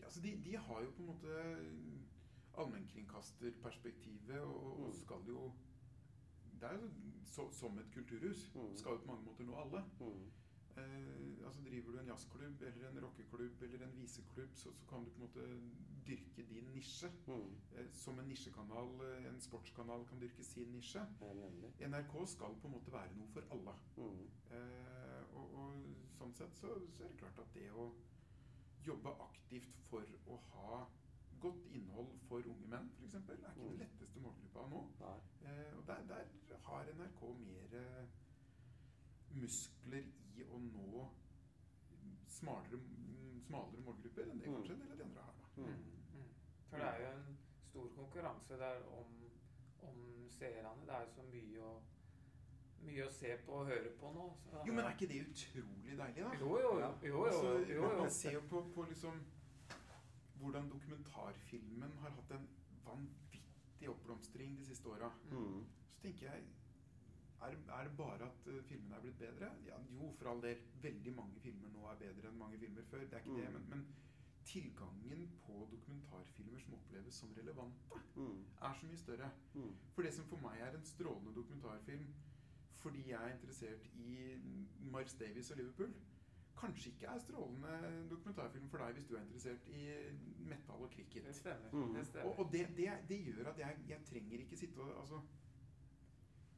Ja, 0.00 0.10
så 0.10 0.20
de, 0.24 0.32
de 0.42 0.56
har 0.66 0.82
jo 0.82 0.90
på 0.96 1.04
en 1.04 1.10
måte 1.12 1.30
allmennkringkasterperspektivet 2.56 4.40
og, 4.42 4.66
og, 4.72 4.86
Mm. 4.88 4.92
skal 5.04 5.22
jo 5.28 5.52
Det 6.60 6.68
er 6.68 6.74
jo 6.80 6.90
så, 7.26 7.50
som 7.52 7.78
et 7.78 7.90
kulturhus. 7.92 8.50
Mm. 8.54 8.76
Skal 8.76 8.90
jo 8.92 8.98
på 8.98 9.06
mange 9.06 9.24
måter 9.24 9.44
nå 9.44 9.54
alle. 9.60 9.84
Eh, 10.76 11.46
altså 11.46 11.62
Driver 11.64 11.92
du 11.92 11.98
en 11.98 12.06
jazzklubb 12.10 12.62
eller 12.62 12.88
en 12.88 13.00
rockeklubb 13.04 13.62
eller 13.62 13.84
en 13.86 13.94
viseklubb, 13.96 14.54
så, 14.54 14.72
så 14.76 14.86
kan 14.90 15.04
du 15.04 15.10
på 15.10 15.16
en 15.16 15.24
måte 15.26 15.46
dyrke 16.06 16.42
din 16.50 16.68
nisje. 16.74 17.10
Mm. 17.26 17.54
Eh, 17.78 17.86
som 17.92 18.18
en 18.18 18.28
nisjekanal, 18.28 18.90
eh, 19.06 19.28
en 19.30 19.40
sportskanal, 19.40 20.04
kan 20.06 20.20
dyrke 20.20 20.44
sin 20.44 20.72
nisje. 20.72 21.00
NRK 21.80 22.26
skal 22.26 22.58
på 22.60 22.68
en 22.68 22.76
måte 22.76 22.92
være 22.92 23.16
noe 23.16 23.28
for 23.32 23.48
alle. 23.56 23.74
Mm. 23.96 24.26
Eh, 24.58 25.22
og, 25.32 25.56
og 25.62 26.12
sånn 26.18 26.36
sett 26.36 26.60
så, 26.60 26.74
så 26.96 27.04
er 27.04 27.14
det 27.14 27.22
klart 27.24 27.40
at 27.46 27.54
det 27.56 27.70
å 27.72 27.88
jobbe 28.86 29.16
aktivt 29.24 29.80
for 29.88 30.14
å 30.30 30.36
ha 30.52 30.84
godt 31.40 31.66
innhold 31.76 32.12
for 32.28 32.44
unge 32.52 32.68
menn, 32.70 32.86
f.eks., 33.00 33.14
er 33.14 33.34
ikke 33.40 33.56
Mm. 33.56 33.68
den 33.68 33.80
letteste 33.80 34.20
målgruppa 34.20 34.68
nå. 34.70 34.84
Eh, 35.42 35.72
og 35.78 35.82
der, 35.88 36.04
der 36.08 36.60
har 36.68 36.92
NRK 36.92 37.20
mer 37.40 38.06
muskler 39.36 40.04
i 40.04 40.25
å 40.44 40.58
nå 40.60 41.08
smalere, 42.28 42.76
mm, 42.76 43.40
smalere 43.46 43.80
målgrupper 43.84 44.22
enn 44.30 44.40
det 44.40 44.48
Mm. 44.48 44.54
kanskje 44.54 44.72
en 44.74 44.80
del 44.80 44.90
av 44.92 44.96
de 44.98 45.04
andre 45.04 45.22
har. 45.22 45.34
da. 45.40 45.62
Mm. 45.62 45.66
Mm. 45.66 46.30
For 46.70 46.76
det 46.76 46.86
er 46.86 47.00
jo 47.00 47.18
en 47.18 47.38
stor 47.60 47.88
konkurranse 47.96 48.58
der 48.58 48.82
om, 48.98 49.14
om 49.82 50.28
seerne. 50.30 50.86
Det 50.86 50.94
er 50.94 51.00
jo 51.00 51.08
så 51.14 51.22
mye 51.22 51.60
å, 51.62 51.82
mye 52.86 53.06
å 53.06 53.10
se 53.10 53.36
på 53.46 53.52
og 53.52 53.66
høre 53.66 53.90
på 54.00 54.12
nå. 54.14 54.26
Så, 54.50 54.66
Jo, 54.66 54.72
men 54.72 54.84
er 54.84 54.90
ikke 54.94 55.08
det 55.08 55.20
utrolig 55.28 55.96
deilig, 55.98 56.24
da? 56.24 56.32
Jo, 56.40 56.58
jo, 56.58 56.78
jo. 56.78 56.78
jo. 56.80 57.08
jo, 57.08 57.24
Altså, 57.24 57.58
jo, 57.68 57.74
jo. 57.82 57.96
man 57.98 58.10
ser 58.10 58.32
jo 58.32 58.40
på, 58.50 58.62
på 58.74 58.82
liksom 58.88 59.24
hvordan 60.38 60.68
dokumentarfilmen 60.70 61.92
har 62.02 62.10
hatt 62.10 62.30
en 62.30 62.48
vanvittig 62.84 63.88
oppblomstring 63.88 64.58
de 64.58 64.64
siste 64.64 64.88
åra. 64.88 65.08
Mm. 65.30 65.64
Så 65.88 66.00
tenker 66.02 66.26
jeg 66.32 66.44
er, 67.46 67.56
er 67.78 67.84
det 67.88 67.96
bare 67.96 68.26
at 68.30 68.46
uh, 68.50 68.58
filmene 68.68 68.96
er 68.96 69.00
blitt 69.06 69.18
bedre? 69.18 69.50
Ja, 69.66 69.78
jo, 69.96 70.10
for 70.18 70.30
all 70.32 70.42
del. 70.42 70.60
Veldig 70.82 71.14
mange 71.16 71.40
filmer 71.40 71.68
nå 71.74 71.86
er 71.90 71.98
bedre 72.02 72.28
enn 72.32 72.38
mange 72.38 72.58
filmer 72.58 72.82
før. 72.90 73.04
Det 73.06 73.12
er 73.20 73.24
ikke 73.24 73.36
det, 73.40 73.48
Mm. 73.52 73.54
men, 73.60 73.68
men 73.70 73.86
tilgangen 74.46 75.28
på 75.42 75.68
dokumentarfilmer 75.72 76.60
som 76.62 76.74
oppleves 76.74 77.14
som 77.14 77.32
relevante, 77.36 78.00
Mm. 78.16 78.44
er 78.62 78.74
så 78.80 78.86
mye 78.86 78.96
større. 78.96 79.30
Mm. 79.54 79.72
For 79.94 80.02
det 80.02 80.12
som 80.14 80.24
for 80.24 80.36
meg 80.38 80.60
er 80.60 80.76
en 80.76 80.84
strålende 80.84 81.34
dokumentarfilm 81.34 82.06
fordi 82.78 83.08
jeg 83.08 83.18
er 83.28 83.32
interessert 83.34 83.86
i 83.94 84.36
Mars 84.92 85.14
Davies 85.18 85.50
og 85.50 85.56
Liverpool, 85.56 85.94
kanskje 86.56 86.90
ikke 86.92 87.06
er 87.10 87.18
strålende 87.18 88.06
dokumentarfilm 88.10 88.68
for 88.70 88.78
deg 88.78 88.94
hvis 88.94 89.06
du 89.10 89.16
er 89.16 89.20
interessert 89.24 89.66
i 89.68 89.80
metal 90.46 90.84
og 90.86 90.90
cricket. 90.94 91.24
Det 91.26 91.34
stemmer. 91.34 91.72
Mm. 91.72 91.94
Det 91.94 92.06
stemmer. 92.06 92.30
Og, 92.30 92.38
og 92.38 92.52
det, 92.52 92.68
det, 92.76 92.90
det 93.08 93.18
gjør 93.26 93.50
at 93.50 93.58
jeg, 93.58 93.76
jeg 93.88 94.04
trenger 94.04 94.38
ikke 94.44 94.56
sitte 94.56 94.78
og 94.78 95.00
altså, 95.00 95.20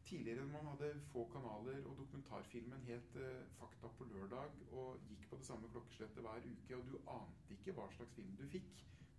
Tidligere 0.08 0.44
når 0.46 0.52
man 0.62 0.66
hadde 0.72 1.00
få 1.12 1.24
kanaler 1.32 1.80
og 1.88 1.96
dokumentarfilmen 1.98 2.84
het 2.88 3.16
eh, 3.20 3.42
Fakta 3.58 3.90
på 3.98 4.06
lørdag 4.08 4.54
og 4.72 5.02
gikk 5.08 5.26
på 5.30 5.36
det 5.40 5.46
samme 5.48 5.68
klokkeslettet 5.74 6.22
hver 6.24 6.46
uke, 6.52 6.76
og 6.78 6.86
du 6.88 6.94
ante 7.16 7.52
ikke 7.56 7.74
hva 7.76 7.88
slags 7.96 8.14
film 8.16 8.30
du 8.38 8.46
fikk. 8.54 8.70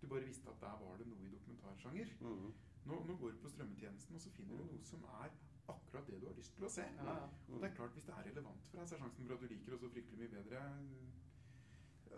Du 0.02 0.08
bare 0.08 0.26
visste 0.26 0.50
at 0.50 0.62
der 0.64 0.80
var 0.82 0.98
det 0.98 1.06
noe 1.12 1.28
i 1.28 1.32
dokumentarsjanger. 1.36 2.16
Mm. 2.24 2.50
Nå, 2.90 2.98
nå 3.10 3.16
går 3.22 3.36
du 3.36 3.42
på 3.44 3.52
strømmetjenesten, 3.54 4.16
og 4.18 4.22
så 4.24 4.32
finner 4.38 4.58
du 4.58 4.66
noe 4.72 4.88
som 4.88 5.04
er 5.20 5.30
akkurat 5.70 6.08
det 6.10 6.22
du 6.24 6.28
har 6.32 6.38
lyst 6.40 6.56
til 6.58 6.66
å 6.66 6.72
se. 6.80 6.86
Ja, 6.98 7.16
ja. 7.20 7.28
Og 7.54 7.60
det 7.62 7.70
er 7.70 7.76
klart, 7.78 7.94
hvis 7.98 8.08
det 8.10 8.16
er 8.18 8.26
relevant 8.32 8.66
for 8.72 8.80
deg, 8.82 8.88
så 8.90 8.96
er 8.98 9.04
sjansen 9.04 9.28
for 9.30 9.36
at 9.38 9.44
du 9.46 9.54
liker 9.54 9.76
det 9.76 9.80
så 9.84 9.92
fryktelig 9.94 10.20
mye 10.24 10.34
bedre. 10.40 10.64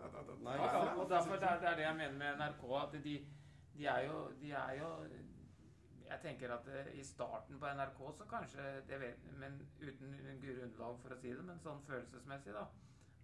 at- 0.02 0.14
at- 0.14 0.30
at- 0.32 0.40
Nei, 0.42 0.54
Ja, 0.56 0.70
ja, 0.84 0.94
og 1.02 1.10
derfor 1.10 1.34
er, 1.34 1.58
det 1.60 1.68
er 1.68 1.76
det 1.76 1.84
jeg 1.84 1.96
mener 1.96 2.18
med 2.18 2.38
NRK. 2.40 2.62
At 2.82 2.92
de, 3.04 3.14
de 3.76 3.86
er 3.86 4.00
jo 4.06 4.30
De 4.40 4.50
er 4.50 4.72
jo 4.80 4.88
Jeg 6.12 6.20
tenker 6.20 6.52
at 6.52 6.66
eh, 6.68 6.90
i 7.00 7.04
starten 7.06 7.58
på 7.60 7.68
NRK 7.72 8.00
så 8.18 8.26
kanskje 8.28 8.64
det 8.88 8.98
vet, 9.00 9.28
Men 9.40 9.60
uten 9.80 10.16
grunnlag 10.42 10.98
for 11.00 11.14
å 11.14 11.20
si 11.20 11.32
det, 11.32 11.44
men 11.46 11.60
sånn 11.62 11.80
følelsesmessig, 11.88 12.52
da. 12.56 12.66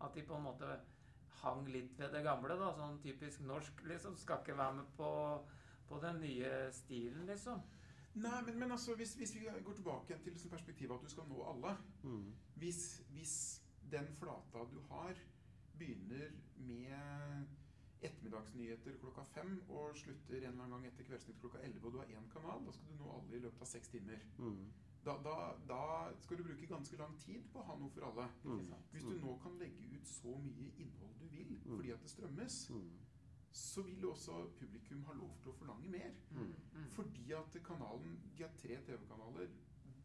At 0.01 0.15
de 0.15 0.25
på 0.25 0.37
en 0.39 0.47
måte 0.47 0.79
hang 1.43 1.67
litt 1.69 1.99
ved 2.01 2.15
det 2.17 2.25
gamle. 2.25 2.57
da, 2.59 2.73
Sånn 2.79 3.01
typisk 3.05 3.45
norsk, 3.47 3.85
liksom. 3.91 4.17
Skal 4.17 4.41
ikke 4.43 4.57
være 4.59 4.79
med 4.81 4.89
på, 4.97 5.11
på 5.91 6.01
den 6.03 6.21
nye 6.25 6.53
stilen, 6.73 7.27
liksom. 7.29 7.61
Nei, 8.19 8.41
men, 8.47 8.59
men 8.59 8.73
altså, 8.75 8.97
hvis, 8.99 9.13
hvis 9.21 9.35
vi 9.37 9.45
går 9.47 9.75
tilbake 9.79 10.17
til 10.25 10.33
liksom 10.35 10.51
perspektivet 10.51 10.97
at 10.97 11.05
du 11.05 11.13
skal 11.13 11.29
nå 11.29 11.45
alle 11.53 11.77
Mm. 12.03 12.33
hvis, 12.57 13.03
hvis 13.13 13.35
den 13.91 14.09
flata 14.17 14.65
du 14.73 14.81
har, 14.91 15.15
begynner 15.79 16.31
med 16.57 17.47
ettermiddagsnyheter 18.03 18.99
klokka 19.01 19.25
fem 19.25 19.57
og 19.69 19.97
slutter 19.97 20.37
en 20.37 20.45
eller 20.53 20.65
annen 20.65 20.71
gang 20.77 20.87
etter 20.87 21.05
Kveldsnytt 21.09 21.41
klokka 21.41 21.59
elleve, 21.65 21.87
og 21.87 21.93
du 21.93 21.99
har 21.99 22.07
én 22.15 22.29
kanal, 22.33 22.65
da 22.67 22.73
skal 22.73 22.93
du 22.93 23.03
nå 23.03 23.11
alle 23.17 23.37
i 23.37 23.41
løpet 23.41 23.63
av 23.63 23.67
seks 23.67 23.89
timer. 23.89 24.21
Mm. 24.39 24.69
Da, 25.05 25.15
da, 25.25 25.35
da 25.69 25.81
skal 26.21 26.37
du 26.39 26.43
bruke 26.45 26.67
ganske 26.67 26.97
lang 27.01 27.15
tid 27.23 27.45
på 27.53 27.61
å 27.61 27.67
ha 27.69 27.77
noe 27.81 27.91
for 27.95 28.07
alle. 28.09 28.27
Mm. 28.45 28.73
Hvis 28.93 29.05
du 29.09 29.15
nå 29.23 29.37
kan 29.43 29.55
legge 29.59 29.87
ut 29.95 30.07
så 30.11 30.35
mye 30.45 30.73
innhold 30.77 31.15
du 31.21 31.27
vil 31.29 31.55
Mm. 31.59 31.77
fordi 31.77 31.91
at 31.93 32.03
det 32.03 32.11
strømmes, 32.11 32.71
Mm. 32.71 32.91
så 33.53 33.83
vil 33.83 34.05
også 34.07 34.51
publikum 34.59 35.05
ha 35.05 35.13
lov 35.13 35.35
til 35.43 35.51
å 35.51 35.55
forlange 35.59 35.89
mer. 35.91 36.13
Mm. 36.31 36.55
Mm. 36.75 36.89
Fordi 36.91 37.33
at 37.33 37.63
kanalen 37.65 38.19
De 38.37 38.43
har 38.43 38.53
tre 38.59 38.77
TV-kanaler, 38.87 39.49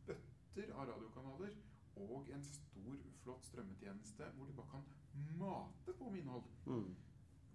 bøtter 0.07 0.73
av 0.73 0.87
radiokanaler 0.87 1.55
og 1.95 2.29
en 2.33 2.43
stor, 2.43 2.97
flott 3.23 3.45
strømmetjeneste 3.45 4.31
hvor 4.35 4.45
de 4.45 4.53
bare 4.53 4.71
kan 4.71 4.83
mate 5.37 5.93
på 5.93 6.09
med 6.09 6.19
innhold. 6.21 6.43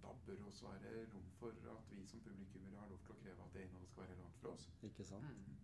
Da 0.09 0.15
bør 0.25 0.37
det 0.39 0.45
også 0.49 0.65
være 0.65 1.05
rom 1.13 1.25
for 1.37 1.53
at 1.53 1.89
vi 1.93 2.05
som 2.09 2.21
publikummere 2.25 2.81
har 2.81 2.89
lov 2.89 3.01
til 3.05 3.13
å 3.13 3.17
kreve 3.19 3.43
at 3.45 3.53
det 3.53 3.65
innholdet 3.67 3.91
skal 3.91 4.03
være 4.03 4.13
relevant 4.15 4.39
for 4.41 4.55
oss. 4.55 4.65
Ikke 4.87 5.05
sant. 5.05 5.27
Mm. 5.29 5.59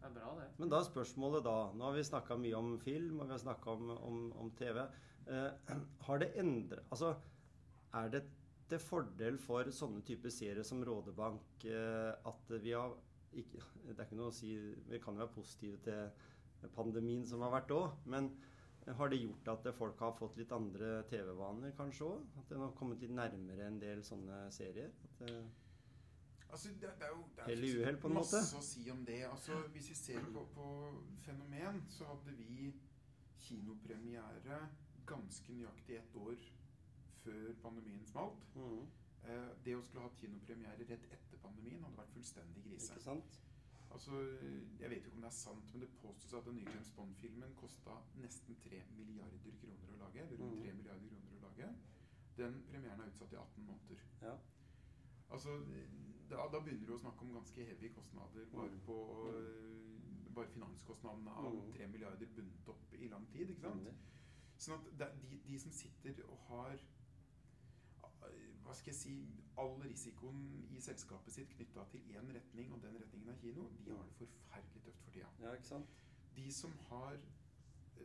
Det 0.00 0.08
er 0.08 0.14
bra, 0.16 0.32
det. 0.40 0.48
Men 0.58 0.72
da 0.72 0.80
er 0.80 0.88
spørsmålet 0.88 1.44
da 1.44 1.54
Nå 1.76 1.86
har 1.86 1.94
vi 1.94 2.04
snakka 2.08 2.38
mye 2.40 2.58
om 2.58 2.72
film, 2.82 3.20
og 3.20 3.28
vi 3.28 3.36
har 3.36 3.42
snakka 3.42 3.76
om, 3.76 3.90
om, 4.08 4.18
om 4.42 4.50
TV. 4.58 4.82
Eh, 5.28 5.76
har 6.08 6.22
det 6.22 6.32
endret 6.40 6.90
Altså, 6.90 7.14
er 8.00 8.12
det 8.16 8.24
til 8.70 8.82
fordel 8.82 9.38
for 9.42 9.70
sånne 9.74 10.02
typer 10.06 10.32
serier 10.34 10.66
som 10.66 10.82
Rådebank 10.86 11.66
eh, 11.70 12.12
at 12.32 12.52
vi 12.64 12.74
har 12.74 12.96
ikke, 13.30 13.62
Det 13.86 13.96
er 13.96 14.06
ikke 14.08 14.18
noe 14.18 14.32
å 14.32 14.34
si 14.34 14.56
Vi 14.90 15.02
kan 15.02 15.14
jo 15.14 15.24
være 15.24 15.34
positive 15.36 15.78
til 15.86 16.70
pandemien 16.74 17.22
som 17.26 17.44
har 17.46 17.54
vært 17.54 17.70
òg, 17.72 17.92
men 18.10 18.26
har 18.98 19.08
det 19.12 19.18
gjort 19.20 19.48
at 19.52 19.66
folk 19.76 19.98
har 20.04 20.12
fått 20.18 20.36
litt 20.40 20.52
andre 20.52 21.02
TV-vaner 21.10 21.72
kanskje 21.78 22.06
òg? 22.06 22.28
At 22.42 22.52
en 22.54 22.64
har 22.66 22.76
kommet 22.78 23.02
litt 23.02 23.14
nærmere 23.16 23.66
en 23.66 23.80
del 23.82 24.04
sånne 24.06 24.46
serier? 24.54 24.92
At, 25.08 25.26
Altså, 26.50 26.68
det, 26.82 26.88
det 26.98 27.06
er 27.06 27.12
jo 27.14 27.20
det 27.36 27.42
er 27.44 27.46
Hell 27.46 27.64
uhell, 27.78 27.96
på 28.02 28.08
en 28.08 28.14
masse 28.16 28.38
måte. 28.42 28.58
å 28.58 28.62
si 28.66 28.80
om 28.90 29.04
det. 29.06 29.20
Altså, 29.28 29.58
hvis 29.70 29.90
vi 29.92 29.94
ser 29.94 30.24
på, 30.34 30.40
på 30.54 30.64
fenomen, 31.22 31.84
så 31.94 32.08
hadde 32.08 32.32
vi 32.34 32.72
kinopremiere 33.38 34.56
ganske 35.06 35.54
nøyaktig 35.54 36.00
ett 36.00 36.16
år 36.18 36.48
før 37.22 37.54
pandemien 37.62 38.02
smalt. 38.06 38.48
mm, 38.56 38.88
Eh, 39.28 39.48
det 39.64 39.74
å 39.76 39.82
skulle 39.84 40.06
ha 40.06 40.10
kinopremiere 40.16 40.86
rett 40.88 41.02
etter 41.12 41.40
pandemien 41.42 41.82
hadde 41.84 41.98
vært 41.98 42.14
fullstendig 42.14 42.62
krise. 42.64 42.94
ikke 42.94 43.04
sant? 43.04 43.34
Altså, 43.90 44.12
Jeg 44.80 44.90
vet 44.90 45.02
jo 45.02 45.10
ikke 45.10 45.16
om 45.16 45.22
det 45.22 45.28
er 45.30 45.36
sant, 45.36 45.72
men 45.74 45.80
det 45.82 45.90
påstås 46.02 46.32
at 46.38 46.44
den 46.46 46.54
nye 46.56 46.70
James 46.70 46.90
Bond-filmen 46.96 47.54
kosta 47.56 47.96
nesten 48.22 48.54
3 48.64 48.82
milliarder 48.96 49.50
kroner 49.60 49.94
å 49.94 49.98
lage. 50.04 50.20
Eller 50.26 50.36
rundt 50.38 50.56
Mm. 50.56 50.62
3 50.62 50.72
milliarder 50.74 51.08
kroner 51.08 51.36
å 51.38 51.42
lage. 51.48 51.68
Den 52.36 52.62
premieren 52.70 53.00
er 53.00 53.06
utsatt 53.10 53.32
i 53.32 53.36
18 53.36 53.64
måneder. 53.66 53.98
Ja. 54.22 54.36
Altså, 55.30 55.56
da, 56.30 56.46
da 56.52 56.60
begynner 56.60 56.86
du 56.86 56.94
å 56.94 56.98
snakke 57.02 57.22
om 57.26 57.32
ganske 57.34 57.64
heavy 57.64 57.88
kostnader 57.88 58.46
bare 58.54 58.70
Mm. 58.70 58.80
på 58.86 58.96
øh, 59.28 60.34
bare 60.34 60.46
finanskostnadene 60.48 61.30
av 61.30 61.52
Mm. 61.54 61.72
3 61.72 61.86
milliarder 61.88 62.26
bundet 62.36 62.68
opp 62.68 62.92
i 62.94 63.08
lang 63.08 63.26
tid. 63.32 63.48
ikke 63.50 63.60
sant? 63.60 63.88
Sånn 64.58 64.74
at 64.98 64.98
de, 65.30 65.38
de 65.48 65.58
som 65.58 65.70
sitter 65.72 66.22
og 66.28 66.38
har 66.48 66.78
hva 68.64 68.74
skal 68.74 68.92
jeg 68.92 68.98
si, 69.00 69.14
all 69.58 69.80
risikoen 69.82 70.42
i 70.70 70.80
selskapet 70.80 71.32
sitt 71.34 71.50
knytta 71.56 71.84
til 71.90 72.00
én 72.14 72.28
retning, 72.36 72.72
og 72.72 72.82
den 72.82 73.00
retningen 73.02 73.28
er 73.32 73.38
kino, 73.40 73.64
de 73.84 73.90
har 73.96 74.04
det 74.04 74.14
forferdelig 74.20 74.82
tøft 74.84 75.02
for 75.04 75.10
tida. 75.10 75.26
Ja, 75.40 75.52
ikke 75.52 75.66
sant? 75.66 75.86
De 76.36 76.52
som, 76.52 76.72
har, 76.90 77.18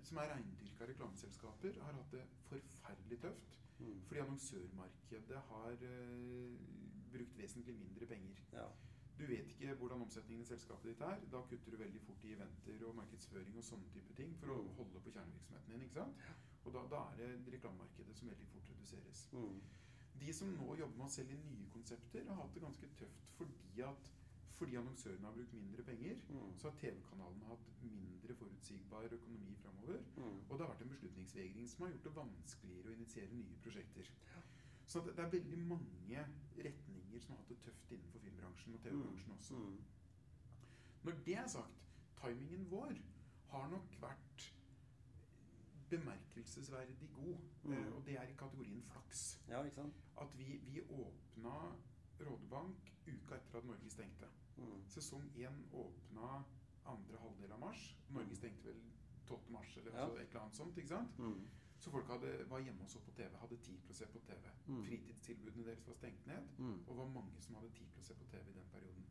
som 0.01 0.17
er 0.17 0.31
reindyrka 0.33 0.87
reklameselskaper, 0.89 1.77
har 1.81 1.93
hatt 1.99 2.11
det 2.11 2.23
forferdelig 2.49 3.19
tøft. 3.21 3.59
Mm. 3.79 4.01
Fordi 4.07 4.19
annonsørmarkedet 4.19 5.37
har 5.51 5.71
uh, 5.83 6.57
brukt 7.11 7.37
vesentlig 7.37 7.75
mindre 7.75 8.05
penger. 8.05 8.35
Ja. 8.53 8.65
Du 9.19 9.25
vet 9.25 9.47
ikke 9.47 9.73
hvordan 9.79 10.01
omsetningen 10.01 10.41
i 10.43 10.47
selskapet 10.47 10.89
ditt 10.91 11.01
er. 11.01 11.19
Da 11.31 11.41
kutter 11.49 11.71
du 11.71 11.77
veldig 11.77 12.01
fort 12.01 12.23
i 12.23 12.33
eventer 12.33 12.85
og 12.87 12.95
markedsføring 12.95 13.57
og 13.57 13.63
sånne 13.63 13.89
type 13.93 14.13
ting 14.13 14.35
for 14.39 14.47
å 14.55 14.61
Mm. 14.61 14.73
holde 14.79 14.99
på 14.99 15.11
kjernevirksomheten 15.11 15.71
din. 15.71 15.81
ikke 15.81 15.93
sant? 15.93 16.15
Og 16.65 16.73
da, 16.73 16.81
da 16.95 17.01
er 17.11 17.15
det 17.37 17.53
reklamemarkedet 17.53 18.15
som 18.17 18.27
veldig 18.27 18.47
fort 18.47 18.69
reduseres. 18.69 19.29
Mm. 19.33 19.61
De 20.19 20.33
som 20.33 20.51
nå 20.57 20.75
jobber 20.79 20.97
med 20.97 21.05
å 21.05 21.13
selge 21.15 21.37
nye 21.37 21.69
konsepter, 21.73 22.23
har 22.27 22.35
hatt 22.41 22.53
det 22.55 22.63
ganske 22.63 22.87
tøft 23.01 23.33
fordi 23.37 23.81
at 23.83 24.11
fordi 24.55 24.77
annonsørene 24.79 25.27
har 25.27 25.33
brukt 25.35 25.53
mindre 25.53 25.83
penger, 25.83 26.15
Mm. 26.29 26.51
så 26.57 26.69
har 26.69 26.77
TV-kanalene 26.79 27.45
hatt 27.49 27.65
mindre 27.83 28.35
forutsigbar 28.39 29.03
økonomi 29.17 29.55
framover. 29.63 29.97
Mm. 30.17 30.37
Og 30.49 30.57
det 30.57 30.65
har 30.65 30.71
vært 30.73 30.81
en 30.85 30.93
beslutningsvegring 30.93 31.67
som 31.69 31.83
har 31.83 31.91
gjort 31.91 32.03
det 32.07 32.15
vanskeligere 32.15 32.87
å 32.87 32.93
initiere 32.95 33.33
nye 33.35 33.57
prosjekter. 33.65 34.07
Så 34.87 35.01
det, 35.03 35.15
det 35.17 35.25
er 35.25 35.33
veldig 35.33 35.59
mange 35.67 36.23
retninger 36.57 37.19
som 37.19 37.33
har 37.35 37.41
hatt 37.41 37.49
det 37.51 37.59
tøft 37.65 37.91
innenfor 37.91 38.19
filmbransjen 38.23 38.73
og 38.77 38.81
TV-bransjen 38.85 39.35
også. 39.35 39.55
Mm. 39.55 39.83
Når 41.03 41.11
det 41.25 41.35
er 41.43 41.47
sagt, 41.47 41.83
timingen 42.21 42.65
vår 42.71 42.95
har 43.51 43.67
nok 43.69 43.97
vært 44.01 44.47
bemerkelsesverdig 45.89 47.09
god. 47.13 47.37
Mm. 47.63 47.73
eh, 47.73 47.93
Og 47.95 48.05
det 48.05 48.17
er 48.17 48.23
i 48.27 48.33
kategorien 48.37 48.81
flaks. 48.83 49.41
Ja, 49.47 49.63
ikke 49.63 49.75
sant? 49.75 49.93
At 50.21 50.37
vi, 50.37 50.57
vi 50.63 50.81
åpna 50.81 51.75
Rådebank 52.19 52.91
uka 53.07 53.35
etter 53.35 53.57
at 53.57 53.65
Norge 53.65 53.89
stengte. 53.89 54.25
Mm. 54.57 54.83
Sesong 54.87 55.25
én 55.35 55.57
åpna 55.73 56.43
andre 56.85 57.17
halvdel 57.19 57.51
av 57.51 57.59
mars. 57.59 57.95
Norge 58.09 58.35
stengte 58.35 58.63
vel 58.69 58.81
12. 59.27 59.39
mars 59.51 59.77
eller 59.77 59.91
Ja. 59.91 60.03
altså 60.05 60.17
et 60.21 60.27
eller 60.29 60.41
annet 60.41 60.55
sånt. 60.55 60.77
ikke 60.77 60.87
sant? 60.87 61.17
Mm. 61.19 61.47
Så 61.79 61.91
folk 61.91 62.07
hadde, 62.07 62.49
var 62.49 62.59
hjemme 62.59 62.81
og 62.83 62.89
så 62.89 62.99
på 62.99 63.11
TV, 63.11 63.37
hadde 63.37 63.57
tid 63.57 63.77
til 63.81 63.91
å 63.91 63.93
se 63.95 64.05
på 64.05 64.19
TV. 64.19 64.49
Mm. 64.67 64.83
Fritidstilbudene 64.85 65.65
deres 65.65 65.87
var 65.87 65.93
stengt 65.93 66.27
ned, 66.27 66.43
Mm. 66.57 66.83
og 66.87 66.97
var 66.97 67.05
mange 67.07 67.41
som 67.41 67.55
hadde 67.55 67.69
tid 67.69 67.87
til 67.93 67.99
å 68.01 68.03
se 68.05 68.13
på 68.13 68.25
TV 68.31 68.49
i 68.49 68.53
den 68.53 68.69
perioden. 68.71 69.05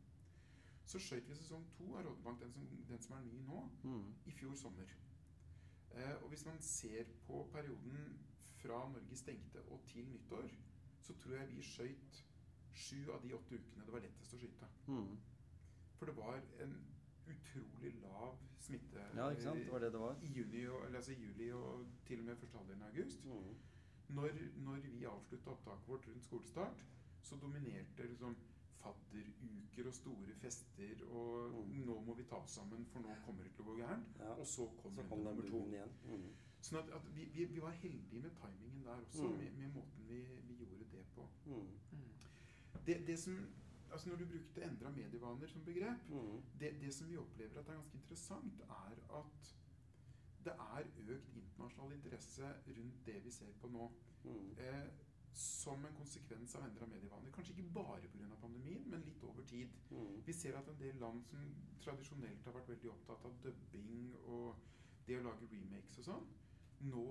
Så 0.85 0.99
skjøt 0.99 1.27
vi 1.29 1.35
sesong 1.35 1.65
to 1.77 1.95
av 1.97 2.05
Rådebank, 2.05 2.39
den 2.39 2.51
som, 2.53 2.67
den 2.87 3.01
som 3.01 3.17
er 3.17 3.21
ny 3.21 3.41
nå, 3.41 3.69
Mm. 3.83 4.13
i 4.25 4.31
fjor 4.31 4.55
sommer. 4.55 4.85
Eh, 5.95 6.15
og 6.23 6.29
hvis 6.29 6.45
man 6.45 6.61
ser 6.61 7.03
på 7.27 7.47
perioden 7.53 8.17
fra 8.59 8.81
Norge 8.91 9.15
stengte 9.17 9.61
og 9.71 9.83
til 9.87 10.07
nyttår, 10.09 10.49
så 11.01 11.13
tror 11.13 11.35
jeg 11.37 11.49
vi 11.49 11.61
skøyt 11.61 12.23
sju 12.75 13.11
av 13.13 13.21
de 13.23 13.33
åtte 13.35 13.55
ukene 13.55 13.85
det 13.85 13.93
var 13.93 14.03
lettest 14.03 14.33
å 14.35 14.39
skyte. 14.41 14.67
Mm. 14.87 15.13
For 15.95 16.05
det 16.09 16.15
var 16.17 16.41
en 16.65 16.73
utrolig 17.25 17.93
lav 18.01 18.35
smitte 18.59 19.05
Ja, 19.15 19.29
ikke 19.31 19.45
sant? 19.45 19.59
Det 19.63 19.71
var 19.71 19.79
det 19.79 19.91
det 19.93 19.99
var. 20.01 20.17
i 20.21 20.31
juni 20.35 20.65
og, 20.67 20.81
eller 20.85 20.99
altså 20.99 21.11
i 21.11 21.21
juli 21.21 21.51
og 21.53 21.85
til 22.05 22.19
og 22.19 22.25
med 22.25 22.35
første 22.41 22.57
halvdelen 22.57 22.81
av 22.83 22.89
august. 22.89 23.23
Mm. 23.25 23.55
Når, 24.17 24.35
når 24.67 24.83
vi 24.83 25.05
avslutta 25.09 25.49
opptaket 25.55 25.87
vårt 25.87 26.07
rundt 26.07 26.23
skolestart, 26.23 26.83
så 27.23 27.35
dominerte 27.41 28.07
liksom 28.07 28.35
fadderuker 28.81 29.87
og 29.87 29.93
store 29.93 30.35
fester 30.41 31.05
og 31.07 31.55
Mm. 31.55 31.85
'nå 31.85 32.01
må 32.05 32.13
vi 32.13 32.23
ta 32.23 32.35
oss 32.35 32.51
sammen, 32.51 32.85
for 32.85 32.99
nå 32.99 33.15
kommer 33.25 33.43
det 33.43 33.53
til 33.55 33.63
å 33.63 33.64
gå. 33.95 34.23
Ja. 34.23 34.29
Og 34.39 34.47
så 34.47 34.67
kom, 34.81 34.95
Så 34.95 35.03
kom 35.09 35.19
nummer 35.19 35.41
to. 35.49 35.65
igjen. 35.67 35.91
Mm. 36.05 36.33
Sånn 36.61 36.79
at, 36.79 36.89
at 36.97 37.15
vi, 37.15 37.25
vi, 37.35 37.45
vi 37.45 37.61
var 37.61 37.71
heldige 37.71 38.21
med 38.21 38.31
timingen 38.41 38.83
der 38.85 38.95
også, 39.01 39.23
Mm. 39.27 39.37
med, 39.37 39.51
med 39.57 39.73
måten 39.75 40.07
vi, 40.09 40.19
vi 40.47 40.55
gjorde 40.55 40.85
det 40.91 41.05
på. 41.15 41.27
Mm. 41.45 41.67
Mm. 41.91 42.13
Det, 42.85 43.07
det 43.07 43.19
som, 43.19 43.37
altså 43.91 44.09
Når 44.09 44.15
du 44.15 44.25
brukte 44.25 44.61
'endra 44.63 44.89
medievaner' 44.89 45.47
som 45.47 45.61
begrep, 45.65 46.09
Mm. 46.09 46.41
det, 46.59 46.71
det 46.81 46.93
som 46.93 47.09
vi 47.09 47.17
opplever 47.17 47.59
at 47.59 47.67
er 47.69 47.73
ganske 47.73 47.95
interessant, 47.97 48.61
er 48.61 49.17
at 49.19 49.55
det 50.45 50.53
er 50.53 50.83
økt 51.13 51.35
internasjonal 51.35 51.93
interesse 51.93 52.43
rundt 52.67 53.05
det 53.05 53.23
vi 53.25 53.31
ser 53.31 53.53
på 53.61 53.67
nå. 53.67 53.91
Mm. 54.23 54.51
Eh, 54.57 54.87
som 55.35 55.85
en 55.85 55.95
konsekvens 55.97 56.55
av 56.55 56.63
endra 56.63 56.87
medievaner. 56.87 57.31
Kanskje 57.35 57.53
ikke 57.55 57.73
bare 57.75 58.07
pga. 58.11 58.35
pandemien, 58.41 58.83
men 58.89 59.01
litt 59.05 59.23
over 59.23 59.43
tid. 59.43 59.69
Mm. 59.91 60.21
Vi 60.25 60.33
ser 60.33 60.57
at 60.57 60.67
en 60.69 60.79
del 60.79 60.95
land 61.01 61.23
som 61.25 61.39
tradisjonelt 61.81 62.45
har 62.45 62.53
vært 62.53 62.69
veldig 62.69 62.91
opptatt 62.91 63.25
av 63.25 63.39
dubbing 63.43 64.13
og 64.25 64.55
det 65.07 65.17
å 65.19 65.25
lage 65.25 65.49
remakes 65.51 65.99
og 65.99 66.07
sånn, 66.09 66.27
nå 66.91 67.07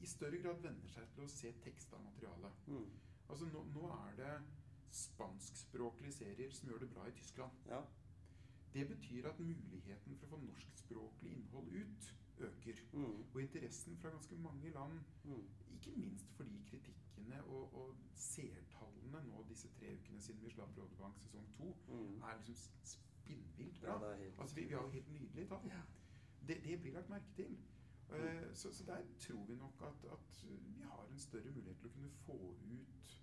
i 0.00 0.06
større 0.06 0.38
grad 0.42 0.60
venner 0.62 0.92
seg 0.92 1.08
til 1.14 1.24
å 1.24 1.32
se 1.32 1.52
teksta 1.64 1.98
materiale. 2.04 2.52
Mm. 2.66 2.90
Altså 3.28 3.48
nå, 3.50 3.64
nå 3.74 3.88
er 3.94 4.18
det 4.20 4.34
spanskspråklige 4.96 6.12
serier 6.12 6.52
som 6.54 6.68
gjør 6.70 6.84
det 6.84 6.90
bra 6.92 7.06
i 7.08 7.16
Tyskland. 7.16 7.64
Ja. 7.70 7.80
Det 8.72 8.84
betyr 8.88 9.30
at 9.30 9.40
muligheten 9.40 10.18
for 10.20 10.26
å 10.28 10.34
få 10.34 10.42
norskspråklig 10.44 11.32
innhold 11.32 11.72
ut 11.72 12.12
øker. 12.46 12.82
Mm. 12.92 13.24
Og 13.32 13.40
interessen 13.40 13.96
fra 13.96 14.12
ganske 14.12 14.36
mange 14.36 14.70
land, 14.70 15.00
Mm. 15.24 15.44
ikke 15.74 15.96
minst 15.96 16.30
fordi 16.36 16.62
kritikkene 17.16 17.42
og, 17.44 17.74
og 17.74 17.96
seertallene 18.14 19.22
nå 19.28 19.44
disse 19.48 19.68
tre 19.68 19.94
ukene 19.94 20.20
siden 20.20 20.42
vi 20.44 20.50
slapp 20.50 20.76
Rådebank 20.76 21.18
sesong 21.18 21.46
to, 21.56 21.74
Mm. 21.88 22.22
er 22.22 22.42
liksom 22.46 22.74
spinnvilt 22.82 23.80
bra. 23.80 24.14
helt 24.14 24.40
Altså, 24.40 24.54
vi, 24.54 24.64
vi 24.64 24.72
har 24.74 24.82
jo 24.82 24.88
helt 24.88 25.10
nydelige 25.12 25.46
tall. 25.48 25.70
Det, 26.48 26.62
det 26.64 26.80
blir 26.80 26.92
lagt 26.92 27.08
merke 27.08 27.32
til. 27.36 27.58
Uh, 28.10 28.54
så, 28.54 28.72
så 28.72 28.84
der 28.84 29.02
tror 29.18 29.44
vi 29.46 29.54
nok 29.54 29.82
at, 29.82 30.04
at 30.12 30.44
vi 30.76 30.82
har 30.82 31.06
en 31.10 31.18
større 31.18 31.50
mulighet 31.50 31.78
til 31.78 31.88
å 31.88 31.92
kunne 31.92 32.10
få 32.10 32.36
ut 32.62 33.22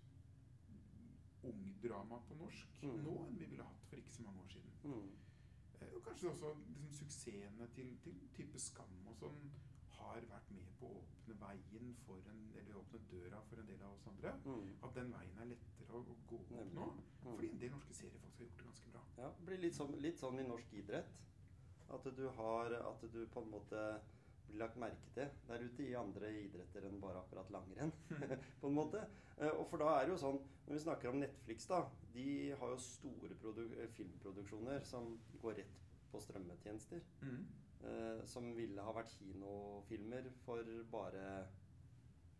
ungdrama 1.43 2.19
på 2.27 2.35
norsk 2.35 2.67
Mm. 2.83 3.03
nå 3.03 3.25
enn 3.25 3.37
vi 3.39 3.45
ville 3.45 3.63
hatt 3.63 3.85
for 3.87 3.95
ikke 3.95 4.11
så 4.11 4.23
mange 4.23 4.41
år 4.41 4.47
siden. 4.47 4.71
Mm. 4.83 5.11
Uh, 5.81 5.95
og 5.95 6.03
kanskje 6.03 6.29
også 6.29 6.53
liksom, 6.67 6.91
suksessene 6.91 7.67
til, 7.75 7.97
til 8.03 8.19
type 8.35 8.59
Skam 8.59 9.07
og 9.07 9.15
sånn 9.15 9.51
har 9.97 10.25
vært 10.29 10.51
med 10.55 10.69
på 10.79 10.89
å 10.89 11.01
åpne 11.03 11.35
veien 11.41 11.93
for 12.05 12.29
en, 12.31 12.41
eller 12.59 12.79
åpne 12.81 12.99
døra 13.11 13.41
for 13.49 13.61
en 13.61 13.67
del 13.69 13.81
av 13.87 13.93
oss 13.95 14.07
andre. 14.11 14.33
Mm. 14.45 14.71
At 14.87 14.95
den 14.99 15.11
veien 15.15 15.41
er 15.43 15.51
lettere 15.53 15.93
å, 15.99 16.01
å 16.03 16.17
gå 16.29 16.39
opp 16.41 16.51
Nemlig. 16.55 16.73
nå. 16.79 16.87
Mm. 17.23 17.35
Fordi 17.35 17.49
en 17.53 17.61
del 17.65 17.71
norske 17.75 17.93
serier 17.99 18.23
faktisk 18.23 18.39
har 18.41 18.49
gjort 18.49 18.57
det 18.63 18.67
ganske 18.71 18.93
bra. 18.95 19.03
Ja, 19.23 19.29
det 19.39 19.45
blir 19.49 19.61
litt 19.63 19.77
sånn, 19.77 19.95
litt 20.03 20.19
sånn 20.21 20.39
i 20.43 20.47
norsk 20.47 20.73
idrett. 20.81 21.13
At 21.93 22.07
du 22.17 22.23
har 22.39 22.73
At 22.79 23.01
du 23.13 23.19
på 23.29 23.41
en 23.43 23.51
måte 23.53 23.81
blir 24.47 24.59
lagt 24.59 24.75
merke 24.81 25.07
til 25.15 25.29
der 25.47 25.61
ute 25.63 25.83
i 25.85 25.93
andre 25.95 26.29
idretter 26.43 26.85
enn 26.87 26.99
bare 27.01 27.21
akkurat 27.21 27.49
langrenn. 27.53 27.91
på 28.61 28.67
en 28.69 28.75
måte. 28.77 29.03
Eh, 29.37 29.49
Og 29.51 29.67
for 29.69 29.81
da 29.81 29.93
er 29.99 30.05
det 30.07 30.13
jo 30.13 30.17
sånn 30.21 30.39
Når 30.67 30.75
vi 30.77 30.81
snakker 30.83 31.09
om 31.09 31.19
Netflix, 31.21 31.65
da. 31.67 31.79
De 32.13 32.25
har 32.59 32.69
jo 32.73 32.77
store 32.79 33.33
eh, 33.79 33.87
filmproduksjoner 33.97 34.83
som 34.87 35.15
går 35.41 35.57
rett 35.61 35.79
på 36.11 36.21
strømmetjenester. 36.21 37.01
Eh, 37.25 37.39
som 38.25 38.45
ville 38.55 38.81
ha 38.81 38.91
vært 38.95 39.09
kinofilmer 39.17 40.29
for 40.45 40.63
bare 40.91 41.47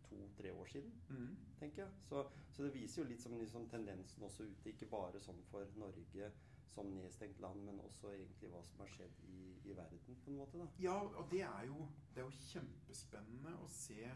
to-tre 0.08 0.52
år 0.52 0.66
siden 0.70 0.92
Mm. 1.10 1.36
tenker 1.58 1.82
jeg. 1.82 1.92
Så, 2.08 2.24
så 2.52 2.62
det 2.64 2.74
viser 2.74 3.02
jo 3.02 3.08
litt 3.08 3.20
som 3.22 3.36
liksom 3.38 3.68
tendensen 3.68 4.22
også 4.22 4.44
ute, 4.44 4.70
ikke 4.70 4.86
bare 4.90 5.20
sånn 5.20 5.42
for 5.50 5.66
Norge 5.76 6.30
som 6.74 6.86
nedstengt 6.96 7.40
land, 7.40 7.62
men 7.64 7.80
også 7.80 8.10
egentlig 8.10 8.50
hva 8.50 8.62
som 8.66 8.80
har 8.82 8.88
skjedd 8.90 9.20
i, 9.28 9.40
i 9.70 9.74
verden, 9.76 10.16
på 10.24 10.30
en 10.30 10.36
måte. 10.36 10.58
da. 10.58 10.66
Ja, 10.82 10.96
og 11.02 11.28
det 11.30 11.42
er, 11.46 11.64
jo, 11.68 11.88
det 12.14 12.22
er 12.22 12.26
jo 12.26 12.38
kjempespennende 12.50 13.52
å 13.62 13.68
se 13.70 14.08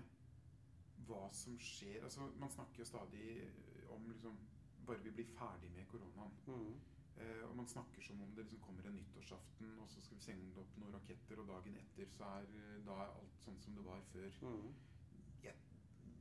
hva 1.07 1.29
som 1.33 1.59
skjer. 1.59 2.03
Altså, 2.05 2.27
man 2.41 2.51
snakker 2.51 2.83
jo 2.83 2.85
stadig 2.85 3.51
om 3.95 4.09
liksom 4.11 4.39
Bare 4.89 5.03
vi 5.05 5.11
blir 5.11 5.27
ferdig 5.37 5.69
med 5.75 5.85
koronaen. 5.91 6.33
Mm. 6.47 6.79
Eh, 7.19 7.43
og 7.49 7.57
man 7.59 7.67
snakker 7.67 8.03
som 8.07 8.21
om 8.23 8.35
det 8.35 8.45
liksom 8.45 8.61
kommer 8.63 8.87
en 8.87 8.95
nyttårsaften, 8.95 9.73
og 9.83 9.89
så 9.91 10.01
skal 10.05 10.17
vi 10.21 10.23
sende 10.29 10.61
opp 10.63 10.77
noen 10.79 10.95
raketter, 10.95 11.41
og 11.43 11.49
dagen 11.51 11.79
etter 11.81 12.13
så 12.15 12.29
er 12.39 12.47
eh, 12.61 12.77
da 12.87 12.99
er 13.05 13.15
alt 13.17 13.41
sånn 13.45 13.59
som 13.65 13.75
det 13.79 13.85
var 13.89 14.05
før. 14.13 14.37
Mm. 14.43 14.69
Jeg, 15.43 15.55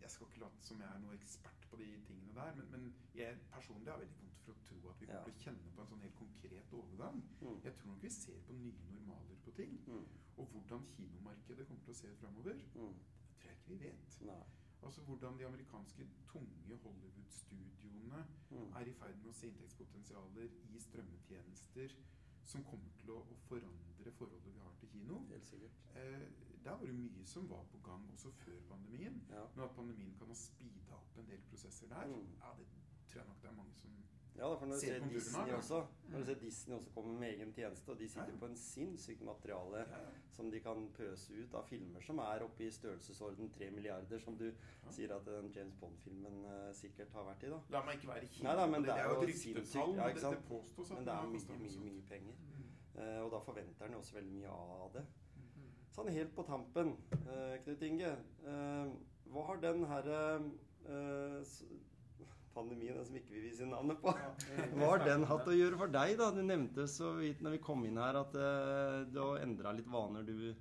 jeg 0.02 0.10
skal 0.16 0.28
ikke 0.32 0.42
late 0.46 0.66
som 0.70 0.82
jeg 0.82 0.90
er 0.96 1.04
noe 1.04 1.18
ekspert 1.20 1.68
på 1.70 1.78
de 1.82 1.90
tingene 2.08 2.34
der, 2.40 2.56
men, 2.58 2.72
men 2.74 2.88
jeg 3.20 3.38
personlig 3.54 3.92
har 3.94 4.02
veldig 4.02 4.20
vondt 4.24 4.42
for 4.48 4.56
å 4.56 4.66
tro 4.70 4.78
at 4.94 5.02
vi 5.04 5.10
kommer 5.12 5.28
til 5.30 5.36
å 5.38 5.44
kjenne 5.46 5.74
på 5.76 5.84
en 5.86 5.92
sånn 5.94 6.06
helt 6.08 6.20
konkret 6.24 6.74
overgang. 6.82 7.22
Mm. 7.42 7.58
Jeg 7.68 7.76
tror 7.78 7.92
nok 7.94 8.06
vi 8.08 8.14
ser 8.18 8.42
på 8.48 8.58
nye 8.62 8.94
normaler 8.98 9.42
på 9.46 9.54
ting. 9.60 9.78
Mm. 9.88 10.06
Og 10.38 10.54
hvordan 10.54 10.88
kinomarkedet 10.96 11.68
kommer 11.68 11.84
til 11.86 11.94
å 11.94 12.02
se 12.02 12.16
framover, 12.24 12.64
Mm. 12.78 12.96
det 13.28 13.38
tror 13.38 13.52
jeg 13.52 13.60
ikke 13.60 13.74
vi 13.76 13.80
vet. 13.86 14.18
Nei. 14.32 14.42
Altså 14.84 15.02
Hvordan 15.02 15.38
de 15.40 15.46
amerikanske 15.46 16.08
tunge 16.28 16.76
Hollywood-studioene 16.84 18.26
Mm. 18.50 18.74
er 18.76 18.80
i 18.88 18.94
ferd 18.94 19.16
med 19.18 19.30
å 19.30 19.34
se 19.34 19.48
inntektspotensialer 19.48 20.50
i 20.76 20.80
strømmetjenester 20.80 21.96
som 22.44 22.64
kommer 22.64 22.90
til 22.98 23.10
å, 23.12 23.18
å 23.20 23.36
forandre 23.50 24.12
forholdet 24.12 24.54
vi 24.54 24.60
har 24.60 24.74
til 24.80 24.90
kino. 24.90 25.18
Helt 25.30 25.46
sikkert. 25.46 25.72
Eh, 25.96 26.30
der 26.64 26.72
var 26.72 26.86
det 26.86 26.96
mye 26.96 27.26
som 27.26 27.50
var 27.50 27.64
på 27.72 27.78
gang 27.84 28.06
også 28.14 28.32
før 28.32 28.62
pandemien. 28.70 29.22
Ja. 29.30 29.44
Men 29.56 29.66
at 29.66 29.76
pandemien 29.76 30.16
kan 30.20 30.28
ha 30.28 30.34
speeda 30.40 30.96
opp 30.96 31.18
en 31.18 31.28
del 31.28 31.42
prosesser 31.50 31.88
der, 31.88 32.08
Mm. 32.08 32.32
ja, 32.40 32.54
det 32.58 32.68
tror 33.08 33.20
jeg 33.22 33.28
nok 33.28 33.42
det 33.42 33.50
er 33.50 33.56
mange 33.56 33.76
som 33.76 33.92
Ja, 34.38 34.48
for 34.54 34.66
når 34.70 34.76
du 34.76 34.80
ser 34.80 35.06
Disney 35.10 35.54
også 35.54 35.86
Når 36.10 36.20
du 36.20 36.26
ser 36.26 36.36
Disney 36.42 36.76
også 36.76 36.90
kommer 36.94 37.20
med 37.20 37.28
egen 37.28 37.54
tjeneste, 37.54 37.90
og 37.90 38.00
de 38.00 38.10
sitter 38.10 38.38
på 38.40 38.46
en 38.46 38.58
sinnssykt 38.58 39.22
materiale 39.26 39.86
som 40.32 40.52
de 40.52 40.60
kan 40.60 40.90
pøse 40.94 41.34
ut 41.34 41.54
av 41.58 41.66
filmer 41.66 42.04
som 42.06 42.22
er 42.22 42.44
oppe 42.46 42.68
i 42.68 42.72
størrelsesorden 42.72 43.50
3 43.56 43.72
milliarder, 43.74 44.20
som 44.22 44.38
du 44.38 44.52
sier 44.94 45.16
at 45.16 45.26
den 45.26 45.50
James 45.56 45.76
Bond-filmen 45.82 46.44
eh, 46.46 46.70
sikkert 46.78 47.16
har 47.18 47.26
vært 47.32 47.48
i, 47.48 47.50
da. 47.54 47.60
La 47.74 47.82
meg 47.88 47.98
ikke 47.98 48.12
være 48.12 48.30
kjip 48.30 48.46
det. 48.46 48.84
det 48.86 48.94
er 48.94 49.10
jo 49.10 49.16
et 49.16 49.28
ryktetall. 49.32 49.96
ja, 49.98 50.08
det, 50.14 50.22
det 50.22 50.44
påstås 50.52 50.92
at 50.92 50.98
Men 50.98 51.10
det 51.10 51.16
er 51.16 51.32
mye, 51.34 51.60
mye, 51.64 51.82
mye 51.88 52.06
penger. 52.12 52.38
Mm. 52.44 52.70
Eh, 53.02 53.20
og 53.24 53.32
da 53.34 53.42
forventer 53.50 53.92
jo 53.94 54.04
også 54.04 54.20
veldig 54.20 54.38
mye 54.38 54.54
av 54.54 54.94
det. 54.94 55.06
Mm. 55.34 55.68
Sånn 55.98 56.14
helt 56.14 56.34
på 56.38 56.46
tampen, 56.46 56.96
uh, 57.26 57.58
Knut 57.66 57.90
Inge. 57.90 58.14
Uh, 58.46 58.94
hva 59.34 59.50
har 59.50 59.66
den 59.66 59.86
herre 59.90 60.22
pandemien, 62.58 63.00
som 63.06 63.18
ikke 63.20 63.36
vi 63.36 63.44
vil 63.46 63.56
si 63.56 63.68
navnet 63.70 64.00
på. 64.02 64.14
Hva 64.78 64.92
har 64.92 65.04
den 65.06 65.26
hatt 65.30 65.50
å 65.50 65.56
gjøre 65.56 65.80
for 65.80 65.94
deg, 65.94 66.16
da? 66.20 66.32
Du 66.36 66.42
nevnte 66.46 66.88
så 66.92 67.14
vidt 67.20 67.44
når 67.46 67.58
vi 67.58 67.64
kom 67.70 67.86
inn 67.88 68.00
her 68.02 68.20
at 68.24 68.38
eh, 68.38 69.04
du 69.12 69.22
har 69.22 69.44
endra 69.46 69.76
litt 69.78 69.90
vaner, 69.92 70.26
du. 70.28 70.52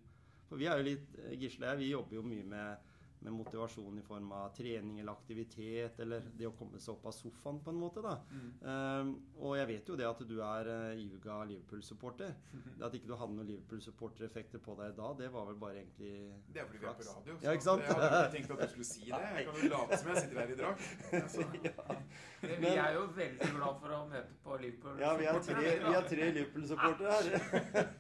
For 0.47 0.61
vi 0.61 0.69
er 0.71 0.79
jo 0.79 0.87
litt 0.87 1.17
Gisle 1.41 1.67
og 1.67 1.73
jeg, 1.73 1.81
vi 1.81 1.93
jobber 1.95 2.21
jo 2.21 2.27
mye 2.27 2.45
med, 2.53 2.86
med 3.27 3.35
motivasjon 3.35 3.99
i 3.99 4.03
form 4.07 4.31
av 4.33 4.53
trening 4.55 5.01
eller 5.01 5.13
aktivitet, 5.13 5.99
eller 6.03 6.27
det 6.39 6.47
å 6.47 6.53
komme 6.55 6.79
seg 6.83 6.95
opp 6.95 7.09
av 7.11 7.15
sofaen, 7.17 7.59
på 7.65 7.73
en 7.73 7.81
måte, 7.81 8.03
da. 8.05 8.15
Mm. 8.31 8.47
Um, 8.63 9.11
og 9.41 9.57
jeg 9.59 9.69
vet 9.73 9.91
jo 9.91 9.99
det 9.99 10.07
at 10.07 10.23
du 10.29 10.37
er 10.47 10.71
uh, 10.71 11.01
iuga 11.03 11.41
Liverpool-supporter. 11.51 12.37
Det 12.53 12.87
At 12.87 12.95
ikke 12.95 13.11
du 13.11 13.17
hadde 13.19 13.35
noen 13.35 13.51
Liverpool-supportereffekter 13.51 14.63
på 14.63 14.77
deg 14.79 14.95
da, 14.99 15.11
det 15.19 15.33
var 15.35 15.49
vel 15.51 15.59
bare 15.61 15.83
egentlig 15.83 16.13
Det 16.55 16.63
er 16.63 16.71
fordi 16.71 16.83
vi 16.85 16.91
er 16.91 16.97
på 17.01 17.09
radio, 17.09 17.19
radio. 17.19 17.39
Ja, 17.43 17.57
ikke 17.59 17.69
sant? 17.69 17.85
Jeg 17.87 17.99
hadde 17.99 18.23
ikke 18.23 18.33
tenkt 18.37 18.55
at 18.55 18.63
du 18.63 18.75
skulle 18.77 18.89
si 18.93 19.05
det. 19.11 19.23
Jeg 19.37 19.49
kan 19.51 19.61
jo 19.63 19.73
late 19.75 20.01
som 20.01 20.13
jeg 20.13 20.25
sitter 20.25 20.43
her 20.43 20.55
i 20.55 20.59
drakt. 20.63 20.89
Altså, 21.21 21.47
ja. 21.69 22.01
Vi 22.47 22.73
er 22.73 22.91
jo 22.95 23.05
veldig 23.21 23.53
glad 23.59 23.85
for 23.85 23.99
å 23.99 24.03
møte 24.15 24.41
på 24.47 24.59
Liverpool. 24.63 24.99
Ja, 25.03 25.15
vi 25.19 25.31
er 25.31 25.45
tre, 25.51 25.69
vi 25.87 25.95
er 26.01 26.11
tre 26.15 26.33
Liverpool-supportere 26.41 27.21
her. 27.21 27.95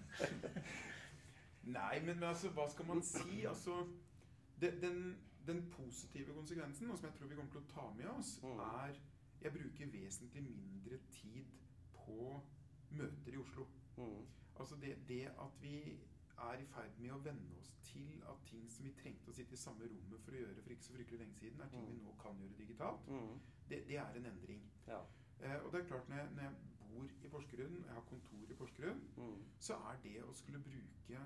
Nei, 1.66 1.98
men, 2.04 2.14
men 2.20 2.28
altså, 2.28 2.48
hva 2.54 2.68
skal 2.70 2.86
man 2.86 3.00
si? 3.02 3.42
Altså, 3.48 3.80
den, 4.60 5.16
den 5.46 5.70
positive 5.70 6.34
konsekvensen, 6.34 6.90
og 6.90 6.98
som 6.98 7.06
jeg 7.10 7.14
tror 7.18 7.28
vi 7.28 7.34
kommer 7.34 7.52
til 7.52 7.60
å 7.60 7.70
ta 7.74 7.90
med 7.94 8.06
oss, 8.06 8.40
Mm. 8.42 8.58
er 8.60 8.94
jeg 9.42 9.52
bruker 9.52 9.86
vesentlig 9.92 10.42
mindre 10.42 10.98
tid 11.10 11.44
på 11.92 12.40
møter 12.90 13.32
i 13.32 13.36
Oslo. 13.36 13.66
Mm. 13.96 14.26
Altså 14.60 14.76
det, 14.80 14.96
det 15.08 15.26
at 15.26 15.60
vi 15.60 15.98
er 16.38 16.58
i 16.60 16.64
ferd 16.64 16.98
med 16.98 17.10
å 17.10 17.18
venne 17.24 17.56
oss 17.58 17.74
til 17.82 18.22
at 18.28 18.42
ting 18.44 18.70
som 18.70 18.84
vi 18.84 18.90
trengte 18.92 19.30
å 19.30 19.34
sitte 19.34 19.52
i 19.52 19.56
samme 19.56 19.84
rommet 19.88 20.20
for 20.24 20.32
å 20.32 20.40
gjøre 20.40 20.62
for 20.62 20.70
ikke 20.70 20.82
så 20.84 20.92
fryktelig 20.96 21.18
lenge 21.20 21.34
siden, 21.36 21.60
er 21.60 21.68
ting 21.68 21.86
vi 21.88 21.96
nå 22.02 22.14
kan 22.22 22.38
gjøre 22.40 22.56
digitalt, 22.58 23.06
Mm. 23.08 23.38
det, 23.68 23.86
det 23.88 23.96
er 23.96 24.14
en 24.16 24.26
endring. 24.26 24.62
Ja. 24.86 25.00
Eh, 25.40 25.56
og 25.64 25.72
det 25.72 25.80
er 25.80 25.88
klart, 25.88 26.08
når 26.08 26.16
jeg, 26.16 26.28
når 26.34 26.42
jeg 26.42 26.52
bor 26.90 27.04
i 27.24 27.28
Porsgrunn, 27.28 27.84
jeg 27.84 27.94
har 27.94 28.00
kontor 28.08 28.50
i 28.50 28.54
Porsgrunn, 28.54 29.00
Mm. 29.16 29.44
så 29.58 29.74
er 29.74 29.96
det 30.02 30.22
å 30.24 30.32
skulle 30.34 30.58
bruke 30.58 31.20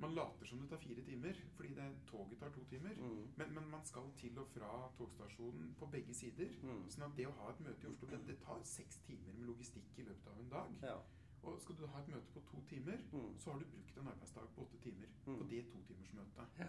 Man 0.00 0.14
later 0.14 0.46
som 0.46 0.60
det 0.60 0.68
tar 0.70 0.78
fire 0.80 1.02
timer, 1.04 1.34
fordi 1.56 1.74
det, 1.74 1.86
toget 2.06 2.38
tar 2.40 2.50
to 2.54 2.64
timer. 2.70 2.94
Mm. 2.96 3.26
Men, 3.36 3.54
men 3.54 3.70
man 3.70 3.84
skal 3.84 4.10
til 4.16 4.38
og 4.38 4.46
fra 4.48 4.70
togstasjonen 4.98 5.74
på 5.78 5.86
begge 5.92 6.14
sider. 6.14 6.52
Mm. 6.62 6.84
Sånn 6.90 7.04
at 7.08 7.16
det 7.18 7.26
å 7.28 7.32
ha 7.40 7.50
et 7.52 7.60
møte 7.60 7.86
i 7.86 7.90
Oslo, 7.90 8.08
det, 8.12 8.20
det 8.26 8.38
tar 8.44 8.62
seks 8.64 8.98
timer 9.06 9.32
med 9.38 9.46
logistikk 9.50 9.98
i 9.98 10.06
løpet 10.08 10.30
av 10.32 10.38
en 10.40 10.48
dag. 10.54 10.76
Ja. 10.82 10.96
Og 11.42 11.60
skal 11.64 11.76
du 11.80 11.86
ha 11.88 12.00
et 12.02 12.08
møte 12.12 12.32
på 12.34 12.40
to 12.50 12.62
timer, 12.68 12.98
Mm. 13.12 13.34
så 13.38 13.52
har 13.52 13.58
du 13.58 13.64
brukt 13.74 13.96
en 13.98 14.08
arbeidsdag 14.14 14.48
på 14.54 14.62
åtte 14.66 14.78
timer 14.86 15.08
Mm. 15.26 15.38
på 15.38 15.44
det 15.50 15.62
totimersmøtet. 15.72 16.46
Ja. 16.58 16.66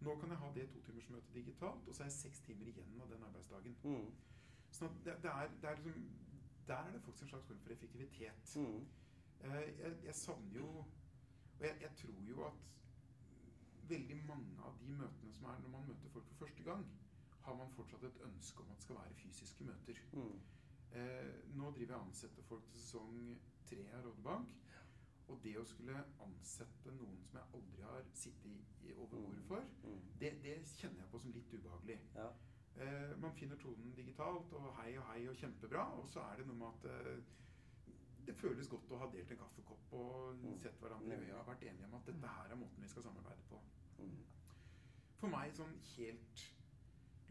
Nå 0.00 0.16
kan 0.20 0.28
jeg 0.30 0.38
ha 0.38 0.50
det 0.54 0.68
totimersmøtet 0.74 1.34
digitalt, 1.34 1.88
og 1.88 1.94
så 1.94 2.02
er 2.02 2.06
jeg 2.06 2.12
seks 2.12 2.40
timer 2.40 2.66
igjen 2.66 3.00
av 3.00 3.08
den 3.10 3.22
arbeidsdagen. 3.22 3.76
Mm. 3.84 4.10
Sånn 4.70 4.88
at 4.88 5.04
det, 5.04 5.16
det 5.22 5.30
er, 5.30 5.48
det 5.62 5.70
er 5.70 5.76
liksom, 5.84 6.08
der 6.66 6.76
er 6.86 6.92
det 6.92 7.02
faktisk 7.02 7.22
en 7.22 7.28
slags 7.28 7.46
form 7.46 7.58
for 7.60 7.70
effektivitet. 7.72 8.56
Mm. 8.56 8.86
Eh, 9.44 9.78
jeg, 9.78 9.96
jeg 10.04 10.14
savner 10.14 10.58
jo 10.58 10.84
Og 11.62 11.68
jeg, 11.68 11.76
jeg 11.80 11.90
tror 12.00 12.22
jo 12.28 12.44
at 12.44 12.54
veldig 13.90 14.16
mange 14.26 14.56
av 14.66 14.78
de 14.80 14.94
møtene 14.98 15.32
som 15.36 15.44
er 15.50 15.60
når 15.62 15.70
man 15.76 15.84
møter 15.92 16.10
folk 16.14 16.26
for 16.32 16.40
første 16.44 16.64
gang, 16.66 16.82
har 17.44 17.54
man 17.58 17.70
fortsatt 17.76 18.02
et 18.08 18.18
ønske 18.26 18.62
om 18.64 18.70
at 18.72 18.80
det 18.80 18.86
skal 18.86 18.98
være 18.98 19.14
fysiske 19.20 19.64
møter. 19.68 20.00
Mm. 20.12 20.40
Eh, 20.98 21.30
nå 21.58 21.70
driver 21.70 21.94
jeg 21.94 22.00
og 22.00 22.06
ansetter 22.08 22.42
folk 22.48 22.66
til 22.72 22.80
sesong 22.82 23.20
tre 23.70 23.84
av 23.94 24.04
Rådebank. 24.06 24.58
Og 25.30 25.38
det 25.44 25.52
å 25.58 25.64
skulle 25.64 26.02
ansette 26.26 26.92
noen 26.96 27.20
som 27.28 27.38
jeg 27.38 27.54
aldri 27.58 27.84
har 27.86 28.08
sittet 28.12 28.82
i, 28.82 28.92
over 28.92 29.16
Mm. 29.16 29.22
bordet 29.24 29.44
for, 29.48 29.68
Mm. 29.84 30.00
det, 30.20 30.32
det 30.42 30.56
kjenner 30.76 31.00
jeg 31.04 31.10
på 31.10 31.18
som 31.18 31.32
litt 31.32 31.54
ubehagelig. 31.54 31.98
Ja. 32.14 32.26
Eh, 32.76 33.14
man 33.20 33.32
finner 33.38 33.56
tonen 33.56 33.94
digitalt, 33.94 34.52
og 34.52 34.74
hei 34.82 34.96
og 34.98 35.04
hei 35.12 35.28
og 35.28 35.36
kjempebra. 35.36 35.86
Og 36.00 36.08
så 36.08 36.20
er 36.20 36.36
det 36.36 36.46
noe 36.46 36.56
med 36.56 36.66
at 36.66 36.90
eh, 36.90 37.22
det 38.26 38.34
føles 38.36 38.68
godt 38.68 38.90
å 38.92 38.98
ha 38.98 39.06
delt 39.12 39.30
en 39.30 39.36
kaffekopp 39.38 39.92
og 39.92 40.36
Mm. 40.42 40.58
sett 40.58 40.78
hverandre 40.80 41.16
i 41.18 41.26
øya 41.26 41.38
og 41.40 41.46
vært 41.46 41.62
enige 41.62 41.84
om 41.86 41.94
at 41.94 42.06
dette 42.06 42.26
her 42.36 42.50
er 42.50 42.56
måten 42.56 42.82
vi 42.82 42.88
skal 42.88 43.02
samarbeide 43.02 43.42
på. 43.48 43.60
Mm. 43.98 44.24
For 45.18 45.28
meg 45.28 45.52
sånn 45.54 45.74
helt 45.96 46.44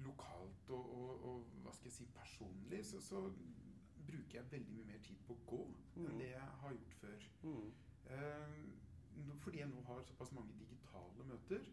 lokalt 0.05 0.69
og, 0.69 0.93
og, 0.97 1.25
og 1.25 1.45
hva 1.63 1.73
skal 1.75 1.89
jeg 1.91 1.93
si, 1.97 2.05
personlig, 2.15 2.85
så, 2.85 2.99
så 3.01 3.21
bruker 4.07 4.39
jeg 4.39 4.51
veldig 4.51 4.73
mye 4.77 4.85
mer 4.93 5.01
tid 5.05 5.19
på 5.27 5.33
å 5.37 5.45
gå 5.45 5.61
Mm. 5.95 6.05
enn 6.07 6.19
det 6.19 6.29
jeg 6.31 6.51
har 6.61 6.71
gjort 6.73 6.93
før. 7.01 7.23
Mm. 7.43 7.71
Eh, 8.15 9.33
fordi 9.43 9.57
jeg 9.59 9.67
nå 9.69 9.81
har 9.83 10.01
såpass 10.07 10.31
mange 10.31 10.53
digitale 10.57 11.23
møter, 11.27 11.65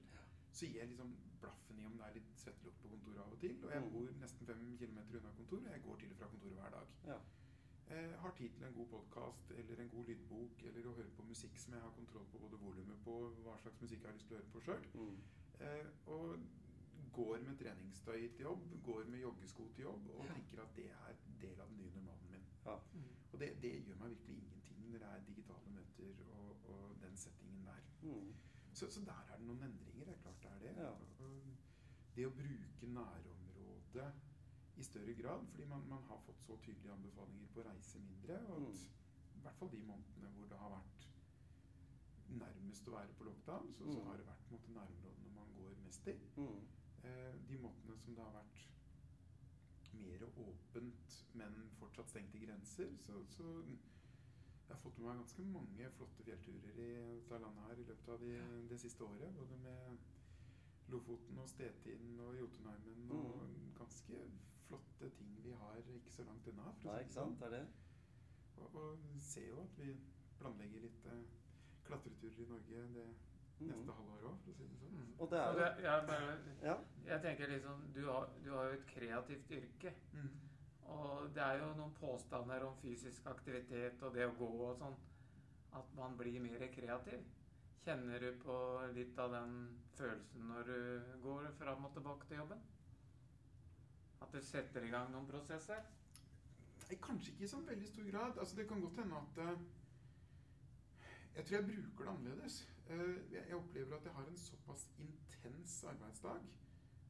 så 0.53 0.67
gir 0.67 0.81
jeg 0.81 0.89
liksom 0.91 1.13
blaffen 1.41 1.79
i 1.79 1.85
om 1.87 1.95
det 1.97 2.07
er 2.09 2.15
litt 2.19 2.33
svettelukt 2.37 2.81
på 2.83 2.89
kontoret 2.91 3.21
av 3.23 3.33
og 3.33 3.39
til. 3.39 3.55
Og 3.65 3.71
jeg 3.71 3.83
Mm. 3.85 3.93
bor 3.93 4.11
nesten 4.21 4.47
fem 4.47 4.77
kilometer 4.79 5.19
unna 5.21 5.31
kontoret, 5.37 5.67
og 5.67 5.73
jeg 5.73 5.83
går 5.83 5.97
til 6.01 6.11
og 6.11 6.17
fra 6.17 6.27
kontoret 6.27 6.59
hver 6.59 6.71
dag. 6.71 6.87
Ja. 7.91 8.17
Har 8.21 8.31
tid 8.37 8.51
til 8.57 8.67
en 8.67 8.75
god 8.75 8.87
podkast 8.87 9.51
eller 9.51 9.81
en 9.83 9.89
god 9.89 10.05
lydbok 10.11 10.63
eller 10.71 10.87
å 10.87 10.95
høre 10.99 11.13
på 11.17 11.25
musikk 11.29 11.59
som 11.63 11.73
jeg 11.73 11.83
har 11.83 11.95
kontroll 11.97 12.27
på 12.33 12.41
både 12.43 12.61
volumet 12.61 12.99
på 13.05 13.15
hva 13.45 13.55
slags 13.63 13.81
musikk 13.81 14.03
jeg 14.03 14.11
har 14.11 14.19
lyst 14.19 14.29
til 14.29 14.37
å 14.37 14.41
høre 14.41 14.53
på 14.55 14.63
sjøl. 14.67 14.85
Mm. 14.95 15.23
Eh, 15.69 15.87
og 16.17 16.43
går 17.19 17.39
med 17.47 17.57
treningstøy 17.63 18.29
til 18.37 18.45
jobb, 18.45 18.67
går 18.85 19.09
med 19.15 19.25
joggesko 19.25 19.71
til 19.77 19.87
jobb 19.87 20.11
og 20.17 20.29
tenker 20.35 20.63
at 20.67 20.77
det 20.77 20.87
er 20.91 21.17
del 21.41 21.65
av 21.65 21.73
den 21.73 21.81
nye 21.81 21.95
normalen 21.97 22.31
min. 22.35 22.45
Ja. 22.67 22.77
Mm. 22.93 23.09
Og 23.33 23.41
det, 23.41 23.51
det 23.63 23.73
gjør 23.87 24.03
meg 24.03 24.15
virkelig 24.17 24.37
ingenting 24.43 24.85
når 24.93 25.05
det 25.05 25.11
er 25.15 25.27
digitale 25.31 25.75
møter 25.79 26.23
og, 26.29 26.71
og 26.75 27.03
den 27.03 27.17
settingen 27.17 27.65
der. 27.71 27.83
Mm. 28.03 28.33
Så, 28.73 28.91
så 28.91 29.01
der 29.09 29.25
er 29.33 29.37
det 29.41 29.47
noen 29.49 29.65
endringer. 29.71 30.05
Det 30.05 30.15
er 30.15 30.25
klart 30.27 30.43
det 30.45 30.51
er 30.53 30.59
det. 30.67 30.75
Ja. 30.85 31.31
Det 32.17 32.27
å 32.27 32.37
bruke 32.37 32.93
nærområdet 32.99 34.13
i 34.79 34.83
større 34.87 35.15
grad, 35.19 35.47
fordi 35.51 35.65
man, 35.67 35.83
man 35.89 36.03
har 36.09 36.21
fått 36.27 36.41
så 36.47 36.57
tydelige 36.63 36.93
anbefalinger 36.95 37.49
på 37.55 37.61
å 37.61 37.67
reise 37.69 37.99
mindre. 37.99 38.39
Og 38.47 38.57
at, 38.63 38.69
Mm. 38.69 38.95
I 39.39 39.41
hvert 39.43 39.57
fall 39.59 39.71
de 39.73 39.79
månedene 39.87 40.29
hvor 40.35 40.47
det 40.51 40.59
har 40.59 40.71
vært 40.71 41.05
nærmest 42.29 42.89
å 42.89 42.95
være 42.95 43.15
på 43.19 43.25
lockdown, 43.29 43.73
så, 43.75 43.85
så 43.93 43.99
Mm. 44.01 44.07
har 44.09 44.17
det 44.17 44.27
vært 44.27 44.51
måte 44.51 44.73
nærområdene 44.75 45.35
man 45.35 45.53
går 45.59 45.77
mest 45.85 46.07
i. 46.09 46.15
Mm. 46.37 46.67
Eh, 47.05 47.35
de 47.49 47.59
månedene 47.59 47.99
som 47.99 48.15
det 48.15 48.25
har 48.25 48.33
vært 48.33 48.65
mer 49.93 50.25
åpent, 50.37 51.25
men 51.35 51.71
fortsatt 51.79 52.09
stengte 52.11 52.39
grenser, 52.39 52.91
så, 52.99 53.25
så 53.31 53.45
jeg 53.65 54.77
har 54.77 54.83
fått 54.83 54.99
med 54.99 55.07
meg 55.09 55.17
ganske 55.23 55.45
mange 55.49 55.91
flotte 55.97 56.25
fjellturer 56.27 56.79
i 56.79 56.89
dette 57.17 57.39
landet 57.41 57.65
her 57.71 57.81
i 57.83 57.87
løpet 57.89 58.09
av 58.15 58.21
de, 58.21 58.33
det 58.69 58.81
siste 58.81 59.05
året. 59.05 59.35
Både 59.35 59.57
med 59.57 59.99
Lofoten 60.89 61.39
og 61.39 61.49
Stettin 61.49 62.19
og 62.21 62.37
Jotunheimen 62.39 63.11
og 63.11 63.49
Mm. 63.49 63.73
ganske 63.79 64.21
flotte 64.69 65.11
ting 65.19 65.35
vi 65.45 65.53
har 65.63 65.77
ikke 65.83 66.11
så 66.13 66.25
langt 66.29 66.47
unna. 66.53 66.71
for 66.83 66.91
å 66.91 66.93
Nei, 66.93 67.01
ikke 67.03 67.09
det 67.09 67.15
sånn. 67.19 67.35
sant? 67.39 67.43
Er 67.43 67.57
det. 67.57 67.65
Og, 68.59 68.75
og 68.75 69.21
ser 69.23 69.49
jo 69.49 69.61
at 69.65 69.77
vi 69.79 69.97
planlegger 70.39 70.85
litt 70.87 71.07
uh, 71.07 71.19
klatreturer 71.89 72.45
i 72.45 72.49
Norge 72.53 72.87
det 72.99 73.09
Mm. 73.59 73.73
neste 73.73 73.91
halvår 73.91 74.21
òg, 74.29 74.35
for 74.45 74.53
å 74.53 74.55
si 74.55 74.67
det 74.71 74.77
sånn. 74.79 74.93
Mm. 74.95 75.07
Og 75.19 75.31
det 75.33 75.39
er 75.43 75.57
det, 75.59 75.69
jeg, 75.83 76.03
bare, 76.07 76.35
Ja. 76.63 76.75
jeg 77.09 77.23
tenker 77.25 77.49
liksom 77.51 77.81
du 77.97 78.05
har, 78.07 78.29
du 78.45 78.51
har 78.55 78.69
jo 78.69 78.77
et 78.77 78.85
kreativt 78.87 79.51
yrke. 79.51 79.93
Mm. 80.13 80.29
Og 80.95 81.33
det 81.35 81.43
er 81.43 81.59
jo 81.59 81.73
noen 81.75 81.95
påstander 81.99 82.63
om 82.69 82.77
fysisk 82.79 83.27
aktivitet 83.27 84.01
og 84.07 84.15
det 84.15 84.29
å 84.29 84.37
gå 84.39 84.47
og 84.69 84.77
sånn. 84.79 84.95
At 85.75 85.91
man 85.97 86.15
blir 86.17 86.39
mer 86.41 86.63
kreativ. 86.73 87.25
Kjenner 87.85 88.21
du 88.21 88.39
på 88.45 88.55
litt 88.95 89.19
av 89.19 89.35
den 89.35 89.59
følelsen 89.99 90.47
når 90.53 90.71
du 90.71 91.19
går 91.27 91.51
fram 91.59 91.85
og 91.85 91.93
tilbake 91.99 92.29
til 92.31 92.39
jobben? 92.45 92.63
At 94.23 94.33
du 94.33 94.41
setter 94.45 94.85
i 94.85 94.93
gang 94.93 95.11
noen 95.13 95.29
prosesser? 95.29 95.85
Nei, 96.89 96.97
kanskje 97.05 97.35
ikke 97.35 97.45
i 97.45 97.51
sånn 97.51 97.67
veldig 97.69 97.89
stor 97.91 98.09
grad. 98.11 98.39
Altså, 98.39 98.57
det 98.57 98.69
kan 98.69 98.81
godt 98.81 99.03
hende 99.03 99.21
at 99.21 99.43
eh, 99.45 99.67
Jeg 101.37 101.45
tror 101.45 101.57
jeg 101.57 101.67
bruker 101.69 102.05
det 102.05 102.15
annerledes. 102.15 102.57
Eh, 102.89 103.33
jeg, 103.33 103.43
jeg 103.43 103.57
opplever 103.57 103.97
at 103.97 104.09
jeg 104.09 104.17
har 104.17 104.31
en 104.31 104.41
såpass 104.45 104.89
intens 104.99 105.85
arbeidsdag 105.85 106.49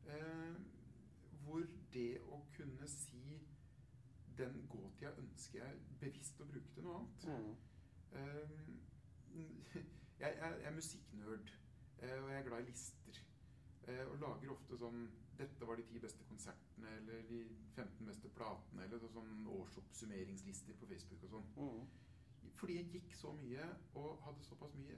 eh, 0.08 0.58
hvor 1.44 1.62
det 1.94 2.20
å 2.28 2.42
kunne 2.56 2.88
si 2.90 3.38
den 4.38 4.66
gåtida 4.70 5.14
ønsker 5.18 5.62
jeg 5.64 5.78
bevisst 6.00 6.40
å 6.42 6.46
bruke 6.50 6.74
til 6.74 6.86
noe 6.86 7.00
annet. 7.00 7.24
Mm. 8.12 8.76
Jeg, 9.34 9.84
jeg, 10.20 10.36
jeg 10.40 10.68
er 10.70 10.74
musikknerd, 10.74 11.50
eh, 12.02 12.14
og 12.22 12.30
jeg 12.30 12.38
er 12.38 12.46
glad 12.50 12.62
i 12.62 12.70
lister. 12.70 12.97
Eh, 13.88 14.04
og 14.12 14.18
lager 14.20 14.52
ofte 14.52 14.76
sånn 14.76 15.06
Dette 15.38 15.66
var 15.68 15.78
de 15.78 15.84
ti 15.86 16.00
beste 16.02 16.24
konsertene, 16.28 16.90
eller 16.98 17.22
de 17.28 17.44
15 17.76 18.08
beste 18.08 18.28
platene, 18.34 18.84
eller 18.84 19.04
sånn 19.14 19.46
årsoppsummeringslister 19.54 20.74
på 20.80 20.88
Facebook 20.90 21.22
og 21.28 21.34
sånn. 21.36 21.46
Mm. 21.62 22.48
Fordi 22.58 22.74
jeg 22.80 22.88
gikk 22.96 23.14
så 23.14 23.30
mye 23.38 23.68
og 24.00 24.18
hadde 24.24 24.46
såpass 24.48 24.74
mye 24.80 24.96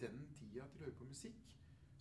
den 0.00 0.22
tida 0.38 0.64
til 0.70 0.80
å 0.80 0.86
høre 0.86 0.96
på 0.98 1.10
musikk, 1.10 1.52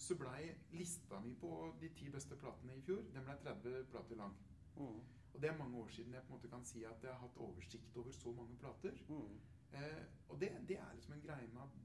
så 0.01 0.15
blei 0.17 0.47
lista 0.73 1.19
mi 1.21 1.35
på 1.43 1.51
de 1.81 1.91
ti 1.97 2.07
beste 2.13 2.39
platene 2.39 2.79
i 2.79 2.85
fjor 2.87 3.03
den 3.13 3.27
ble 3.27 3.35
30 3.43 3.83
plater 3.91 4.21
lang. 4.23 4.33
Mm. 4.79 5.01
Og 5.33 5.37
det 5.43 5.51
er 5.51 5.59
mange 5.59 5.83
år 5.83 5.91
siden 5.93 6.15
jeg 6.15 6.23
på 6.25 6.31
en 6.31 6.39
måte 6.39 6.53
kan 6.55 6.65
si 6.65 6.85
at 6.87 7.03
jeg 7.03 7.11
har 7.11 7.21
hatt 7.21 7.43
oversikt 7.45 7.99
over 7.99 8.15
så 8.15 8.31
mange 8.39 8.57
plater. 8.63 8.95
Mm. 9.11 9.37
Eh, 9.77 10.01
og 10.29 10.39
det, 10.41 10.53
det 10.71 10.79
er 10.79 10.95
liksom 10.95 11.19
en 11.19 11.25
greie 11.27 11.51
med 11.51 11.61
at 11.67 11.77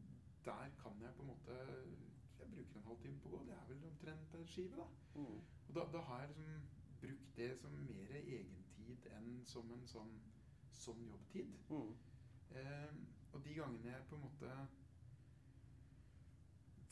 der 0.46 0.70
kan 0.78 1.02
jeg 1.02 1.14
på 1.18 1.26
en 1.26 1.34
måte 1.34 1.58
bruker 2.56 2.80
en 2.80 2.88
halvtime 2.90 3.20
på 3.22 3.30
å 3.30 3.36
gå. 3.36 3.42
Det 3.48 3.56
er 3.56 3.68
vel 3.70 3.84
omtrent 3.90 4.34
en 4.38 4.48
skive, 4.52 4.80
da. 4.80 4.86
Mm. 5.20 5.38
Og 5.66 5.76
da, 5.78 5.84
da 5.92 6.02
har 6.08 6.24
jeg 6.24 6.32
liksom 6.32 6.66
brukt 7.02 7.36
det 7.36 7.50
som 7.60 7.76
mer 7.90 8.16
egentid 8.22 9.08
enn 9.18 9.30
som 9.48 9.70
en 9.76 9.86
sånn, 9.90 10.16
sånn 10.80 11.04
jobbtid. 11.10 11.54
Mm. 11.70 11.94
Eh, 12.56 12.98
og 13.32 13.44
de 13.44 13.54
gangene 13.58 13.92
jeg 13.92 14.08
på 14.08 14.16
en 14.16 14.26
måte 14.26 14.52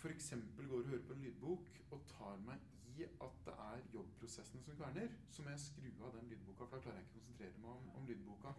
f.eks. 0.04 0.30
går 0.58 0.82
og 0.82 0.88
hører 0.90 1.06
på 1.08 1.16
en 1.16 1.22
lydbok 1.24 1.68
og 1.90 2.06
tar 2.10 2.40
meg 2.44 2.73
i 2.98 3.06
at 3.26 3.38
det 3.46 3.54
er 3.66 3.82
jobbprosessene 3.94 4.62
som 4.62 4.76
kverner, 4.78 5.08
så 5.30 5.42
må 5.42 5.50
jeg 5.54 5.62
skru 5.64 5.88
av 6.06 6.12
den 6.16 6.28
lydboka, 6.30 6.66
for 6.66 6.76
da 6.76 6.82
klarer 6.84 7.00
jeg 7.00 7.06
ikke 7.08 7.14
å 7.14 7.22
konsentrere 7.22 7.62
meg 7.64 7.70
om, 7.72 7.88
om 7.98 8.06
lydboka. 8.10 8.52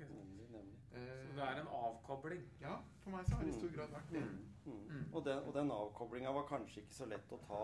Eh, 0.96 1.22
Så 1.28 1.36
det 1.38 1.46
er 1.46 1.62
en 1.62 1.72
avkobling. 1.80 2.44
Ja, 2.62 2.76
for 3.04 3.16
meg 3.16 3.26
så 3.28 3.36
har 3.40 3.44
det 3.48 3.54
i 3.54 3.58
stor 3.60 3.74
grad 3.78 3.96
vært 3.96 4.12
det. 4.16 4.24
Mm. 4.26 4.44
Mm. 4.66 4.82
Mm. 4.90 5.06
Og 5.14 5.26
den, 5.26 5.40
og 5.48 5.54
den 5.60 5.72
avkoblinga 5.72 6.32
var 6.40 6.48
kanskje 6.50 6.82
ikke 6.84 6.98
så 6.98 7.06
lett 7.12 7.32
å 7.32 7.40
ta. 7.48 7.62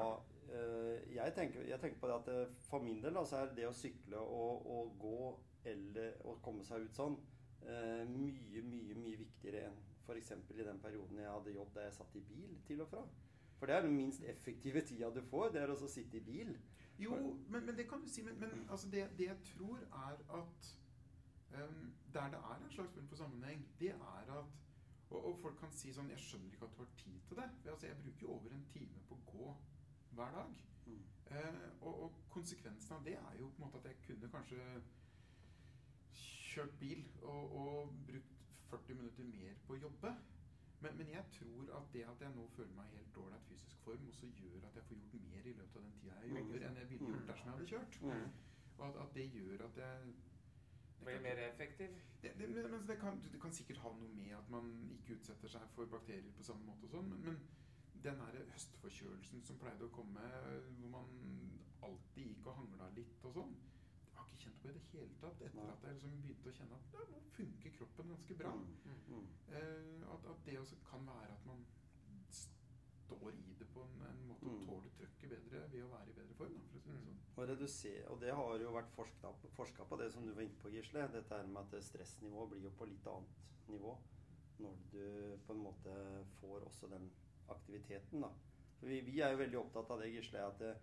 eh, 0.51 1.13
jeg, 1.15 1.33
tenker, 1.37 1.63
jeg 1.69 1.79
tenker 1.79 1.99
på 1.99 2.07
det 2.11 2.17
at 2.21 2.57
for 2.69 2.83
min 2.83 3.01
del 3.01 3.19
så 3.25 3.43
er 3.43 3.53
det 3.55 3.67
å 3.69 3.73
sykle 3.75 4.17
og, 4.19 4.65
og 4.67 4.95
gå 4.99 5.19
eller 5.71 6.17
å 6.25 6.35
komme 6.41 6.63
seg 6.65 6.87
ut 6.87 6.95
sånn 6.97 7.15
eh, 7.61 8.03
mye, 8.09 8.61
mye, 8.65 8.95
mye 8.97 9.17
viktigere 9.19 9.67
enn 9.69 9.77
f.eks. 10.01 10.31
i 10.49 10.63
den 10.65 10.79
perioden 10.81 11.19
jeg 11.21 11.29
hadde 11.29 11.53
jobb 11.55 11.73
der 11.75 11.85
jeg 11.87 11.93
satt 11.99 12.15
i 12.17 12.23
bil 12.25 12.55
til 12.67 12.81
og 12.81 12.89
fra. 12.89 13.03
For 13.61 13.69
det 13.69 13.75
er 13.75 13.81
den 13.81 13.93
minst 13.93 14.23
effektive 14.25 14.81
tida 14.81 15.09
du 15.13 15.21
får. 15.21 15.51
Det 15.53 15.59
er 15.61 15.69
også 15.69 15.85
å 15.85 15.91
sitte 15.93 16.17
i 16.17 16.21
bil. 16.25 16.55
Jo, 16.97 17.13
men, 17.49 17.65
men 17.65 17.77
det 17.77 17.85
kan 17.89 18.01
du 18.01 18.07
si. 18.09 18.23
Men, 18.25 18.39
men 18.41 18.63
altså 18.73 18.89
det, 18.89 19.03
det 19.19 19.27
jeg 19.27 19.37
tror 19.51 19.77
er 19.77 20.15
at 20.39 20.71
um, 21.53 21.91
Der 22.13 22.33
det 22.33 22.39
er 22.39 22.55
en 22.55 22.71
slags 22.71 22.93
form 22.93 23.07
for 23.07 23.21
sammenheng, 23.21 23.61
det 23.79 23.91
er 23.91 24.33
at 24.39 24.57
og, 25.11 25.25
og 25.25 25.37
folk 25.43 25.59
kan 25.61 25.77
si 25.77 25.93
sånn 25.93 26.09
Jeg 26.09 26.25
skjønner 26.25 26.55
ikke 26.55 26.65
at 26.65 26.73
du 26.73 26.81
har 26.81 26.89
tid 27.03 27.21
til 27.29 27.37
det. 27.37 27.47
For 27.61 27.75
altså, 27.75 27.87
jeg 27.91 28.01
bruker 28.01 28.25
jo 28.25 28.33
over 28.39 28.57
en 28.57 28.65
time 28.73 29.05
på 29.11 29.19
å 29.19 29.23
gå 29.29 29.53
hver 30.17 30.35
dag. 30.39 30.57
Mm. 30.87 31.05
Uh, 31.29 31.69
og, 31.81 31.93
og 32.07 32.19
konsekvensen 32.33 32.97
av 32.97 33.05
det 33.05 33.13
er 33.19 33.39
jo 33.43 33.53
på 33.53 33.61
en 33.61 33.67
måte 33.67 33.83
at 33.83 33.91
jeg 33.91 34.01
kunne 34.07 34.33
kanskje 34.33 34.65
kjørt 36.23 36.73
bil 36.81 37.05
og, 37.21 37.57
og 37.61 37.93
brukt 38.09 38.41
40 38.73 38.97
minutter 39.03 39.29
mer 39.37 39.57
på 39.67 39.77
å 39.77 39.81
jobbe. 39.85 40.15
Men, 40.81 40.95
men 40.97 41.09
jeg 41.13 41.25
tror 41.37 41.67
at 41.77 41.89
det 41.93 42.03
at 42.09 42.21
jeg 42.25 42.31
nå 42.35 42.47
føler 42.55 42.73
meg 42.77 42.87
i 42.93 42.97
helt 42.97 43.17
ålreit 43.21 43.43
fysisk 43.49 43.83
form, 43.85 44.07
også 44.09 44.27
gjør 44.39 44.63
at 44.69 44.75
jeg 44.79 44.83
får 44.89 44.95
gjort 45.01 45.25
mer 45.29 45.45
i 45.51 45.53
løpet 45.59 45.75
av 45.77 45.83
den 45.87 45.95
tida 46.01 46.15
jeg 46.21 46.29
Mm. 46.31 46.37
jobber, 46.37 46.65
enn 46.67 46.77
jeg 46.81 46.89
ville 46.89 47.07
gjort 47.11 47.27
dersom 47.27 47.47
jeg 47.47 47.53
hadde 47.57 47.67
kjørt. 47.73 48.01
Mm. 48.01 48.27
Og 48.77 48.85
at, 48.87 48.95
at 49.05 49.13
det 49.15 49.27
gjør 49.35 49.65
at 49.69 49.77
jeg 49.85 50.13
Blir 51.01 51.21
mer 51.21 51.39
effektiv. 51.49 51.87
det, 52.21 52.31
det, 52.37 52.49
men, 52.49 52.71
men 52.71 52.87
det, 52.87 52.97
kan, 53.01 53.15
det 53.33 53.39
kan 53.41 53.53
sikkert 53.57 53.77
ha 53.81 53.89
noe 53.97 54.09
med 54.13 54.35
at 54.37 54.49
man 54.53 54.67
ikke 54.93 55.15
utsetter 55.17 55.49
seg 55.49 55.63
for 55.73 55.85
bakterier 55.89 56.31
på 56.37 56.43
samme 56.45 56.61
måte 56.67 56.85
og 56.85 56.91
sånn, 56.93 57.07
men, 57.09 57.23
men 57.25 57.39
den 58.03 58.19
der 58.21 58.37
høstforkjølelsen 58.51 59.41
som 59.47 59.57
pleide 59.57 59.87
å 59.87 59.93
komme, 59.95 60.21
hvor 60.77 60.91
man 60.93 61.09
alltid 61.87 62.27
gikk 62.35 62.45
og 62.51 62.59
hangla 62.59 62.89
litt 62.97 63.25
og 63.25 63.33
sånn, 63.39 63.55
har 64.21 64.29
ikke 64.31 64.43
kjent 64.45 64.61
på 64.61 64.69
i 64.69 64.73
det 64.77 64.83
hele 64.93 65.15
tatt 65.21 65.41
etter 65.41 65.59
Nei. 65.59 65.69
at 65.73 65.83
jeg 65.87 65.93
liksom 65.97 66.15
begynte 66.23 66.49
å 66.51 66.57
kjenne 66.59 66.77
at 66.79 66.95
ja, 66.95 67.05
nå 67.11 67.21
funker 67.37 67.75
kroppen 67.77 68.11
ganske 68.15 68.37
bra. 68.41 68.51
Mm. 68.55 68.99
Mm. 69.11 69.27
Eh, 69.59 70.13
at, 70.15 70.27
at 70.33 70.45
det 70.45 70.57
også 70.61 70.77
kan 70.89 71.05
være 71.09 71.33
at 71.37 71.45
man 71.49 71.65
står 72.31 73.31
i 73.35 73.53
det 73.59 73.67
på 73.73 73.83
en, 73.83 73.95
en 74.07 74.21
måte 74.29 74.45
og 74.47 74.53
Mm. 74.55 74.65
tåler 74.67 74.89
trøkket 74.97 75.29
bedre 75.29 75.61
ved 75.71 75.83
å 75.83 75.89
være 75.91 76.09
i 76.09 76.13
bedre 76.19 76.33
form. 76.37 76.53
Da, 76.55 76.61
for 76.71 76.77
å 76.77 76.81
si 76.81 76.89
det 76.89 76.99
Mm. 76.99 77.05
sånn. 77.07 77.17
Og, 77.37 77.47
redusere, 77.49 78.07
og 78.11 78.19
det 78.21 78.33
har 78.35 78.57
jo 78.59 78.71
vært 78.71 78.93
forska 79.55 79.83
på, 79.89 79.97
det 79.99 80.11
som 80.13 80.25
du 80.25 80.33
var 80.33 80.41
inne 80.43 80.61
på, 80.61 80.69
Gisle. 80.71 81.07
Dette 81.11 81.35
her 81.37 81.47
med 81.47 81.61
at 81.73 81.83
stressnivået 81.83 82.49
blir 82.49 82.63
jo 82.63 82.69
på 82.77 82.85
litt 82.87 83.07
annet 83.07 83.67
nivå 83.67 83.97
når 84.59 84.75
du 84.91 85.37
på 85.47 85.53
en 85.53 85.63
måte 85.63 86.25
får 86.39 86.65
også 86.67 86.89
den 86.89 87.11
aktiviteten. 87.49 88.21
da. 88.21 88.29
For 88.79 88.87
vi, 88.87 89.01
vi 89.01 89.19
er 89.21 89.31
jo 89.31 89.37
veldig 89.37 89.57
opptatt 89.59 89.89
av 89.91 89.99
det, 89.99 90.11
Gisle, 90.13 90.39
at 90.47 90.61
eh, 90.61 90.75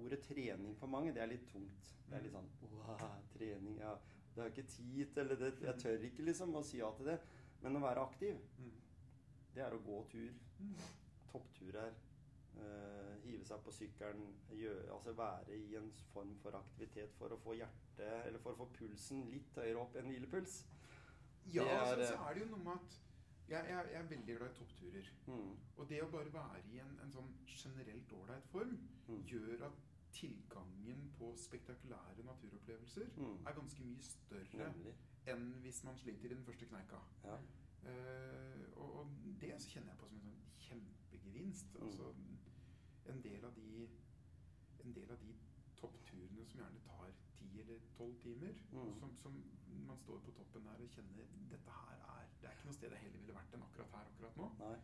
ordet 0.00 0.22
trening 0.24 0.76
for 0.78 0.90
mange, 0.90 1.12
det 1.14 1.22
er 1.22 1.30
litt 1.32 1.46
tungt. 1.50 1.90
Det 2.08 2.16
er 2.18 2.24
litt 2.24 2.34
sånn 2.34 2.48
wow, 2.76 3.04
trening, 3.32 3.78
ja. 3.80 3.96
Det 4.32 4.40
har 4.42 4.52
ikke 4.52 4.68
tid 4.68 5.12
til 5.12 5.22
eller 5.24 5.40
det. 5.40 5.52
Jeg 5.60 5.80
tør 5.82 6.06
ikke 6.08 6.24
liksom 6.24 6.54
å 6.56 6.62
si 6.64 6.78
ja 6.80 6.88
til 6.96 7.10
det. 7.12 7.18
Men 7.62 7.76
å 7.76 7.84
være 7.84 8.06
aktiv, 8.06 8.38
Mm. 8.58 8.72
det 9.54 9.62
er 9.62 9.74
å 9.74 9.82
gå 9.84 10.04
tur. 10.10 10.32
Topptur 11.32 11.78
her. 11.80 11.92
Uh, 12.52 13.16
hive 13.24 13.44
seg 13.44 13.60
på 13.64 13.72
sykkelen. 13.72 14.34
gjøre, 14.50 14.92
altså 14.92 15.12
være 15.16 15.56
i 15.56 15.76
en 15.76 15.90
form 16.12 16.34
for 16.42 16.56
aktivitet 16.58 17.14
for 17.16 17.32
å 17.32 17.38
få 17.40 17.54
hjertet 17.56 18.26
Eller 18.26 18.38
for 18.38 18.52
å 18.52 18.56
få 18.56 18.66
pulsen 18.76 19.24
litt 19.30 19.56
høyere 19.56 19.80
opp 19.80 19.96
enn 19.96 20.10
hvilepuls. 20.10 20.64
Ja, 21.52 21.64
er, 21.64 21.86
så, 21.86 22.12
så 22.12 22.14
eh, 22.14 22.28
er 22.28 22.34
det 22.34 22.44
jo 22.44 22.50
noe 22.52 22.64
med 22.64 22.72
at 22.74 22.98
jeg, 23.52 23.68
jeg, 23.72 23.88
jeg 23.92 24.00
er 24.02 24.08
veldig 24.10 24.36
glad 24.36 24.50
i 24.50 24.56
toppturer. 24.58 25.08
Mm. 25.26 25.54
Og 25.76 25.88
det 25.90 26.02
å 26.04 26.10
bare 26.12 26.32
være 26.34 26.60
i 26.72 26.78
en, 26.82 26.92
en 27.04 27.12
sånn 27.14 27.32
generelt 27.46 28.12
ålreit 28.18 28.46
form 28.52 28.76
Mm. 29.08 29.24
gjør 29.28 29.64
at 29.66 29.80
tilgangen 30.12 31.00
på 31.18 31.32
spektakulære 31.36 32.22
naturopplevelser 32.24 33.08
Mm. 33.16 33.46
er 33.46 33.52
ganske 33.56 33.84
mye 33.84 34.02
større 34.02 34.68
Nemlig. 34.68 34.94
enn 35.26 35.48
hvis 35.64 35.82
man 35.84 35.96
sliter 35.98 36.30
i 36.30 36.34
den 36.34 36.44
første 36.44 36.66
kneika. 36.70 37.00
Ja. 37.24 37.36
Uh, 37.82 38.78
og, 38.78 38.90
og 39.00 39.06
det 39.40 39.54
så 39.62 39.68
kjenner 39.72 39.90
jeg 39.92 39.98
på 39.98 40.06
som 40.08 40.16
en 40.18 40.22
sånn 40.22 40.42
kjempegevinst. 40.66 41.74
Mm. 41.74 41.86
Altså 41.86 42.12
en 43.10 43.22
del 43.24 43.44
av 43.44 43.54
de 43.56 43.88
en 44.84 44.92
del 44.94 45.10
av 45.10 45.18
de 45.18 45.34
toppturene 45.76 46.46
som 46.46 46.60
gjerne 46.60 46.80
tar 46.86 47.10
eller 47.60 47.78
tolv 47.98 48.16
timer, 48.22 48.54
Mm. 48.72 48.94
som, 49.00 49.14
som 49.22 49.32
man 49.86 49.96
står 49.98 50.18
på 50.24 50.30
toppen 50.38 50.64
der 50.64 50.80
og 50.84 50.88
kjenner 50.88 51.26
dette 51.50 51.70
her 51.70 51.98
er 52.16 52.26
Det 52.40 52.48
er 52.48 52.52
ikke 52.56 52.66
noe 52.66 52.74
sted 52.74 52.90
jeg 52.90 52.98
heller 53.04 53.18
ville 53.20 53.34
vært 53.34 53.54
enn 53.54 53.62
akkurat 53.62 53.90
her 53.96 54.06
akkurat 54.12 54.36
nå. 54.36 54.46
Nei. 54.58 54.76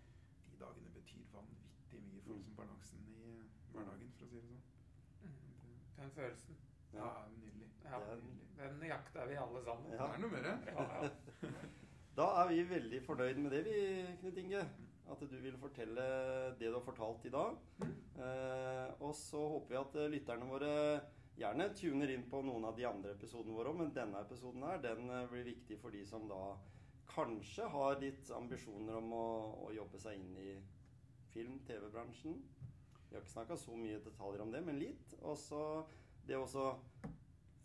De 0.51 0.57
dagene 0.61 0.91
betyr 0.95 1.25
vanvittig 1.33 2.03
mye 2.05 2.21
for 2.23 2.33
Mm. 2.33 2.39
liksom 2.39 2.55
balansen 2.57 2.99
i 3.09 3.43
hverdagen, 3.73 4.13
for 4.19 4.25
å 4.27 4.29
si 4.29 4.37
det 4.41 4.49
sånn. 4.49 4.63
Mm. 5.23 5.79
Den 5.99 6.11
følelsen. 6.11 6.57
Ja, 6.93 7.05
Ja. 7.05 7.29
nydelig. 7.37 7.69
Ja, 7.85 7.99
Det 7.99 8.09
er- 8.09 8.23
nydelig. 8.23 8.81
den 8.81 8.89
jakter 8.89 9.27
vi 9.29 9.35
alle 9.35 9.65
sammen. 9.65 9.91
Ja. 9.93 10.07
Det 10.07 10.15
er 10.15 10.19
noe 10.19 10.31
mer. 10.31 10.43
Ja, 10.45 11.03
ja. 11.03 11.11
Da 12.19 12.25
er 12.43 12.49
vi 12.49 12.63
veldig 12.65 13.03
fornøyd 13.07 13.37
med 13.39 13.51
det, 13.53 13.65
vi, 13.65 14.17
Knut 14.21 14.37
Inge. 14.37 14.69
At 15.11 15.21
du 15.21 15.27
vil 15.41 15.57
fortelle 15.57 16.03
det 16.59 16.67
du 16.69 16.73
har 16.75 16.81
fortalt 16.83 17.25
i 17.25 17.31
dag. 17.31 17.57
Eh, 18.19 18.91
og 19.01 19.15
så 19.15 19.39
håper 19.49 19.69
vi 19.69 19.77
at 19.77 19.95
eh, 19.97 20.09
lytterne 20.11 20.49
våre 20.51 21.01
gjerne 21.39 21.69
tuner 21.79 22.11
inn 22.11 22.27
på 22.31 22.41
noen 22.43 22.67
av 22.69 22.77
de 22.77 22.87
andre 22.89 23.15
episodene 23.15 23.55
våre 23.55 23.71
òg, 23.73 23.79
men 23.81 23.95
denne 23.95 24.23
episoden 24.25 24.65
her, 24.67 24.81
den 24.83 25.07
eh, 25.11 25.29
blir 25.31 25.47
viktig 25.47 25.79
for 25.83 25.95
de 25.95 26.03
som 26.07 26.27
da 26.31 26.43
kanskje 27.09 27.69
har 27.73 28.01
litt 28.03 28.31
ambisjoner 28.35 28.99
om 28.99 29.15
å, 29.17 29.29
å 29.69 29.71
jobbe 29.75 30.01
seg 30.03 30.19
inn 30.19 30.35
i 30.43 30.51
film-TV-bransjen. 31.33 32.37
Vi 33.09 33.17
har 33.17 33.23
ikke 33.23 33.33
snakka 33.33 33.57
så 33.57 33.77
mye 33.79 34.03
detaljer 34.05 34.45
om 34.45 34.53
det, 34.53 34.61
men 34.67 34.81
litt. 34.81 35.15
Og 35.23 35.39
så 35.41 35.63
det 36.29 36.37
å 36.37 36.45
også 36.45 36.67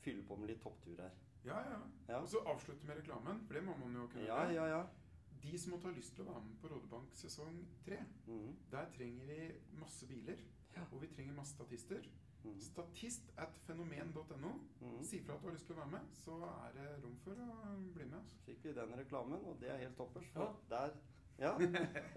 fylle 0.03 0.23
på 0.27 0.37
med 0.39 0.53
litt 0.53 0.61
toppturer. 0.63 1.11
Ja, 1.43 1.59
ja. 1.67 1.79
Ja. 2.07 2.19
Og 2.21 2.29
så 2.31 2.39
avslutte 2.47 2.87
med 2.87 3.01
reklamen, 3.01 3.41
for 3.47 3.57
det 3.57 3.63
må 3.67 3.75
man 3.81 3.95
jo 3.99 4.07
kunne 4.11 4.29
Ja, 4.29 4.45
ja, 4.51 4.67
ja. 4.77 4.83
De 5.43 5.57
som 5.59 5.73
måtte 5.73 5.89
ha 5.89 5.95
lyst 5.95 6.13
til 6.15 6.23
å 6.23 6.29
være 6.29 6.45
med 6.45 6.59
på 6.61 6.69
Rådebank 6.71 7.15
sesong 7.19 7.57
tre, 7.83 7.97
mm. 8.29 8.53
der 8.71 8.85
trenger 8.95 9.27
vi 9.27 9.39
masse 9.75 10.07
biler. 10.07 10.39
Ja. 10.71 10.85
Og 10.93 11.01
vi 11.03 11.09
trenger 11.11 11.35
masse 11.35 11.57
statister. 11.57 12.07
Mhm. 12.43 12.59
Statist 12.59 13.31
at 13.37 13.57
fenomen.no. 13.67 14.51
Mm. 14.81 15.03
Si 15.03 15.21
fra 15.23 15.33
at 15.33 15.41
du 15.41 15.47
har 15.47 15.53
lyst 15.53 15.65
til 15.65 15.75
å 15.75 15.79
være 15.79 15.91
med, 15.91 15.99
så 16.11 16.37
er 16.49 16.71
det 16.77 16.87
rom 17.03 17.17
for 17.23 17.31
å 17.31 17.75
bli 17.95 18.05
med. 18.05 18.17
Altså. 18.19 18.37
fikk 18.45 18.63
vi 18.63 18.73
den 18.73 18.95
reklamen, 18.99 19.45
og 19.45 19.57
det 19.61 19.69
er 19.71 19.77
helt 19.77 19.97
toppers. 19.97 20.31
Ja. 20.35 20.47
Der 20.69 20.89
Ja. 21.39 21.57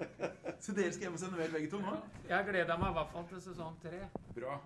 Så 0.60 0.72
dere 0.76 0.92
skal 0.92 1.02
hjem 1.06 1.14
og 1.16 1.18
sende 1.18 1.38
vel 1.38 1.52
begge 1.52 1.70
to 1.70 1.78
nå? 1.80 1.94
Jeg 2.28 2.44
gleder 2.50 2.76
meg 2.78 2.90
i 2.90 2.96
hvert 2.98 3.12
fall 3.12 3.28
til 3.28 3.40
sesong 3.40 3.78
tre. 3.82 4.08
Bra. 4.34 4.58